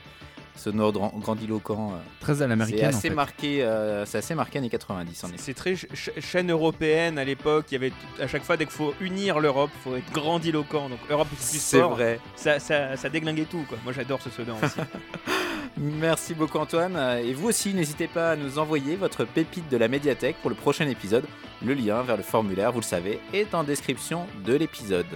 sonore 0.57 0.93
grand- 0.93 1.13
grandiloquent. 1.19 1.93
euh. 1.95 1.99
Très 2.21 2.33
à 2.33 2.37
C'est 2.37 2.47
l'américaine 2.49 2.87
en 2.87 2.89
assez 2.89 3.09
fait. 3.09 3.15
marqué, 3.15 3.63
euh, 3.63 4.05
c'est 4.07 4.19
assez 4.19 4.35
marqué 4.35 4.59
années 4.59 4.69
90 4.69 5.25
en 5.25 5.29
effet. 5.29 5.37
C'est 5.39 5.55
très 5.55 5.77
ch- 5.77 5.87
ch- 5.95 6.21
chaîne 6.25 6.51
européenne 6.51 7.19
à 7.19 7.25
l'époque. 7.25 7.67
Il 7.71 7.75
y 7.75 7.77
avait 7.77 7.93
à 8.21 8.27
chaque 8.27 8.43
fois 8.45 8.57
dès 8.57 8.65
qu'il 8.67 8.75
faut 8.75 8.95
unir 9.01 9.39
l'Europe, 9.41 9.71
il 9.75 9.91
faut 9.91 9.97
être 9.97 10.11
grandiloquent. 10.13 10.89
Donc 10.89 10.99
Europe 11.11 11.29
plus 11.29 11.37
C'est 11.41 11.81
vrai. 11.81 12.21
Ça, 12.37 12.59
ça, 12.59 12.97
ça 12.97 13.09
déglinguait 13.09 13.45
tout. 13.45 13.65
Quoi. 13.69 13.79
Moi 13.85 13.93
j'adore 13.93 14.21
ce 14.23 14.31
slogan 14.31 14.57
aussi. 14.63 14.81
Merci 15.79 16.35
beaucoup 16.35 16.59
Antoine. 16.59 16.97
Et 17.23 17.33
vous 17.35 17.49
aussi, 17.49 17.75
n'hésitez 17.75 18.09
pas 18.09 18.31
à 18.33 18.37
nous 18.37 18.59
envoyer 18.59 18.97
votre 18.97 19.25
pépite 19.25 19.69
de 19.69 19.77
la 19.77 19.89
médiathèque 19.89 20.37
pour 20.41 20.51
le 20.51 20.57
prochain 20.57 20.89
épisode. 20.89 21.25
Le 21.65 21.75
lien 21.75 22.03
vers 22.03 22.17
le 22.17 22.23
formulaire, 22.23 22.73
vous 22.73 22.81
le 22.81 22.85
savez, 22.85 23.19
est 23.35 23.55
en 23.55 23.63
description 23.65 24.27
de 24.45 24.55
l'épisode. 24.55 25.07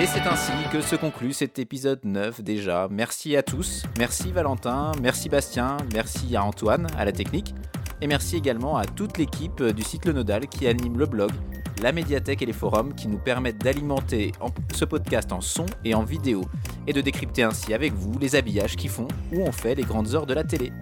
Et 0.00 0.06
c'est 0.06 0.26
ainsi 0.26 0.52
que 0.72 0.80
se 0.80 0.96
conclut 0.96 1.32
cet 1.34 1.58
épisode 1.58 2.00
9 2.04 2.42
déjà. 2.42 2.88
Merci 2.90 3.36
à 3.36 3.42
tous, 3.42 3.84
merci 3.98 4.32
Valentin, 4.32 4.92
merci 5.02 5.28
Bastien, 5.28 5.76
merci 5.92 6.34
à 6.36 6.42
Antoine, 6.44 6.86
à 6.96 7.04
la 7.04 7.12
technique, 7.12 7.54
et 8.00 8.06
merci 8.06 8.36
également 8.36 8.78
à 8.78 8.86
toute 8.86 9.18
l'équipe 9.18 9.62
du 9.62 9.82
site 9.82 10.06
Le 10.06 10.12
Nodal 10.14 10.46
qui 10.48 10.66
anime 10.66 10.98
le 10.98 11.04
blog, 11.04 11.30
la 11.82 11.92
médiathèque 11.92 12.40
et 12.40 12.46
les 12.46 12.54
forums 12.54 12.94
qui 12.94 13.08
nous 13.08 13.18
permettent 13.18 13.58
d'alimenter 13.62 14.32
en- 14.40 14.48
ce 14.74 14.86
podcast 14.86 15.32
en 15.32 15.42
son 15.42 15.66
et 15.84 15.94
en 15.94 16.02
vidéo, 16.02 16.44
et 16.86 16.94
de 16.94 17.02
décrypter 17.02 17.42
ainsi 17.42 17.74
avec 17.74 17.92
vous 17.92 18.18
les 18.18 18.36
habillages 18.36 18.76
qui 18.76 18.88
font 18.88 19.08
ou 19.32 19.42
ont 19.42 19.52
fait 19.52 19.74
les 19.74 19.82
grandes 19.84 20.14
heures 20.14 20.26
de 20.26 20.34
la 20.34 20.44
télé. 20.44 20.72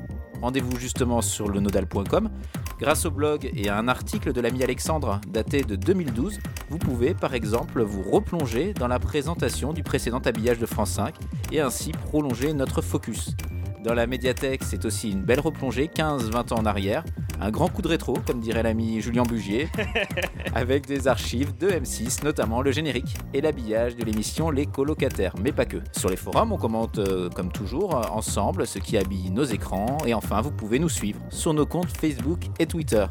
Rendez-vous 0.40 0.76
justement 0.78 1.20
sur 1.20 1.48
lenodal.com. 1.48 2.30
Grâce 2.78 3.06
au 3.06 3.10
blog 3.10 3.50
et 3.54 3.68
à 3.68 3.76
un 3.76 3.88
article 3.88 4.32
de 4.32 4.40
l'ami 4.40 4.62
Alexandre 4.62 5.20
daté 5.28 5.62
de 5.62 5.74
2012, 5.74 6.38
vous 6.70 6.78
pouvez 6.78 7.14
par 7.14 7.34
exemple 7.34 7.82
vous 7.82 8.02
replonger 8.02 8.72
dans 8.72 8.88
la 8.88 8.98
présentation 8.98 9.72
du 9.72 9.82
précédent 9.82 10.20
habillage 10.24 10.58
de 10.58 10.66
France 10.66 10.92
5 10.92 11.14
et 11.50 11.60
ainsi 11.60 11.90
prolonger 11.90 12.52
notre 12.52 12.82
focus. 12.82 13.34
Dans 13.84 13.94
la 13.94 14.06
médiathèque, 14.06 14.62
c'est 14.64 14.84
aussi 14.84 15.10
une 15.10 15.22
belle 15.22 15.40
replongée 15.40 15.86
15-20 15.86 16.52
ans 16.52 16.58
en 16.58 16.66
arrière, 16.66 17.04
un 17.40 17.50
grand 17.50 17.68
coup 17.68 17.80
de 17.80 17.88
rétro, 17.88 18.14
comme 18.26 18.40
dirait 18.40 18.62
l'ami 18.62 19.00
Julien 19.00 19.22
Bugier, 19.22 19.68
avec 20.54 20.86
des 20.86 21.06
archives 21.06 21.56
de 21.56 21.68
M6, 21.68 22.24
notamment 22.24 22.60
le 22.60 22.72
générique 22.72 23.16
et 23.32 23.40
l'habillage 23.40 23.94
de 23.94 24.04
l'émission 24.04 24.50
Les 24.50 24.66
Colocataires, 24.66 25.34
mais 25.42 25.52
pas 25.52 25.64
que. 25.64 25.78
Sur 25.92 26.10
les 26.10 26.16
forums, 26.16 26.52
on 26.52 26.56
commente 26.56 26.98
euh, 26.98 27.30
comme 27.30 27.52
toujours 27.52 27.96
euh, 27.96 28.02
ensemble 28.10 28.66
ce 28.66 28.78
qui 28.80 28.98
habille 28.98 29.30
nos 29.30 29.44
écrans, 29.44 29.98
et 30.06 30.14
enfin, 30.14 30.40
vous 30.40 30.52
pouvez 30.52 30.78
nous 30.78 30.88
suivre 30.88 31.20
sur 31.30 31.54
nos 31.54 31.66
comptes 31.66 31.96
Facebook 31.96 32.46
et 32.58 32.66
Twitter. 32.66 33.06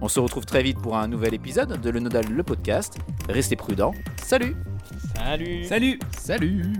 On 0.00 0.08
se 0.08 0.20
retrouve 0.20 0.44
très 0.44 0.62
vite 0.62 0.78
pour 0.78 0.96
un 0.96 1.08
nouvel 1.08 1.34
épisode 1.34 1.80
de 1.80 1.90
Le 1.90 2.00
Nodal 2.00 2.26
le 2.28 2.42
podcast. 2.42 2.98
Restez 3.28 3.56
prudents. 3.56 3.92
Salut 4.22 4.56
Salut 5.14 5.64
Salut 5.64 5.98
Salut 6.12 6.72